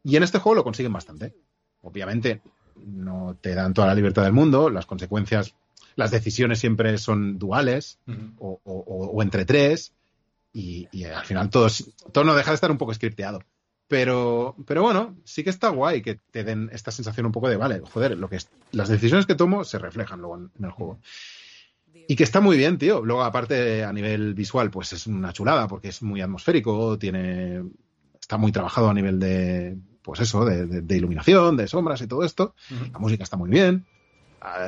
[0.02, 1.34] Y en este juego lo consiguen bastante.
[1.82, 2.40] Obviamente
[2.76, 5.54] no te dan toda la libertad del mundo, las consecuencias,
[5.96, 8.18] las decisiones siempre son duales Ujú.
[8.38, 9.92] o, o- o- o entre tres
[10.52, 11.68] y, y al final todo,
[12.12, 13.42] todo no deja de estar un poco scripteado.
[13.88, 17.56] Pero, pero bueno, sí que está guay que te den esta sensación un poco de,
[17.56, 20.70] vale, joder, lo que es, las decisiones que tomo se reflejan luego en, en el
[20.70, 21.00] juego.
[22.08, 23.04] Y que está muy bien, tío.
[23.04, 27.62] Luego, aparte, a nivel visual, pues es una chulada, porque es muy atmosférico, tiene.
[28.20, 29.76] está muy trabajado a nivel de.
[30.02, 32.54] pues eso, de, de- de iluminación, de sombras y todo esto.
[32.92, 33.84] La música está muy bien.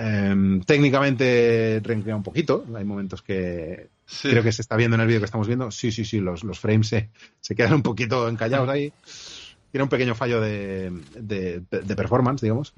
[0.00, 2.64] Em, técnicamente renquea un poquito.
[2.76, 4.28] Hay momentos que Sí.
[4.28, 5.70] creo que se está viendo en el vídeo que estamos viendo.
[5.70, 7.10] Sí, sí, sí, los, los frames se,
[7.40, 8.92] se quedan un poquito encallados ahí.
[9.70, 12.74] Tiene un pequeño fallo de, de, de performance, digamos.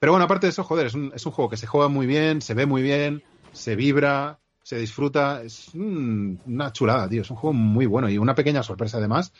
[0.00, 2.06] Pero bueno, aparte de eso, joder, es un, es un juego que se juega muy
[2.06, 3.22] bien, se ve muy bien,
[3.52, 5.42] se vibra, se disfruta.
[5.42, 7.22] Es un- una chulada, tío.
[7.22, 9.32] Es un juego muy bueno y una pequeña sorpresa además.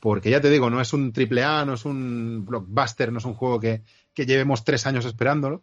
[0.00, 3.24] Porque ya te digo, no es un triple A, no es un blockbuster, no es
[3.24, 3.82] un juego que,
[4.14, 5.62] que llevemos tres años esperándolo.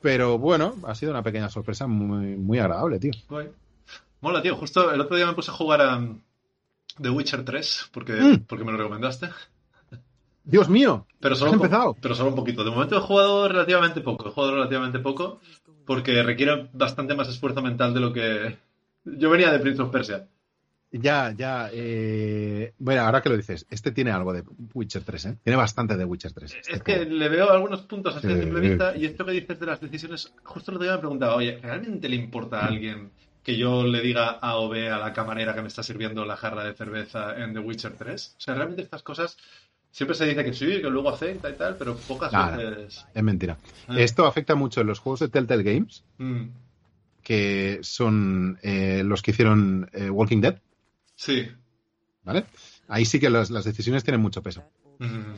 [0.00, 3.12] Pero bueno, ha sido una pequeña sorpresa muy, muy agradable, tío.
[3.28, 3.48] Guay.
[4.22, 4.56] Mola, tío.
[4.56, 6.20] Justo el otro día me puse a jugar a um,
[7.00, 8.44] The Witcher 3 porque, Mm.
[8.46, 9.28] porque me lo recomendaste.
[10.44, 11.96] Dios mío, Pero solo, ¿Has un po- empezado?
[12.00, 12.62] pero solo un poquito.
[12.64, 14.28] De momento he jugado relativamente poco.
[14.28, 15.40] He jugado relativamente poco
[15.86, 18.56] porque requiere bastante más esfuerzo mental de lo que...
[19.04, 20.26] Yo venía de Prince of Persia.
[20.90, 21.70] ya, ya.
[21.72, 22.72] Eh...
[22.78, 24.42] Bueno, ahora que lo dices, este tiene algo de
[24.74, 25.36] Witcher 3, ¿eh?
[25.44, 26.54] Tiene bastante de Witcher 3.
[26.54, 28.40] este Es que le veo algunos puntos así a Sí.
[28.40, 31.58] simple vista y esto que dices de las decisiones, justo otro día me preguntaba, oye,
[31.62, 33.10] ¿realmente le importa a alguien
[33.44, 36.36] que yo le diga A o B a la camarera que me está sirviendo la
[36.36, 38.34] jarra de cerveza en The Witcher 3?
[38.36, 39.36] O sea, realmente estas cosas
[39.96, 43.06] siempre se dice que sí, que luego afecta y tal, pero pocas veces...
[43.14, 43.56] Es mentira.
[43.88, 43.98] Ah.
[43.98, 46.48] Esto afecta mucho en los juegos de Telltale Games, Mm,
[47.22, 50.60] que son eh, los que hicieron eh, Walking Dead,
[51.14, 51.48] sí.
[52.24, 52.44] ¿vale?
[52.88, 54.62] Ahí sí que las, las decisiones tienen mucho peso.
[54.98, 55.32] Mm,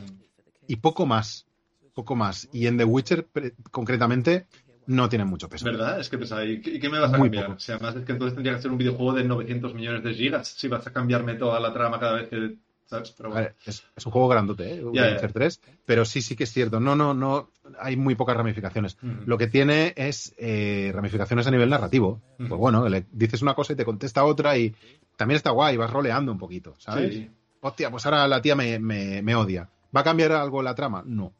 [0.67, 1.47] Y poco más,
[1.93, 2.49] poco más.
[2.51, 3.27] Y en The Witcher,
[3.71, 4.45] concretamente,
[4.87, 5.63] no tienen mucho peso.
[5.65, 6.01] ¿Verdad?
[6.01, 7.45] Es que pensaba, ¿y qué, y qué me vas a Muy cambiar?
[7.45, 7.57] poco.
[7.57, 10.13] O sea, más es que entonces tendría que ser un videojuego de 900 millones de
[10.13, 12.55] gigas si vas a cambiarme toda la trama cada vez que...
[12.89, 13.11] ¿Sabes?
[13.15, 13.45] Pero A bueno.
[13.47, 14.83] ver, es, es un juego grandote, ¿eh?
[14.93, 15.11] Ya.
[15.11, 16.79] Witcher 3, pero sí, sí que es cierto.
[16.79, 18.97] No, no, no, hay muy pocas ramificaciones.
[19.25, 22.19] Lo que tiene es eh, ramificaciones a nivel narrativo.
[22.37, 24.73] Pues bueno, le dices una cosa y te contesta otra y
[25.17, 27.13] también está guay, vas roleando un poquito, ¿sabes?
[27.13, 27.29] Sí.
[27.61, 29.69] Hostia, pues ahora la tía me, me- me odia.
[29.95, 31.03] ¿Va a cambiar algo la trama?
[31.05, 31.33] No.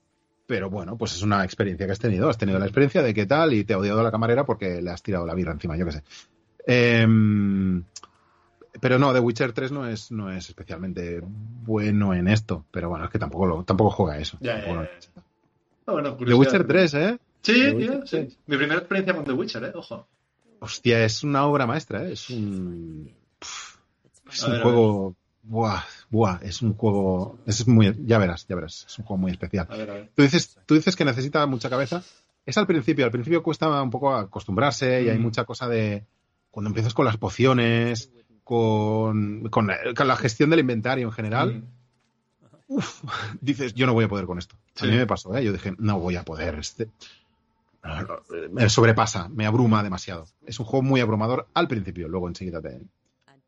[0.46, 2.30] Pero bueno, pues es una experiencia que has tenido.
[2.30, 4.92] Has tenido la experiencia de qué tal y te ha odiado la camarera porque le
[4.92, 6.04] has tirado la birra encima, yo qué sé.
[6.68, 7.84] Em,
[8.82, 12.66] pero no, The Witcher 3 no es, no es especialmente bueno en esto.
[12.72, 14.38] Pero bueno, es que tampoco, lo, tampoco juega eso.
[14.42, 15.24] Ya, Tampoco ya, lo- ya.
[15.94, 16.34] Bueno, The.
[16.34, 17.18] Witcher 3, ¿eh?
[17.42, 18.18] Sí, Witcher sí.
[18.18, 18.38] 3.
[18.48, 19.72] Mi primera experiencia con The Witcher, ¿eh?
[19.76, 20.08] Ojo.
[20.60, 22.12] Hostia, es una obra maestra, ¿eh?
[22.14, 23.12] Es un.
[24.32, 25.16] Es ver, juego.
[25.42, 25.82] Buah,
[26.12, 27.40] buah, es un juego.
[27.48, 27.96] Es muy.
[28.06, 28.86] Ya verás, ya verás.
[28.88, 29.66] Es un juego muy especial.
[29.70, 30.12] A ver, a ver.
[30.14, 32.04] Tú dices, tú dices que necesita mucha cabeza.
[32.46, 35.22] Es al principio, al principio cuesta un poco acostumbrarse y hay Mm.
[35.22, 36.04] mucha cosa de
[36.52, 38.12] cuando empiezas con las pociones,
[38.50, 41.54] con, con, con la gestión del inventario en general.
[41.54, 41.64] Mm.
[42.70, 43.04] Uf,
[43.42, 44.56] dices, yo no voy a poder con esto.
[44.82, 45.44] A mí me pasó, ¿eh?
[45.44, 46.56] Yo dije, no voy a poder.
[46.56, 46.90] Este...
[48.50, 50.26] Me sobrepasa, me abruma demasiado.
[50.48, 52.82] Es un juego muy abrumador al principio, luego enseguida te...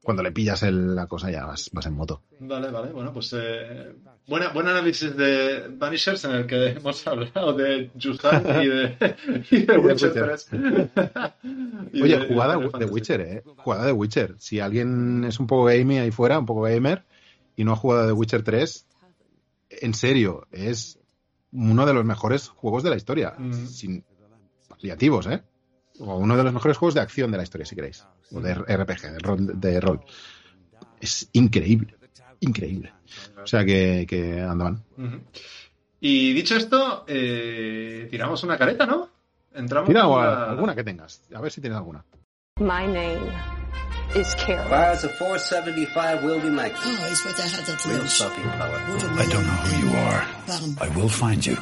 [0.03, 2.23] Cuando le pillas el- la cosa ya vas, vas en moto.
[2.39, 2.91] Vale, vale.
[2.91, 3.93] Bueno, pues eh,
[4.27, 9.15] buena, buen análisis de Vanishers en el que hemos hablado de Jusan y de,
[9.51, 10.23] y de Witcher Witcher.
[10.23, 10.49] 3.
[11.93, 12.85] Y Oye, de- jugada de.
[12.85, 13.43] Witcher, ¿eh?
[13.57, 14.35] Jugada de Witcher.
[14.39, 17.03] Si alguien es un poco gamey ahí fuera, un poco gamer,
[17.55, 18.87] y no ha jugado de Witcher 3,
[19.69, 20.97] en serio, es
[21.51, 23.35] uno de los mejores juegos de la historia.
[23.37, 23.67] Mm.
[23.67, 24.03] Sin
[24.67, 25.43] paliativos, ¿eh?
[26.03, 28.03] O uno de los mejores juegos de acción de la historia, si queréis.
[28.33, 29.59] O de RPG, de rol.
[29.59, 30.01] De rol.
[30.99, 31.95] Es increíble.
[32.39, 32.91] Increíble.
[33.43, 34.83] O sea que, que andaban.
[35.99, 39.09] Y dicho esto, eh, tiramos una careta, ¿no?
[39.53, 41.21] Entramos Tira en alguna, que tengas.
[41.35, 42.03] A ver si tienes alguna.
[42.59, 43.31] My name
[44.15, 44.67] is Carol.
[44.69, 46.75] Fires a 475 Wildy Mike.
[46.83, 48.17] Oh, is what I had at Real lunch.
[48.17, 48.77] fucking power.
[49.19, 50.25] I don't know who you are.
[50.81, 51.57] I will find you.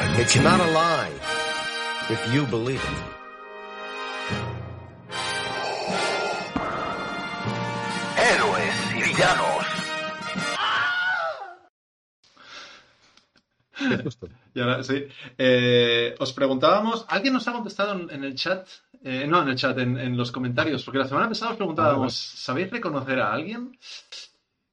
[0.00, 0.66] I will It's not you.
[0.66, 1.10] a lie.
[2.10, 3.19] If you believe it.
[8.16, 9.66] Héroes y villanos.
[13.88, 14.28] Qué justo.
[14.52, 15.04] Y ahora, sí.
[15.38, 18.66] Eh, os preguntábamos, ¿alguien nos ha contestado en, en el chat?
[19.04, 22.14] Eh, no, en el chat, en, en los comentarios, porque la semana pasada os preguntábamos,
[22.14, 23.78] ¿sabéis reconocer a alguien?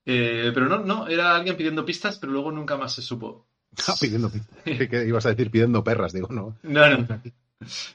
[0.04, 3.48] Eh, pero no, no, era alguien pidiendo pistas, pero luego nunca más se supo.
[3.88, 4.32] Ah, pidiendo,
[4.64, 6.58] que ibas a decir pidiendo perras, digo, no.
[6.64, 7.22] No, no.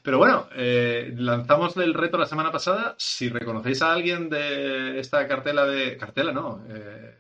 [0.03, 2.95] Pero bueno, eh, lanzamos el reto la semana pasada.
[2.99, 5.97] Si reconocéis a alguien de esta cartela de.
[5.97, 6.65] Cartela, no.
[6.69, 7.17] eh,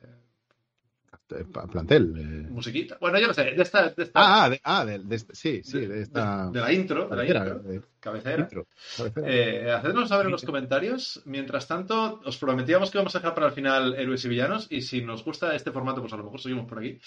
[1.70, 2.12] Plantel.
[2.18, 2.50] eh.
[2.50, 2.98] musiquita.
[3.00, 3.88] Bueno, yo no sé, de esta.
[3.88, 6.50] De esta Ah, ah, de, ah, de- sí, sí, de esta.
[6.50, 8.42] de la intro, de la cabecera, intro, de- cabecera.
[8.42, 8.66] intro,
[8.98, 9.78] cabecera.
[9.78, 11.22] Hacednos saber en los comentarios.
[11.24, 14.66] Mientras tanto, os prometíamos que vamos a dejar para el final héroes y villanos.
[14.70, 17.00] Y si nos gusta este formato, pues a lo mejor seguimos por aquí.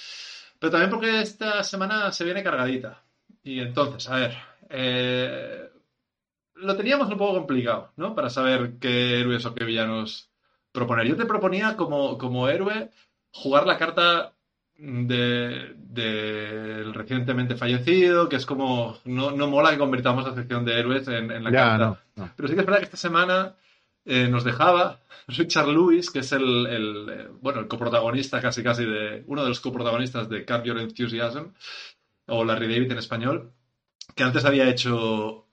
[0.58, 3.04] Pero también porque esta semana se viene cargadita.
[3.44, 4.36] Y entonces, a ver.
[4.70, 5.70] Eh,
[6.56, 8.16] lo teníamos un poco complicado, ¿no?
[8.16, 10.30] Para saber qué héroes o qué villanos
[10.72, 11.08] proponer.
[11.08, 12.90] Yo te proponía como, como héroe
[13.32, 14.34] jugar la carta
[14.78, 18.98] de- del recientemente fallecido, que es como.
[19.06, 21.86] No, no mola que convirtamos la sección de héroes en, en la ya, carta.
[21.86, 22.32] no, no.
[22.36, 23.56] Pero sí que es verdad que esta semana
[24.06, 28.86] eh, nos dejaba Richard Lewis, que es el, el, eh, bueno, el coprotagonista casi casi
[28.86, 31.48] de uno de los coprotagonistas de Curb Your Enthusiasm
[32.28, 33.52] o Larry David en español,
[34.14, 35.48] que antes había hecho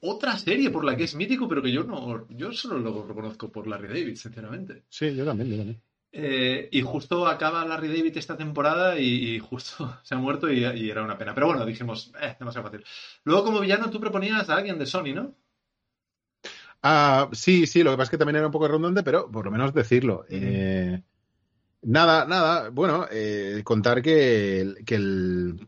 [0.00, 3.50] otra serie por la que es mítico, pero que yo no, yo solo lo reconozco
[3.50, 4.84] por Larry David, sinceramente.
[4.88, 5.80] Sí, yo también, yo también.
[6.16, 10.64] Eh, y justo acaba Larry David esta temporada y, y justo se ha muerto y,
[10.64, 11.34] y era una pena.
[11.34, 12.84] Pero bueno, dijimos, eh, demasiado fácil.
[13.24, 15.34] Luego como villano tú proponías a alguien de Sony, ¿no?
[16.86, 19.46] Ah, sí, sí, lo que pasa es que también era un poco redundante, pero por
[19.46, 20.26] lo menos decirlo.
[20.28, 21.02] Eh,
[21.80, 25.66] nada, nada, bueno, eh, contar que, que el.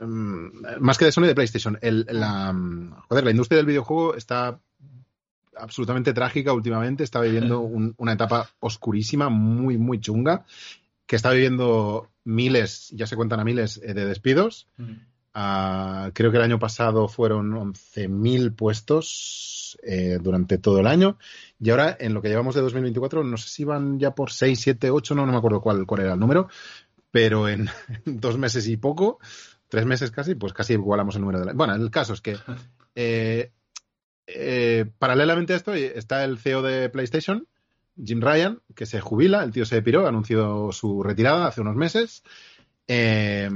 [0.00, 4.14] Mm, más que de Sony de PlayStation, el, la, mm, joder, la industria del videojuego
[4.14, 4.58] está
[5.56, 10.44] absolutamente trágica últimamente, está viviendo un- una etapa oscurísima, muy, muy chunga,
[11.06, 14.66] que está viviendo miles, ya se cuentan a miles eh, de despidos.
[15.38, 21.18] Ah, creo que el año pasado fueron 11.000 puestos eh, durante todo el año.
[21.60, 24.58] Y ahora, en lo que llevamos de 2024, no sé si van ya por 6,
[24.58, 26.48] 7, 8, no, no me acuerdo cuál, cuál era el número,
[27.10, 27.68] pero en
[28.06, 29.18] dos meses y poco,
[29.68, 31.52] tres meses casi, pues casi igualamos el número de la...
[31.52, 32.36] Bueno, el caso es que
[32.94, 33.52] eh,
[34.26, 37.46] eh, paralelamente a esto está el CEO de PlayStation,
[38.02, 42.22] Jim Ryan, que se jubila, el tío se piró, anunció su retirada hace unos meses.
[42.88, 43.48] Eh,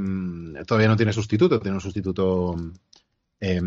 [0.66, 2.57] todavía no tiene sustituto, tiene un sustituto
[3.41, 3.61] eh,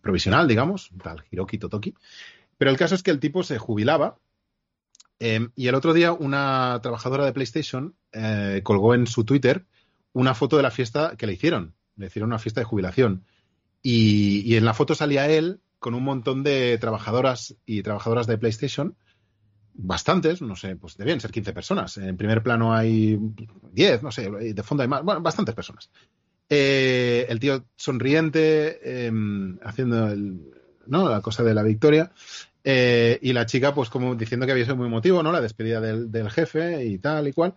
[0.00, 1.94] provisional, digamos, tal Hiroki Totoki.
[2.58, 4.18] Pero el caso es que el tipo se jubilaba
[5.20, 9.66] eh, y el otro día una trabajadora de PlayStation eh, colgó en su Twitter
[10.12, 11.74] una foto de la fiesta que le hicieron.
[11.98, 13.24] Le una fiesta de jubilación.
[13.82, 18.96] Y, en la foto salía él con un montón de trabajadoras y trabajadoras de PlayStation
[19.74, 21.96] bastantes, no sé, pues debían ser 15 personas.
[21.98, 23.18] En primer plano hay
[23.72, 25.90] 10, no sé, de fondo hay más, bueno, bastantes personas.
[26.48, 29.12] Eh, el tío sonriente, eh,
[29.62, 30.40] haciendo el,
[30.86, 31.08] ¿no?
[31.08, 32.10] la cosa de la victoria.
[32.64, 35.32] Eh, y la chica, pues como diciendo que había sido muy emotivo, ¿no?
[35.32, 37.54] La despedida del, del jefe y tal y cual.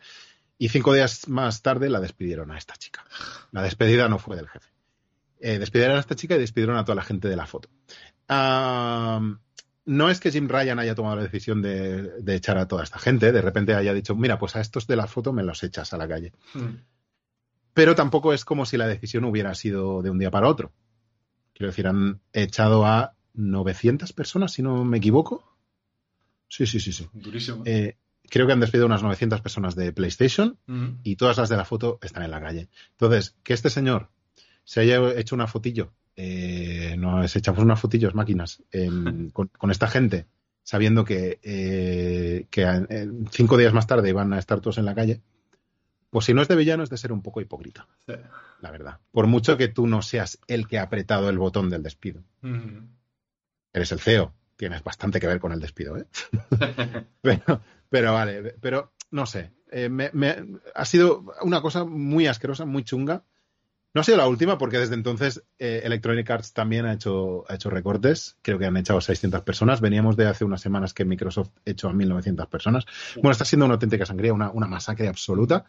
[0.61, 3.03] Y cinco días más tarde la despidieron a esta chica.
[3.51, 4.69] La despedida no fue del jefe.
[5.39, 7.67] Eh, despidieron a esta chica y despidieron a toda la gente de la foto.
[8.29, 12.99] No es que Jim Ryan haya tomado la decisión de, de echar a toda esta
[12.99, 15.93] gente, de repente haya dicho, mira, pues a estos de la foto me los echas
[15.93, 16.31] a la calle.
[16.53, 16.75] Hmm.
[17.73, 20.71] Pero tampoco es como si la decisión hubiera sido de un día para otro.
[21.55, 25.57] Quiero decir, han echado a 900 personas, si no me equivoco.
[26.47, 27.09] Sí, sí, sí, sí.
[27.13, 27.63] Durísimo.
[27.65, 27.97] Eh,
[28.31, 30.57] creo que han despedido unas 900 personas de PlayStation
[31.03, 32.69] y todas las de la foto están en la calle.
[32.91, 34.09] Entonces, que este señor
[34.63, 39.87] se haya hecho una fotillo, eh, nos echamos unas fotillos máquinas en- con, con esta
[39.87, 40.27] gente,
[40.63, 44.95] sabiendo que, eh, que en cinco días más tarde van a estar todos en la
[44.95, 45.21] calle,
[46.09, 48.13] pues si no es de villano es de ser un poco hipócrita, Sí.
[48.61, 48.99] la verdad.
[49.11, 52.23] Por mucho que tú no seas el que ha apretado el botón del despido.
[53.73, 56.05] Eres el CEO, tienes bastante que ver con el despido, ¿eh?
[57.21, 59.51] pero, pero vale, pero no sé.
[59.71, 60.35] eh, me- me-
[60.75, 63.23] ha sido una cosa muy asquerosa, muy chunga.
[63.95, 67.55] No ha sido la última porque desde entonces eh, Electronic Arts también ha hecho, ha
[67.55, 68.37] hecho recortes.
[68.43, 69.81] Creo que han echado 600 personas.
[69.81, 72.85] Veníamos de hace unas semanas que Microsoft echó a 1.900 personas.
[73.15, 75.65] Bueno, está siendo una auténtica sangría, una, una masacre absoluta.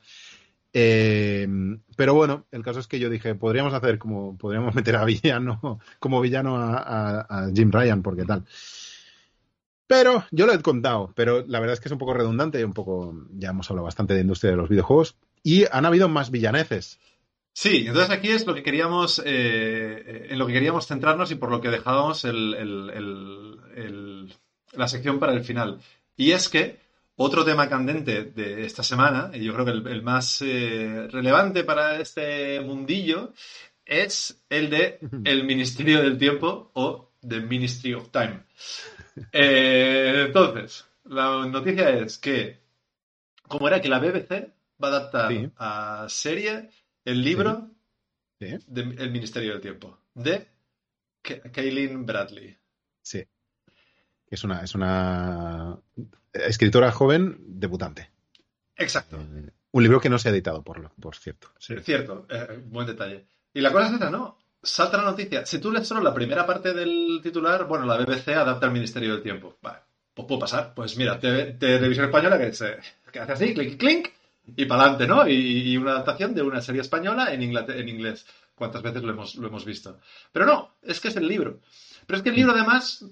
[0.75, 1.49] Eh,
[1.97, 5.81] pero bueno, el caso es que yo dije, podríamos hacer como, podríamos meter a villano,
[5.99, 8.45] como villano a, a- a Jim Ryan, porque tal.
[9.87, 12.73] Pero yo lo he contado, pero la verdad es que es un poco redundante, un
[12.73, 16.99] poco, ya hemos hablado bastante de industria de los videojuegos, y han habido más villaneces.
[17.53, 21.51] Sí, entonces aquí es lo que queríamos, eh, en lo que queríamos centrarnos y por
[21.51, 24.35] lo que dejábamos el- el- el- el-
[24.73, 25.79] la sección para el final.
[26.17, 26.79] Y es que
[27.17, 31.63] otro tema candente de esta semana, y yo creo que el, el más eh, relevante
[31.65, 33.33] para este mundillo,
[33.85, 38.45] es el de el Ministerio del Tiempo o The Ministry of Time.
[39.33, 42.61] Eh, entonces, la noticia es que,
[43.49, 44.53] como era que la BBC
[44.83, 45.51] va a adaptar Sí.
[45.57, 46.71] a serie
[47.05, 47.71] el libro
[48.41, 48.57] Sí.
[48.67, 50.47] de El Ministerio del Tiempo de
[51.23, 52.57] Kaylin Bradley.
[53.03, 53.25] Sí.
[54.29, 55.79] Es una, es una
[56.33, 58.11] escritora joven debutante.
[58.77, 59.19] Exacto.
[59.21, 61.49] Eh, un libro que no se ha editado, por, lo- por cierto.
[61.59, 61.75] Sí.
[61.83, 63.27] Cierto, eh, buen detalle.
[63.55, 64.39] Y la cosa es esta, ¿no?
[64.63, 65.45] Salta la noticia.
[65.45, 69.13] Si tú lees solo la primera parte del titular, bueno, la BBC adapta al Ministerio
[69.15, 69.57] del Tiempo.
[69.61, 69.79] Vale,
[70.15, 70.73] pues puede pasar.
[70.75, 74.09] Pues mira, te- televisión española que, hace así, clic, clink,
[74.57, 75.27] y para adelante, ¿no?
[75.29, 78.25] Y, una adaptación de una serie española en, en inglés.
[78.55, 79.99] ¿Cuántas veces lo hemos, lo hemos visto?
[80.31, 81.61] Pero no, es que es el libro.
[82.07, 83.05] Pero es que el libro, además,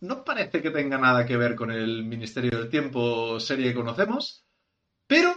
[0.00, 4.44] no parece que tenga nada que ver con el Ministerio del Tiempo serie que conocemos,
[5.08, 5.34] pero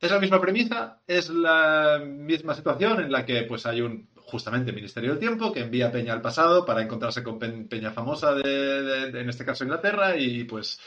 [0.00, 4.72] es la misma premisa, es la misma situación en la que pues hay un justamente
[4.72, 8.34] Ministerio del Tiempo que envía a Peña al pasado para encontrarse con Pe- Peña famosa
[8.34, 8.42] de,
[8.82, 10.78] de- de, en este caso Inglaterra y pues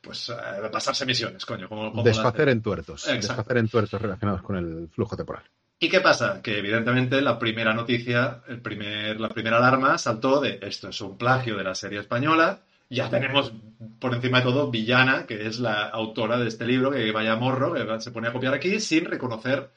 [0.00, 3.06] pues eh, pasarse misiones, coño, como, Desfacer en tuertos.
[3.06, 5.42] Desfacer en tuertos relacionados con el flujo temporal.
[5.80, 6.40] ¿Y qué pasa?
[6.42, 11.18] Que evidentemente la primera noticia, el primer, la primera alarma saltó de esto es un
[11.18, 12.60] plagio de la serie española.
[12.88, 13.52] Ya tenemos
[13.98, 17.74] por encima de todo Villana, que es la autora de este libro, que vaya morro,
[17.74, 19.70] que se pone a copiar aquí sin reconocer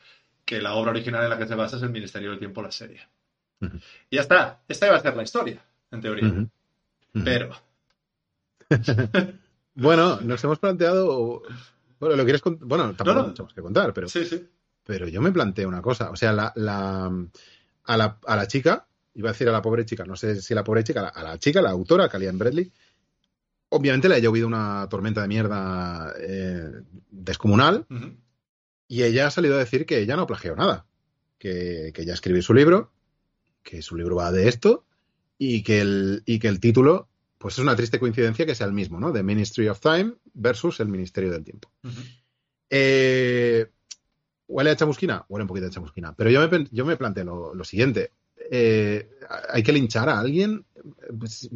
[0.45, 2.71] que la obra original en la que se basa es el Ministerio del Tiempo, la
[2.71, 3.01] serie.
[4.09, 4.61] Y ya está.
[4.67, 6.47] Esta iba a ser la historia, en teoría.
[7.23, 7.51] Pero,
[9.75, 11.43] Bueno, nos hemos planteado.
[11.99, 13.33] Bueno, lo quieres cont- Bueno, tampoco No, no.
[13.33, 14.47] tenemos que contar, pero, sí, sí.
[14.85, 16.09] pero yo me planteé una cosa.
[16.11, 17.11] O sea, la, la-
[17.85, 18.85] a, la, a la chica,
[19.15, 21.37] iba a decir a la pobre chica, no sé si la pobre chica, a la,
[21.39, 22.71] chica, la autora, Calian Bradley,
[23.69, 26.71] obviamente le ha llovido una tormenta de mierda eh,
[27.09, 28.15] descomunal Ujú.
[28.89, 30.85] Y ella ha salido a decir que ella no plagió nada,
[31.37, 32.91] que, que ella escribió su libro,
[33.63, 34.83] que su libro va de esto
[35.37, 37.07] y que el, y que el título,
[37.37, 39.13] pues es una triste coincidencia que sea el mismo, ¿no?
[39.13, 41.71] The Ministry of Time versus el Ministerio del Tiempo.
[42.69, 43.67] Eh,
[44.47, 45.23] ¿Huele a chamusquina?
[45.29, 46.15] Huele un poquito a chamusquina.
[46.15, 48.11] Pero yo me, yo me planteo lo, lo siguiente.
[48.51, 49.07] Eh,
[49.49, 50.65] ¿Hay que linchar a alguien?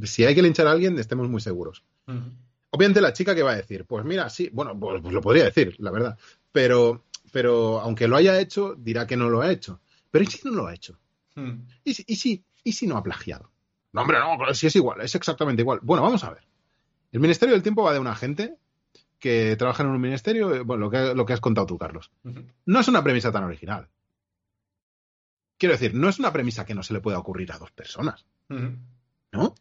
[0.03, 1.83] Si hay que linchar a alguien, estemos muy seguros.
[2.07, 2.31] Ujú.
[2.69, 5.43] Obviamente la chica que va a decir, pues mira, sí, bueno, pues, pues lo podría
[5.45, 6.17] decir, la verdad.
[6.51, 7.03] Pero,
[7.33, 9.81] pero aunque lo haya hecho, dirá que no lo ha hecho.
[10.11, 10.99] Pero ¿y si no lo ha hecho?
[11.35, 11.65] Ujú.
[11.83, 13.51] ¿Y si, y si, y si no ha plagiado?
[13.91, 15.79] No, hombre, no, si es igual, es exactamente igual.
[15.81, 16.43] Bueno, vamos a ver.
[17.11, 18.57] El Ministerio del Tiempo va de una gente
[19.17, 22.11] que trabaja en un ministerio, eh, bueno, lo que, lo que has contado tú, Carlos.
[22.65, 23.89] No es una premisa tan original.
[25.57, 28.27] Quiero decir, no es una premisa que no se le pueda ocurrir a dos personas.
[29.31, 29.55] ¿no?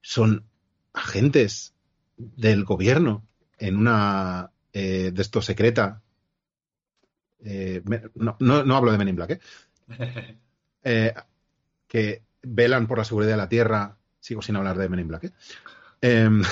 [0.00, 0.48] Son
[0.92, 1.74] agentes
[2.16, 3.24] del gobierno
[3.58, 6.02] en una eh, de esto secreta.
[7.42, 7.82] Eh,
[8.14, 9.40] no, no, no hablo de Men in Black, ¿eh?
[10.86, 11.14] Eh,
[11.88, 13.96] que velan por la seguridad de la Tierra.
[14.20, 15.32] Sigo sin hablar de Men in Black.
[16.02, 16.42] Em,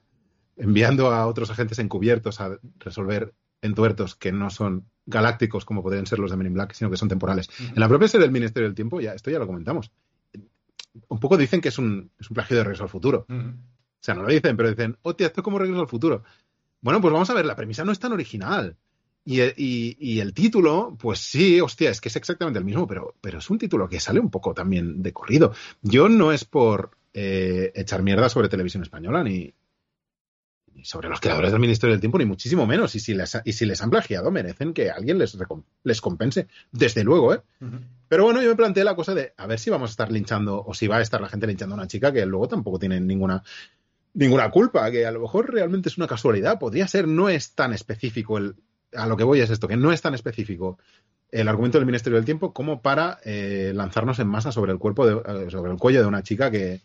[0.56, 3.32] enviando a otros agentes encubiertos a resolver
[3.62, 6.96] entuertos que no son galácticos como podrían ser los de Men in Black, sino que
[6.96, 7.48] son temporales.
[7.60, 9.92] En la propia serie del Ministerio del Tiempo, ya, esto ya lo comentamos.
[11.06, 13.26] Un poco dicen que es un, es un plagio de Regreso al Futuro.
[13.28, 16.24] O sea, no lo dicen, pero dicen, hostia, esto es como Regreso al Futuro.
[16.80, 18.76] Bueno, pues vamos a ver, la premisa no es tan original.
[19.28, 23.16] Y, y- y el título, pues sí, hostia, es que es exactamente el mismo, pero,
[23.20, 25.52] pero es un título que sale un poco también de corrido.
[25.82, 29.52] Yo no es por eh, echar mierda sobre televisión española ni,
[30.74, 32.94] ni sobre los creadores del Ministerio del Tiempo, ni muchísimo menos.
[32.94, 35.36] Y si les, y si les han plagiado, merecen que alguien les,
[35.82, 36.46] les compense.
[36.70, 37.40] Desde luego, ¿eh?
[38.08, 40.62] Pero bueno, yo me planteé la cosa de a ver si vamos a estar linchando
[40.64, 43.00] o si va a estar la gente linchando a una chica que luego tampoco tiene
[43.00, 43.42] ninguna
[44.14, 47.72] ninguna culpa, que a lo mejor realmente es una casualidad, podría ser, no es tan
[47.74, 48.54] específico el
[48.94, 50.78] a lo que voy es esto, que no es tan específico
[51.30, 55.06] el argumento del Ministerio del Tiempo como para eh, lanzarnos en masa sobre el cuerpo
[55.06, 55.14] de,
[55.46, 56.80] eh, sobre el cuello de una chica que,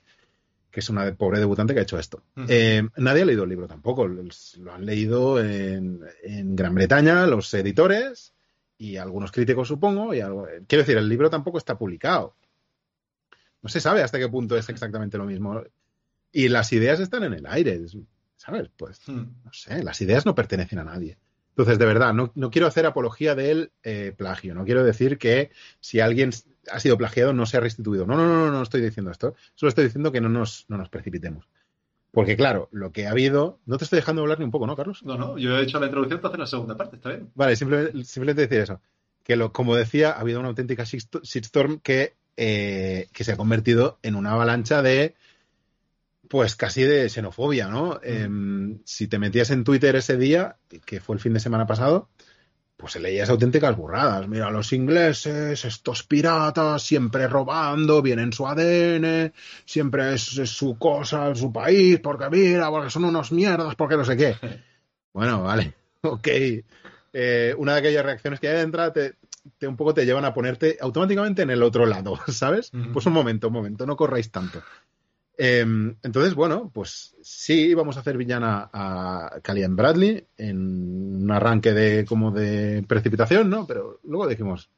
[0.71, 2.23] que es una pobre debutante que ha hecho esto.
[2.47, 7.53] Eh, nadie ha leído el libro tampoco, lo han leído en, en Gran Bretaña los
[7.53, 8.33] editores
[8.77, 12.35] y algunos críticos supongo, y algo- quiero decir, el libro tampoco está publicado.
[13.61, 15.61] No se sabe hasta qué punto es exactamente lo mismo.
[16.31, 17.79] Y las ideas están en el aire,
[18.37, 18.69] ¿sabes?
[18.75, 19.27] Pues Ujú.
[19.43, 21.17] no sé, las ideas no pertenecen a nadie.
[21.51, 24.55] Entonces, de verdad, no, no quiero hacer apología del eh, plagio.
[24.55, 26.31] No quiero decir que si alguien
[26.71, 28.05] ha sido plagiado no sea restituido.
[28.05, 29.35] No, no, no, no, no estoy diciendo esto.
[29.55, 31.47] Solo estoy diciendo que no nos, no nos precipitemos.
[32.11, 33.59] Porque, claro, lo que ha habido.
[33.65, 35.03] No te estoy dejando hablar ni un poco, ¿no, Carlos?
[35.03, 37.31] No, no, yo he hecho la introducción, tú haces la segunda parte, está bien.
[37.35, 38.81] Vale, simplemente, simplemente decir eso.
[39.23, 43.37] Que, lo, como decía, ha habido una auténtica shitsto- shitstorm que, eh, que se ha
[43.37, 45.15] convertido en una avalancha de.
[46.31, 47.99] Pues casi de xenofobia, ¿no?
[48.01, 50.55] Em, si te metías en Twitter ese día,
[50.85, 52.07] que fue el fin de semana pasado,
[52.77, 54.29] pues leías auténticas burradas.
[54.29, 59.33] Mira, los ingleses, estos piratas, siempre robando, vienen su ADN,
[59.65, 64.05] siempre es, es su cosa, su país, porque mira, porque son unos mierdas, porque no
[64.05, 64.35] sé qué.
[65.13, 66.27] Bueno, vale, ok.
[67.11, 69.15] Eh, una de aquellas reacciones que hay de entrada te,
[69.57, 72.71] te un poco te llevan a ponerte automáticamente en el otro lado, ¿sabes?
[72.93, 74.63] Pues un momento, un momento, no corráis tanto.
[75.37, 81.73] Em, entonces, bueno, pues sí, vamos a hacer villana a Callian Bradley en un arranque
[81.73, 83.65] de como de precipitación, ¿no?
[83.65, 84.69] Pero luego dijimos,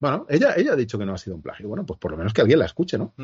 [0.00, 1.68] bueno, ella, ella ha dicho que no ha sido un plagio.
[1.68, 3.14] Bueno, pues por lo menos que alguien la escuche, ¿no?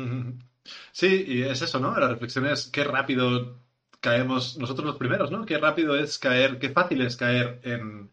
[0.91, 1.97] Sí, y es eso, ¿no?
[1.97, 3.59] La reflexión es qué rápido
[3.99, 5.45] caemos nosotros los primeros, ¿no?
[5.45, 8.11] Qué rápido es caer, qué fácil es caer en,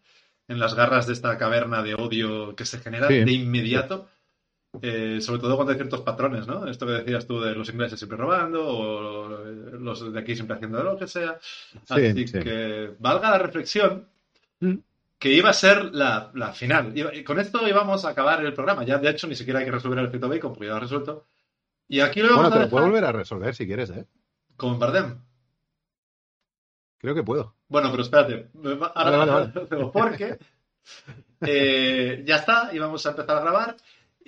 [0.49, 3.25] en las garras de esta caverna de odio que se genera Sí.
[3.25, 4.09] de inmediato.
[4.83, 6.67] Eh, sobre todo cuando hay ciertos patrones, ¿no?
[6.69, 10.57] Esto que decías tú de los ingleses siempre robando o eh, los de aquí siempre
[10.57, 11.39] haciendo lo que sea.
[11.89, 12.39] Así sí.
[12.41, 14.07] que valga la reflexión
[14.61, 14.75] Mm.
[15.19, 16.97] que iba a ser la, la final.
[16.97, 18.85] Iba- y con esto íbamos a acabar el programa.
[18.85, 20.81] Ya, de hecho, ni siquiera hay que resolver el efecto bacon porque ya lo he
[20.81, 21.27] resuelto.
[21.89, 24.05] Y aquí lo vamos Bueno, te a lo puedo volver a resolver si quieres, ¿eh?
[24.57, 25.19] con Bardem.
[26.99, 27.55] Creo que puedo.
[27.69, 28.49] Bueno, pero espérate.
[28.95, 30.39] Ahora Vale, vale, hacemos porque
[31.43, 33.77] eh, ya está y vamos a empezar a grabar.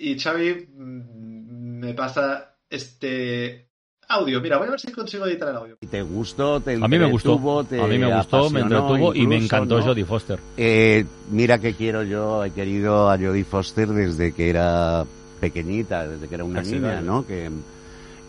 [0.01, 3.67] Y Xavi mm, me pasa este
[4.07, 4.41] audio.
[4.41, 5.77] Mira, voy a ver si consigo editar el audio.
[5.89, 6.59] ¿Te gustó?
[6.59, 7.33] Te A mí me gustó.
[7.33, 9.85] entretuvo, te A mí me gustó, me entretuvo y me encantó ¿no?
[9.85, 10.39] Jodie Foster.
[10.57, 15.05] Eh, mira que quiero yo, he querido a Jodie Foster desde que era
[15.39, 16.99] pequeñita, desde que era una niña.
[17.01, 17.27] ¿no?
[17.27, 17.51] Que,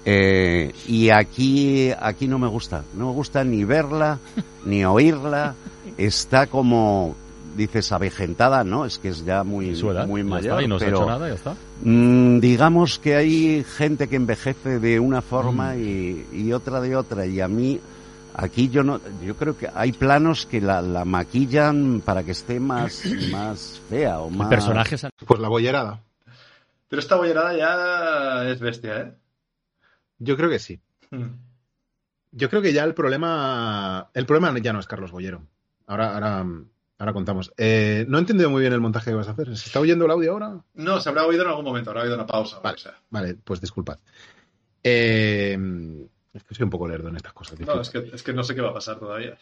[0.05, 4.19] eh, y aquí, aquí no me gusta, no me gusta ni verla,
[4.67, 5.55] ni oírla,
[5.97, 7.17] está como,
[7.57, 8.85] dices, avejentada, ¿no?
[8.87, 10.99] Es que es ya muy, edad, muy ya mayor, está, y no se ha pero
[10.99, 11.57] hecho nada, ya está.
[11.83, 15.25] Mm, digamos que hay gente que envejece de una Mm.
[15.25, 17.81] forma y, y otra de otra y a mí
[18.35, 22.59] aquí yo no yo creo que hay planos que la, la maquillan para que esté
[22.61, 26.01] más más fea o más Personajes Pues la bollerada.
[26.89, 29.15] Pero esta bollerada ya es bestia, ¿eh?
[30.19, 30.81] Yo creo que sí.
[31.11, 31.25] Mm.
[32.33, 34.09] Yo creo que ya el problema.
[34.15, 35.43] El problema ya no es Carlos Bollero.
[35.87, 36.47] Ahora, ahora,
[37.03, 37.53] ahora contamos.
[37.57, 39.49] Eh, no he entendido muy bien el montaje que vas a hacer.
[39.57, 40.61] ¿Se está oyendo el audio ahora?
[40.75, 42.61] No, se habrá oído en algún momento, habrá habido una pausa.
[42.61, 42.77] Vale.
[42.77, 42.95] o sea.
[43.11, 43.99] Vale, pues disculpad.
[44.85, 45.59] Eh,
[46.33, 47.59] es que soy un poco lerdo en estas cosas.
[47.61, 49.37] No, es que, es que no sé qué va a pasar todavía.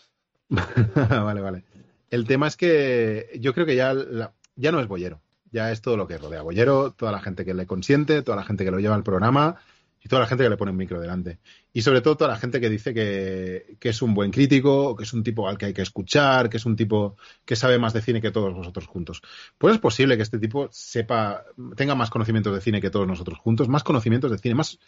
[0.48, 1.64] vale, vale.
[2.10, 5.20] El tema es que yo creo que ya, la- ya no es Bollero.
[5.52, 8.44] Ya es todo lo que rodea Bollero, toda la gente que le consiente, toda la
[8.44, 9.56] gente que lo lleva al programa
[10.02, 11.38] y toda la gente que le pone un micro delante.
[11.72, 15.04] Y sobre todo toda la gente que dice que, que es un buen crítico, que
[15.04, 17.92] es un tipo al que hay que escuchar, que es un tipo que sabe más
[17.92, 19.20] de cine que todos vosotros juntos.
[19.58, 21.44] Pues es posible que este tipo sepa,
[21.76, 24.78] tenga más conocimientos de cine que todos nosotros juntos, más conocimientos de cine, más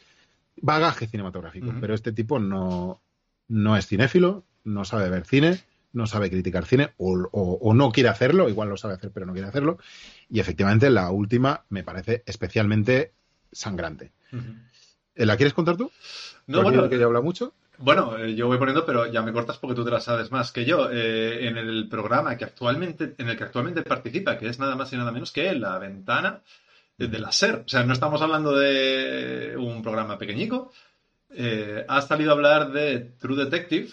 [0.60, 1.72] bagaje cinematográfico.
[1.80, 3.00] Pero este tipo no,
[3.48, 5.60] no es cinéfilo, no sabe ver cine,
[5.92, 9.26] no sabe criticar cine o, o- o no quiere hacerlo, igual lo sabe hacer pero
[9.26, 9.78] no quiere hacerlo.
[10.30, 13.12] Y efectivamente la última me parece especialmente
[13.50, 14.12] sangrante.
[15.14, 15.90] ¿La quieres contar tú?
[16.46, 17.52] No, bueno, que ya habla mucho.
[17.78, 20.52] Bueno, eh, yo voy poniendo, pero ya me cortas porque tú te la sabes más
[20.52, 20.88] que yo.
[20.90, 24.92] Eh, en el programa que actualmente, en el que actualmente participa, que es nada más
[24.92, 26.40] y nada menos que La Ventana
[26.96, 27.62] de la SER.
[27.66, 30.72] O sea, no estamos hablando de un programa pequeñico.
[31.30, 33.88] Eh, ha salido a hablar de True Detective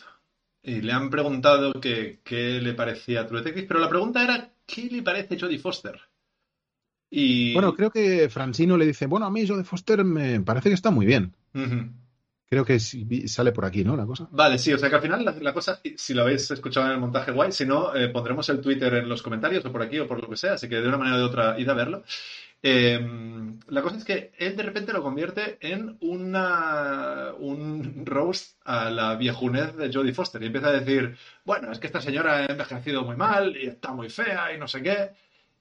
[0.62, 2.20] y le han preguntado qué
[2.62, 6.00] le parecía True Detective, pero la pregunta era ¿qué le parece Jodie Foster?
[7.10, 7.54] Y...
[7.54, 10.92] Bueno, creo que Francino le dice, bueno, a mí de Foster me parece que está
[10.92, 11.34] muy bien.
[12.50, 13.96] Creo que sí- sale por aquí, ¿no?
[13.96, 14.28] La cosa.
[14.32, 16.94] Vale, sí, o sea que al final la, la cosa, si lo habéis escuchado en
[16.94, 20.00] el montaje guay, si no, eh, pondremos el Twitter en los comentarios o por aquí
[20.00, 21.74] o por lo que sea, así que de una manera o de otra id a
[21.76, 22.04] verlo.
[22.62, 23.00] Eh,
[23.68, 29.16] la cosa es que él de repente lo convierte en una, un roast a la
[29.16, 31.16] viejunez de Jodie Foster y empieza a decir,
[31.46, 34.68] bueno, es que esta señora ha envejecido muy mal y está muy fea y no
[34.68, 35.12] sé qué.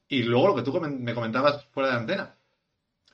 [0.08, 2.34] Y luego lo que tú me comentabas fuera de antena.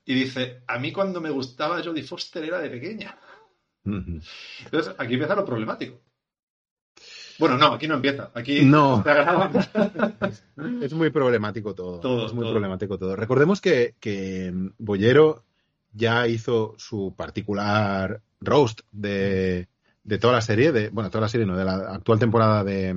[0.06, 3.18] Y dice, a mí cuando me gustaba Jodie Foster era de pequeña.
[3.84, 6.00] Entonces, aquí empieza lo problemático.
[7.38, 8.30] Bueno, no, aquí no empieza.
[8.34, 9.02] Aquí No.
[10.82, 12.00] Es muy problemático todo.
[12.00, 12.52] Todo, es muy todo.
[12.52, 13.16] problemático todo.
[13.16, 15.44] Recordemos que, que Bollero
[15.92, 19.68] ya hizo su particular roast de,
[20.04, 22.94] de toda la serie, de, bueno, toda la serie, no, de la actual temporada de,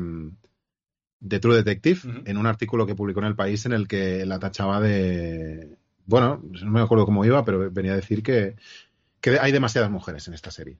[1.19, 4.39] de True Detective, en un artículo que publicó en El País en el que la
[4.39, 5.77] tachaba de.
[6.06, 8.56] Bueno, no me acuerdo cómo iba, pero venía a decir que,
[9.19, 10.77] que hay demasiadas mujeres en esta serie.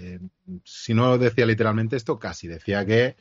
[0.00, 0.20] Eh,
[0.64, 2.46] si no decía literalmente esto, casi.
[2.46, 3.16] Decía que,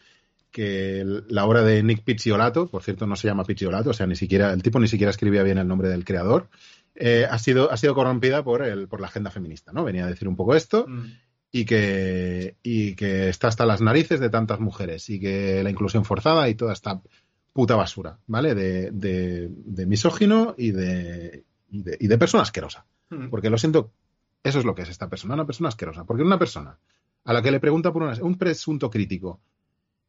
[0.52, 4.16] que la obra de Nick Picciolato, por cierto, no se llama Picciolato, o sea, ni
[4.16, 6.50] siquiera, el tipo ni siquiera escribía bien el nombre del creador,
[6.96, 9.84] eh, ha, sido, ha sido corrompida por, el, por la agenda feminista, ¿no?
[9.84, 11.12] Venía a decir un poco esto Mm.
[11.62, 16.06] Y que, y que está hasta las narices de tantas mujeres y que la inclusión
[16.06, 17.02] forzada y toda esta
[17.54, 18.54] puta basura, ¿vale?
[18.54, 22.86] De, de, de misógino y de, y de, y de persona asquerosa.
[23.10, 23.30] Mm.
[23.30, 23.92] Porque lo siento,
[24.44, 26.04] eso es lo que es esta persona, una persona asquerosa.
[26.06, 26.78] Porque una persona
[27.26, 29.40] a la que le pregunta por una- un presunto crítico,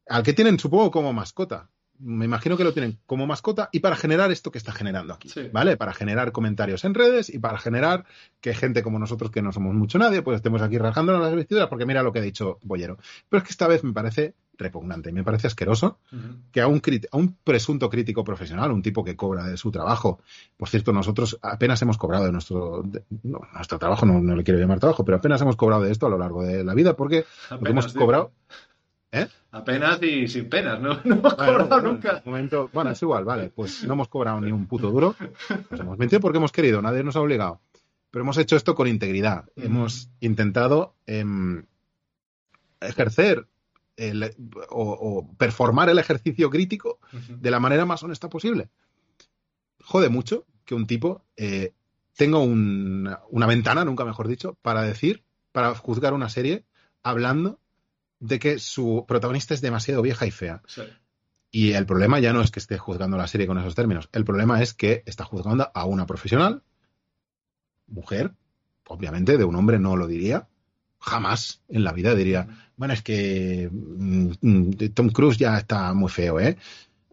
[0.08, 1.68] al que tienen, supongo, como mascota.
[2.00, 5.28] Me imagino que lo tienen como mascota y para generar esto que está generando aquí,
[5.28, 5.48] Sí.
[5.52, 5.76] ¿vale?
[5.76, 8.04] Para generar comentarios en redes y para generar
[8.40, 11.68] que gente como nosotros, que no somos mucho nadie, pues estemos aquí rajándonos las vestiduras
[11.68, 12.98] porque mira lo que ha dicho Bollero.
[13.28, 15.98] Pero es que esta vez me parece repugnante, me parece asqueroso
[16.50, 19.70] que a un, crit- a un presunto crítico profesional, un tipo que cobra de su
[19.70, 20.20] trabajo,
[20.56, 24.42] por cierto, nosotros apenas hemos cobrado de nuestro, de- no, nuestro trabajo, no, no le
[24.42, 26.94] quiero llamar trabajo, pero apenas hemos cobrado de esto a lo largo de la vida,
[26.96, 27.98] porque lo que Apenas, hemos dice.
[27.98, 28.32] cobrado...
[29.10, 29.26] ¿Eh?
[29.52, 32.22] Apenas y sin penas, no, no hemos Bueno, cobrado bueno, nunca.
[32.24, 35.14] un momento, bueno, es igual, vale, pues no hemos cobrado ni un puto duro,
[35.70, 37.60] nos hemos metido porque hemos querido, nadie nos ha obligado,
[38.10, 39.62] pero hemos hecho esto con integridad, Mm.
[39.64, 41.64] hemos intentado em,
[42.80, 43.46] ejercer
[43.96, 44.34] el-
[44.70, 46.98] o, o performar el ejercicio crítico
[47.28, 48.68] de la manera más honesta posible.
[49.82, 51.72] Jode mucho que un tipo eh,
[52.16, 56.64] tenga un- una ventana, nunca mejor dicho, para decir, para juzgar una serie
[57.02, 57.58] hablando
[58.20, 60.62] de que su protagonista es demasiado vieja y fea.
[60.66, 60.82] Sí.
[61.50, 64.08] Y el problema ya no es que esté juzgando la serie con esos términos.
[64.12, 66.62] El problema es que está juzgando a una profesional,
[67.86, 68.32] mujer,
[68.86, 70.48] obviamente, de un hombre no lo diría.
[71.00, 76.10] Jamás en la vida diría, bueno, es que mm, mm, Tom Cruise ya está muy
[76.10, 76.58] feo, ¿eh?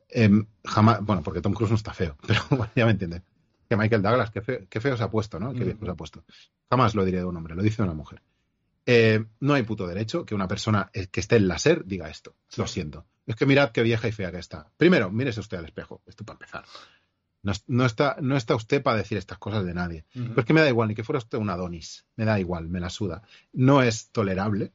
[0.09, 3.21] Em, jamás, bueno, porque Tom Cruise no está feo, pero bueno, ya me entiendes.
[3.69, 5.53] Que Michael Douglas, qué feo, qué feo se ha puesto, ¿no?
[5.53, 5.65] Qué Mm.
[5.65, 6.23] viejo se ha puesto.
[6.69, 8.21] Jamás lo diré de un hombre, lo dice de una mujer.
[8.85, 12.09] Eh, no hay puto derecho que una persona eh, que esté en la SER diga
[12.09, 12.35] esto.
[12.57, 13.05] Lo siento.
[13.25, 14.69] Es que mirad qué vieja y fea que está.
[14.77, 16.01] Primero, mírese usted al espejo.
[16.05, 16.65] Esto para empezar.
[17.41, 20.05] No, es- no está, no está usted para decir estas cosas de nadie.
[20.15, 20.25] Ujú.
[20.29, 22.05] Pero es que me da igual, ni que fuera usted un Adonis.
[22.15, 23.23] Me da igual, me la suda.
[23.53, 24.71] No es tolerable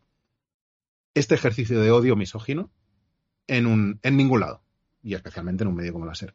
[1.14, 2.70] este ejercicio de odio misógino
[3.46, 4.62] en, un, en ningún lado.
[5.02, 6.34] Y especialmente en un medio como la SER.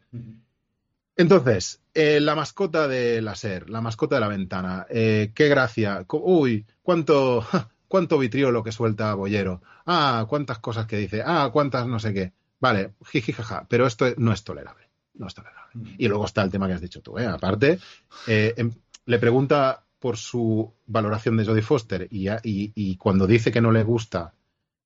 [1.18, 6.06] Entonces, eh, la mascota de la SER, la mascota de la ventana, eh, qué gracia,
[6.10, 7.46] uy, cuánto,
[7.88, 12.34] cuánto vitriolo que suelta Bollero, ah, cuántas cosas que dice, ah, cuántas no sé qué,
[12.60, 15.72] vale, jiji, jaja, pero esto no es tolerable, no es tolerable.
[15.76, 15.90] Ujú.
[15.98, 17.26] Y luego está el tema que has dicho tú, ¿eh?
[17.26, 17.80] aparte,
[18.28, 18.74] eh, em-
[19.06, 23.72] le pregunta por su valoración de Jodie Foster y, y- y cuando dice que no
[23.72, 24.34] le gusta,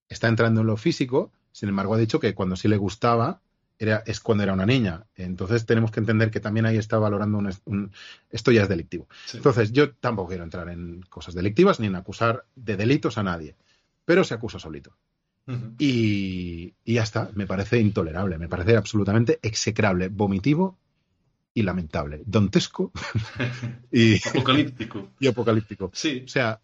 [0.08, 3.42] está entrando en lo físico, sin embargo ha dicho que cuando sí le gustaba
[3.80, 5.06] era, es cuando era una niña.
[5.16, 7.92] Entonces tenemos que entender que también ahí está valorando un, un-
[8.30, 9.08] esto ya es delictivo.
[9.26, 9.38] Sí.
[9.38, 13.56] Entonces yo tampoco quiero entrar en cosas delictivas ni en acusar de delitos a nadie,
[14.06, 14.96] pero se acusa solito.
[15.80, 20.78] Y, y ya está, me parece intolerable, me parece absolutamente execrable, vomitivo
[21.56, 22.92] y lamentable, dontesco
[23.92, 25.10] y, Apocalíptico.
[25.20, 25.90] y apocalíptico.
[25.92, 26.22] Sí.
[26.24, 26.62] O sea,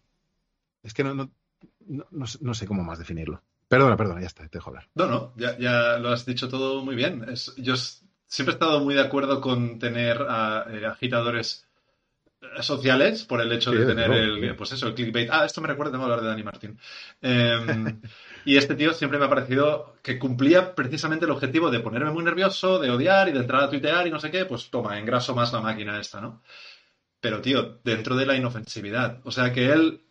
[0.84, 3.42] es que no, no, no sé cómo más definirlo.
[3.68, 4.88] Perdona, perdona, ya está, te dejo hablar.
[4.94, 7.24] No, no, ya, ya lo has dicho todo muy bien.
[7.28, 11.66] Es- yo siempre he estado muy de acuerdo con tener a, eh, agitadores
[12.42, 15.30] eh, sociales por el hecho Sí, de tener el, pues eso, el clickbait.
[15.32, 16.78] Ah, esto me recuerda, tengo que hablar de Dani Martín.
[17.22, 17.58] Eh,
[18.46, 22.24] y este tío siempre me ha parecido que cumplía precisamente el objetivo de ponerme muy
[22.24, 25.34] nervioso, de odiar y de entrar a tuitear y no sé qué, pues toma, engraso
[25.34, 26.42] más la máquina esta, ¿no?
[27.20, 29.20] Pero, tío, dentro de la inofensividad.
[29.24, 30.02] O sea, que él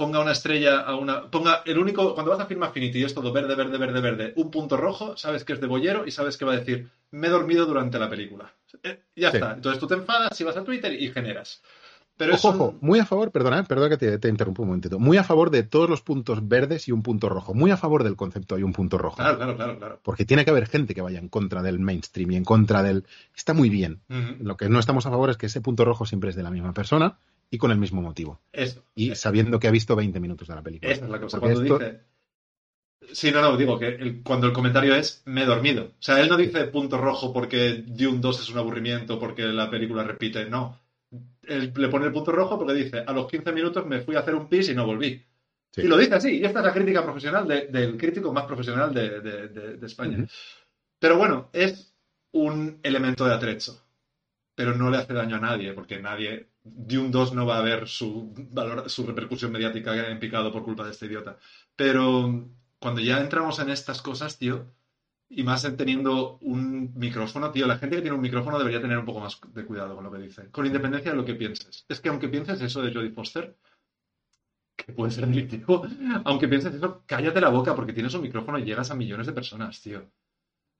[0.00, 1.30] ponga una estrella a una.
[1.30, 2.14] Ponga el único.
[2.14, 5.16] Cuando vas a Film Affinity y es todo verde, verde, verde, verde, un punto rojo,
[5.18, 7.98] sabes que es de bollero y sabes que va a decir, me he dormido durante
[7.98, 8.50] la película.
[8.82, 9.36] Eh, ya Sí.
[9.36, 9.52] está.
[9.52, 11.62] Entonces tú te enfadas y vas a Twitter y generas.
[12.16, 14.68] Pero Ojo, un- ojo, muy a favor, perdona, eh, perdona que te, te interrumpo un
[14.68, 14.98] momentito.
[14.98, 17.54] Muy a favor de todos los puntos verdes y un punto rojo.
[17.54, 19.16] Muy a favor del concepto hay un punto rojo.
[19.16, 20.00] Claro, claro, claro, claro.
[20.02, 23.06] Porque tiene que haber gente que vaya en contra del mainstream y en contra del.
[23.34, 24.00] Está muy bien.
[24.40, 26.50] Lo que no estamos a favor es que ese punto rojo siempre es de la
[26.50, 27.16] misma persona
[27.50, 28.40] y con el mismo motivo.
[28.94, 30.92] Y sabiendo que ha visto 20 minutos de la película.
[30.92, 31.40] Esa es la cosa.
[31.40, 32.00] Cuando esto- dice.
[33.12, 35.84] Sí, no, no, digo que el- cuando el comentario es me he dormido.
[35.84, 39.68] O sea, él no dice punto rojo porque Dune 2 es un aburrimiento, porque la
[39.70, 40.44] película repite.
[40.48, 40.78] No.
[41.42, 44.20] Él le pone el punto rojo porque dice a los 15 minutos me fui a
[44.20, 45.20] hacer un pis y no volví.
[45.72, 45.82] Sí.
[45.82, 46.38] Y lo dice así.
[46.38, 49.86] Y esta es la crítica profesional de- del crítico más profesional de, de- de- de
[49.86, 50.24] España.
[51.00, 51.94] Pero bueno, es
[52.32, 53.80] un elemento de atrecho.
[54.54, 56.48] Pero no le hace daño a nadie, porque nadie.
[56.62, 60.84] Dune 2 no va a ver su, valor, su repercusión mediática en picado por culpa
[60.84, 61.38] de este idiota.
[61.76, 62.48] Pero
[62.78, 64.66] cuando ya entramos en estas cosas, tío,
[65.30, 68.98] y más en teniendo un micrófono, tío, la gente que tiene un micrófono debería tener
[68.98, 71.86] un poco más de cuidado con lo que dice, con independencia de lo que pienses.
[71.88, 73.56] Es que aunque pienses eso de Jodie Foster,
[74.76, 75.86] que puede ser delictivo,
[76.24, 79.32] aunque pienses eso, cállate la boca porque tienes un micrófono y llegas a millones de
[79.32, 80.10] personas, tío.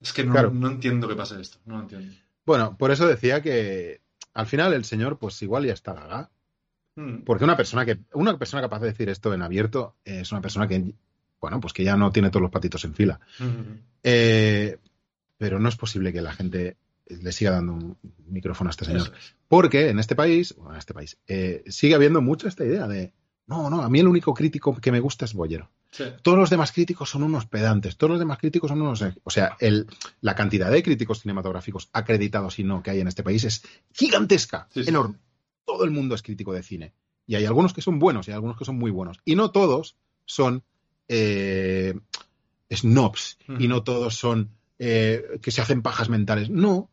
[0.01, 0.51] Es que no, Claro.
[0.51, 2.15] no entiendo qué pasa esto, no lo entiendo.
[2.47, 4.01] Bueno, por eso decía que
[4.35, 6.31] al final el señor, pues igual ya está gaga.
[6.97, 7.19] Mm.
[7.25, 10.67] Porque una persona que una persona capaz de decir esto en abierto es una persona
[10.67, 10.95] que,
[11.41, 13.21] bueno, pues que ya no tiene todos los patitos en fila.
[13.39, 13.79] Mm.
[14.03, 14.79] Eh,
[15.39, 16.77] pero no es posible que la gente
[17.07, 17.97] le siga dando un
[18.27, 19.13] micrófono a este señor.
[19.17, 19.35] Es.
[19.49, 23.13] Porque en este país, bueno, en este país, eh, sigue habiendo mucho esta idea de,
[23.47, 25.71] no, no, a mí el único crítico que me gusta es Bollero.
[25.93, 26.05] Sí.
[26.23, 29.03] Todos los demás críticos son unos pedantes, todos los demás críticos son unos...
[29.25, 29.87] O sea, el,
[30.21, 33.63] la cantidad de críticos cinematográficos acreditados y no que hay en este país es
[33.93, 34.89] gigantesca, Sí, sí.
[34.91, 35.19] enorme.
[35.65, 36.93] Todo el mundo es crítico de cine.
[37.27, 39.19] Y hay algunos que son buenos y hay algunos que son muy buenos.
[39.25, 39.97] Y no todos
[40.27, 40.63] son
[41.09, 41.95] eh,
[42.73, 46.51] snobs y no todos son eh, que se hacen pajas mentales.
[46.51, 46.89] No,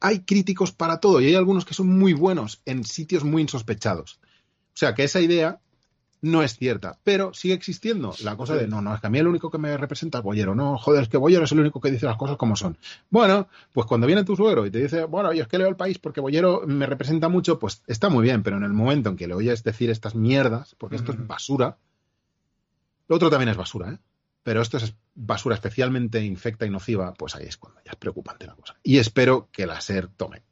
[0.00, 4.20] hay críticos para todo y hay algunos que son muy buenos en sitios muy insospechados.
[4.22, 5.60] O sea que esa idea
[6.22, 9.18] no es cierta, pero sigue existiendo la cosa de no, no, es que a mí
[9.18, 11.80] el único que me representa es Bollero, no, joder, es que Bollero es el único
[11.80, 12.78] que dice las cosas como son.
[13.10, 15.76] Bueno, pues cuando viene tu suegro y te dice, bueno, yo es que leo el
[15.76, 19.16] país porque Bollero me representa mucho, pues está muy bien, pero en el momento en
[19.16, 21.78] que le oyes decir estas mierdas, porque esto es basura,
[23.08, 23.98] lo otro también es basura, ¿eh?
[24.42, 28.46] Pero esto es basura especialmente infecta y nociva, pues ahí es cuando ya es preocupante
[28.46, 28.76] la cosa.
[28.84, 30.44] Y espero que la SER tome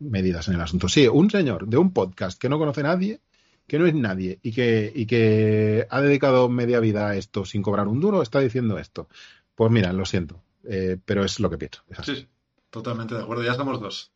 [0.00, 0.88] medidas en el asunto.
[0.88, 3.20] Sí, un señor de un podcast que no conoce a nadie,
[3.66, 7.62] que no es nadie y que, y que ha dedicado media vida a esto sin
[7.62, 9.08] cobrar un duro, está diciendo esto.
[9.54, 11.82] Pues mira, lo siento, eh, pero es lo que pienso.
[12.02, 12.26] sí,
[12.70, 14.12] totalmente de acuerdo, ya somos dos.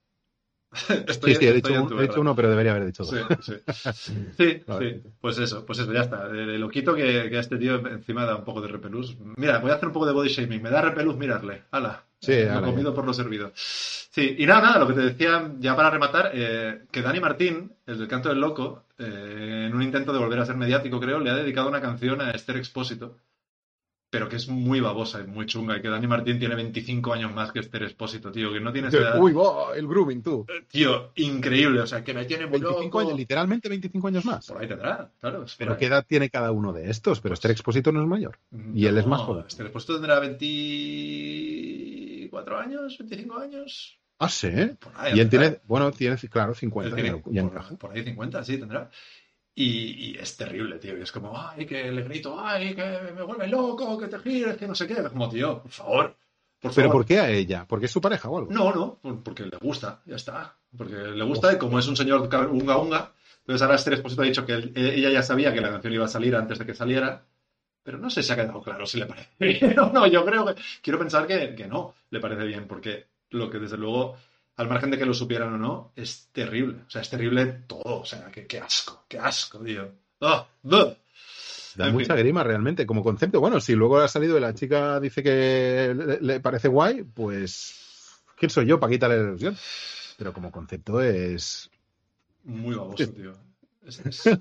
[0.86, 3.14] Sí, Estoy- sí, he estoy dicho, un- he uno, pero debería haber dicho dos.
[3.44, 3.92] Sí, sí.
[4.38, 4.94] Sí, Vale.
[5.02, 5.08] sí.
[5.20, 6.28] Pues eso, pues eso, ya está.
[6.28, 9.16] De, de loquito que, que a este tío encima da un poco de repelús.
[9.36, 10.62] Mira, voy a hacer un poco de body shaming.
[10.62, 11.62] Me da repelús mirarle.
[11.72, 12.04] Hala.
[12.20, 13.50] Sí, Eh, lo comido por lo servido.
[13.54, 17.72] Sí, y nada, nada, lo que te decía ya para rematar, eh, que Dani Martín,
[17.86, 21.18] el del canto del loco, eh, en un intento de volver a ser mediático, creo,
[21.20, 23.16] le ha dedicado una canción a Esther Expósito.
[24.12, 25.76] Pero que es muy babosa y muy chunga.
[25.76, 28.52] Y que Dani Martín tiene 25 años más que Esther Expósito, tío.
[28.52, 29.20] Que no tiene esa edad.
[29.20, 30.44] Uy, va, el grooming, tú.
[30.68, 31.80] Tío, increíble.
[31.80, 32.98] O sea, que me tiene muy 25 loco.
[33.00, 34.48] años, literalmente 25 años más.
[34.48, 35.44] Por ahí tendrá, claro.
[35.56, 35.78] Pero ahí.
[35.78, 37.20] ¿qué edad tiene cada uno de estos?
[37.20, 38.36] Pero Esther Expósito no es mayor.
[38.74, 39.44] Y él es más No, joven.
[39.46, 43.96] Este Expósito tendrá 24 años, 25 años.
[44.18, 44.48] Ah, sí.
[44.78, 45.48] Por ahí, Y él tendrá.
[45.50, 46.94] tiene, bueno, tiene, claro, Él 50.
[46.94, 47.76] tiene ya por, encaja.
[47.76, 48.90] por ahí 50, sí, tendrá.
[49.62, 50.96] Y, y es terrible, tío.
[50.96, 52.82] Y es como, ay, que le grito, ay, que
[53.14, 54.94] me vuelve loco, que te gires, que no sé qué.
[54.94, 56.16] Es como, tío, por favor.
[56.60, 56.92] Por ¿Pero favor.
[57.02, 57.66] por qué a ella?
[57.68, 58.50] ¿Porque es su pareja o algo?
[58.52, 60.56] No, no, por- porque le gusta, ya está.
[60.76, 62.20] Porque le gusta y como es un señor
[62.50, 65.60] unga unga, entonces ahora Esther Expósito ha dicho que él- eh, ella ya sabía que
[65.60, 67.22] la canción iba a salir antes de que saliera,
[67.82, 70.06] pero no sé si ha quedado claro si le parece bien o no.
[70.06, 73.76] Yo creo que, quiero pensar que, que no le parece bien, porque lo que desde
[73.78, 74.16] luego,
[74.60, 76.82] al margen de que lo supieran o no, es terrible.
[76.86, 78.00] O sea, es terrible todo.
[78.00, 79.90] O sea, qué asco, qué asco, tío.
[80.20, 80.94] ¡Buh!
[81.76, 82.22] Da En mucha fin.
[82.24, 83.40] grima realmente como concepto.
[83.40, 87.74] Bueno, si luego ha salido y la chica dice que le, le parece guay, pues
[88.36, 89.56] ¿quién soy yo para quitarle la ilusión?
[90.18, 91.70] Pero como concepto es...
[92.44, 93.32] Muy baboso, tío.
[93.86, 94.22] Es- es-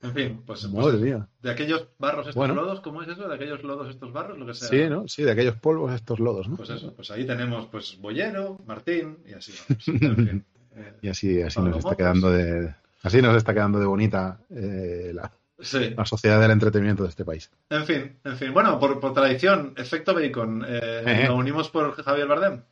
[0.00, 1.28] En fin, pues, pues Madre mía.
[1.42, 2.54] de aquellos barros estos Bueno.
[2.54, 3.28] lodos, ¿cómo es eso?
[3.28, 4.68] De aquellos lodos estos barros, lo que sea.
[4.68, 5.08] Sí, ¿no?
[5.08, 6.56] Sí, de aquellos polvos, estos lodos, ¿no?
[6.56, 9.88] Pues eso, pues ahí tenemos pues Bollero, Martín y así vamos.
[10.02, 10.44] En fin,
[10.76, 12.74] eh, Y así, así nos está quedando de.
[13.02, 15.90] Así nos está quedando de bonita eh, la, sí.
[15.96, 17.50] la sociedad del entretenimiento de este país.
[17.70, 18.52] En fin, en fin.
[18.52, 20.64] Bueno, por, por tradición, efecto bacon.
[20.66, 21.24] Eh.
[21.26, 22.62] ¿Nos unimos por Javier Bardem?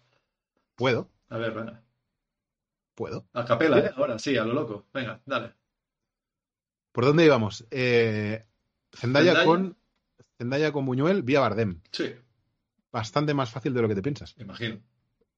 [0.77, 1.09] ¿Puedo?
[1.31, 1.82] A ver, venga.
[2.94, 3.24] ¿Puedo?
[3.35, 3.90] A capela, ¿eh?
[3.97, 4.86] Ahora sí, a lo loco.
[4.94, 5.53] Venga, dale.
[6.97, 7.66] ¿Por dónde íbamos?
[7.70, 8.43] Eh,
[8.90, 9.44] Zendaya, Zendaya.
[9.44, 9.77] con
[10.39, 11.82] Zendaya con Buñuel vía Bardem.
[11.93, 12.14] Sí,
[12.90, 14.35] Bastante más fácil de lo que te piensas.
[14.39, 14.81] me imagino.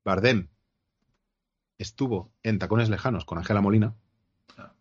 [0.04, 0.46] Bardem
[1.78, 3.96] estuvo en Tacones Lejanos con Ángela Molina
[4.56, 4.72] Ah.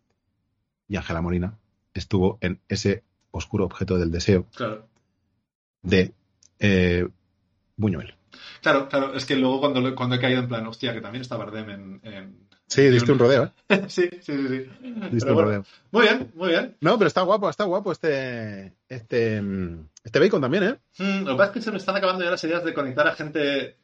[0.86, 1.58] y Ángela Molina
[1.94, 3.02] estuvo en ese
[3.32, 4.86] oscuro objeto del deseo Claro.
[5.82, 6.14] de
[6.60, 7.08] eh,
[7.76, 8.14] Buñuel.
[8.62, 9.14] Claro, claro.
[9.14, 12.00] Es que luego cuando, cuando he caído en plan, hostia, que también está Bardem en...
[12.04, 13.84] en- Sí, diste un rodeo, ¿eh?
[13.88, 14.48] sí, sí, sí.
[14.48, 14.70] sí.
[15.10, 15.64] Diste Pero un bueno, rodeo.
[15.90, 16.76] Muy bien, muy bien.
[16.80, 20.78] No, pero está guapo, está guapo este, este, mm, este bacon también, ¿eh?
[20.98, 23.06] Mm, lo que pasa es que se me están acabando ya las ideas de conectar
[23.08, 23.76] a gente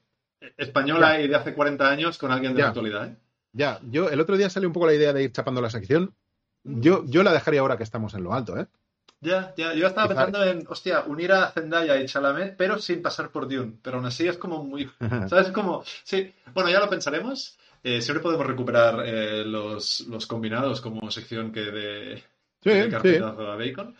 [0.58, 2.64] española y de hace 40 años con alguien de Ya.
[2.64, 3.16] la actualidad, ¿eh?
[3.52, 6.14] Ya, yo el otro día salió un poco la idea de ir chapando la sección.
[6.64, 8.66] Yo, yo la dejaría ahora que estamos en lo alto, ¿eh?
[9.20, 13.30] Ya, ya, yo estaba pensando en, hostia, unir a Zendaya y Chalamet, pero sin pasar
[13.30, 13.72] por Dune.
[13.80, 14.90] Pero aún así es como muy.
[15.28, 15.46] ¿Sabes?
[15.46, 15.82] Es como.
[16.02, 17.56] Sí, bueno, ya lo pensaremos.
[17.84, 22.16] Eh, siempre podemos recuperar eh, los, los combinados como sección que de,
[22.62, 23.16] Sí, de sí.
[23.22, 23.94] a Bacon.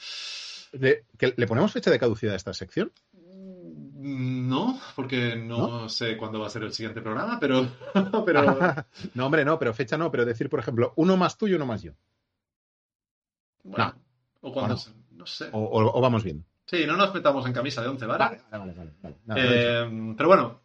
[0.73, 2.91] Le, que- ¿Le ponemos fecha de caducidad a esta sección?
[3.13, 7.69] Mm, No, porque no, sé cuándo va a ser el siguiente programa, pero.
[8.27, 8.43] pero
[9.15, 11.67] no, hombre, no, pero fecha no, pero decir, por ejemplo, uno más tú y uno
[11.67, 11.93] más yo.
[13.65, 13.95] bueno,
[14.41, 14.75] o cuando.
[14.75, 14.95] ¿O no?
[15.19, 15.49] no sé.
[15.53, 16.45] O, o- o vamos bien.
[16.67, 18.25] Sí, no nos metamos en camisa de once, ¿vale?
[18.25, 18.91] Vale, vale, vale.
[19.03, 19.17] vale.
[19.27, 20.61] Nada, Eh, pero bueno,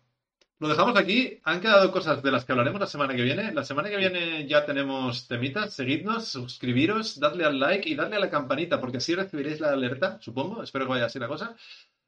[0.59, 1.39] lo dejamos aquí.
[1.43, 3.53] Han quedado cosas de las que hablaremos la semana que viene.
[3.53, 5.73] La semana que viene ya tenemos temitas.
[5.73, 10.17] Seguidnos, suscribiros, dadle al like y dadle a la campanita, porque así recibiréis la alerta,
[10.21, 10.61] supongo.
[10.63, 11.55] Espero que vaya así la cosa.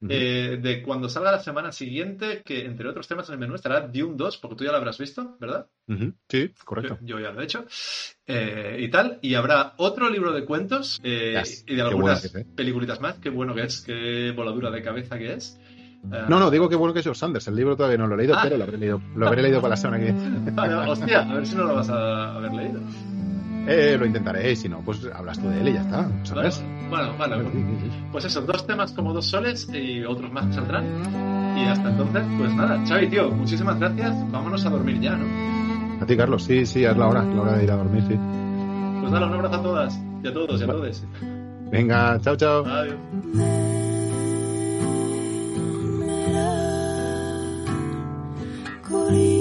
[0.10, 3.82] Eh, de cuando salga la semana siguiente, que entre otros temas en el menú estará
[3.82, 5.68] Dune 2, porque tú ya lo habrás visto, ¿verdad?
[6.28, 6.98] Sí, correcto.
[7.02, 7.66] Yo, yo ya lo he hecho.
[8.26, 9.20] Eh, y tal.
[9.22, 11.66] Y habrá otro libro de cuentos eh, Yes.
[11.68, 12.52] y de algunas bueno es, ¿eh?
[12.56, 13.20] peliculitas más.
[13.20, 15.60] Qué bueno que es, qué voladura de cabeza que es.
[16.12, 17.48] Eh, No, no, digo que bueno que es George Sanders.
[17.48, 18.42] El libro todavía no lo he leído, Ah.
[18.44, 20.14] pero lo habré leído, lo habré leído para la semana que.
[20.52, 22.80] Vale, hostia, a ver si no lo vas a haber leído.
[23.68, 26.64] Eh, lo intentaré, y si no, pues hablas tú de él y ya está, ¿sabes?
[26.90, 27.36] Bueno, bueno.
[27.52, 27.92] sí.
[28.12, 30.84] Pues eso, dos temas como dos soles y otros más saldrán.
[31.56, 34.16] Y hasta entonces, pues nada, Xavi, tío, muchísimas gracias.
[34.32, 36.02] Vámonos a dormir ya, ¿no?
[36.02, 38.16] A ti, Carlos, sí, sí, es la hora, la hora de ir a dormir, sí.
[39.00, 41.04] Pues dale un abrazo a todas y a todos y a todos.
[41.72, 42.66] Venga, chao, chao.
[42.66, 43.71] Adiós.
[49.14, 49.41] Es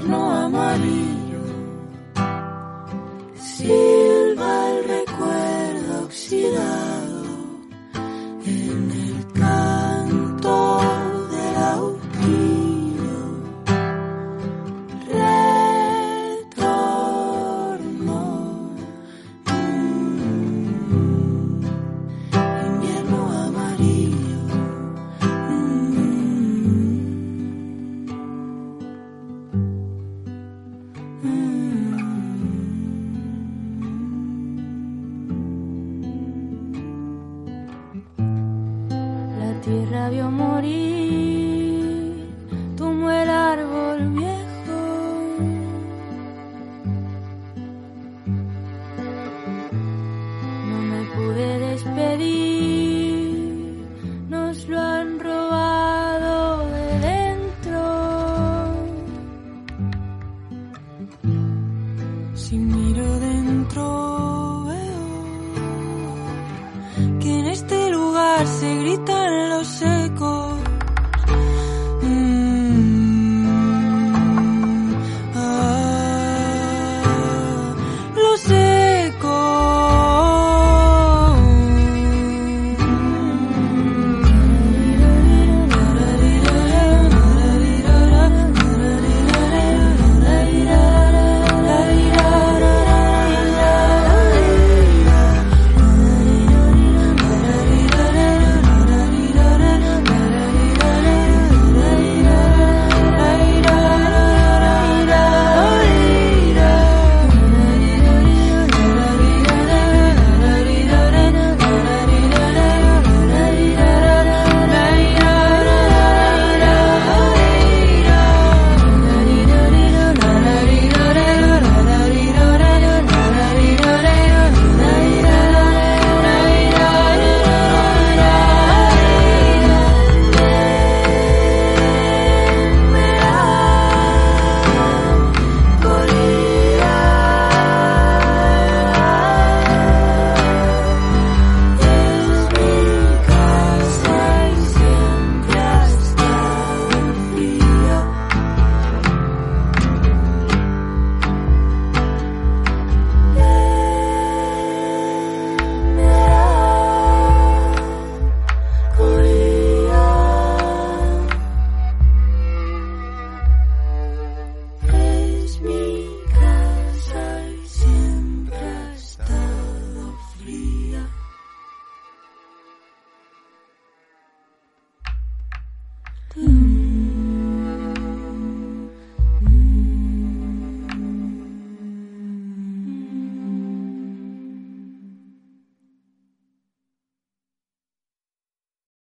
[0.00, 1.19] eterno amar.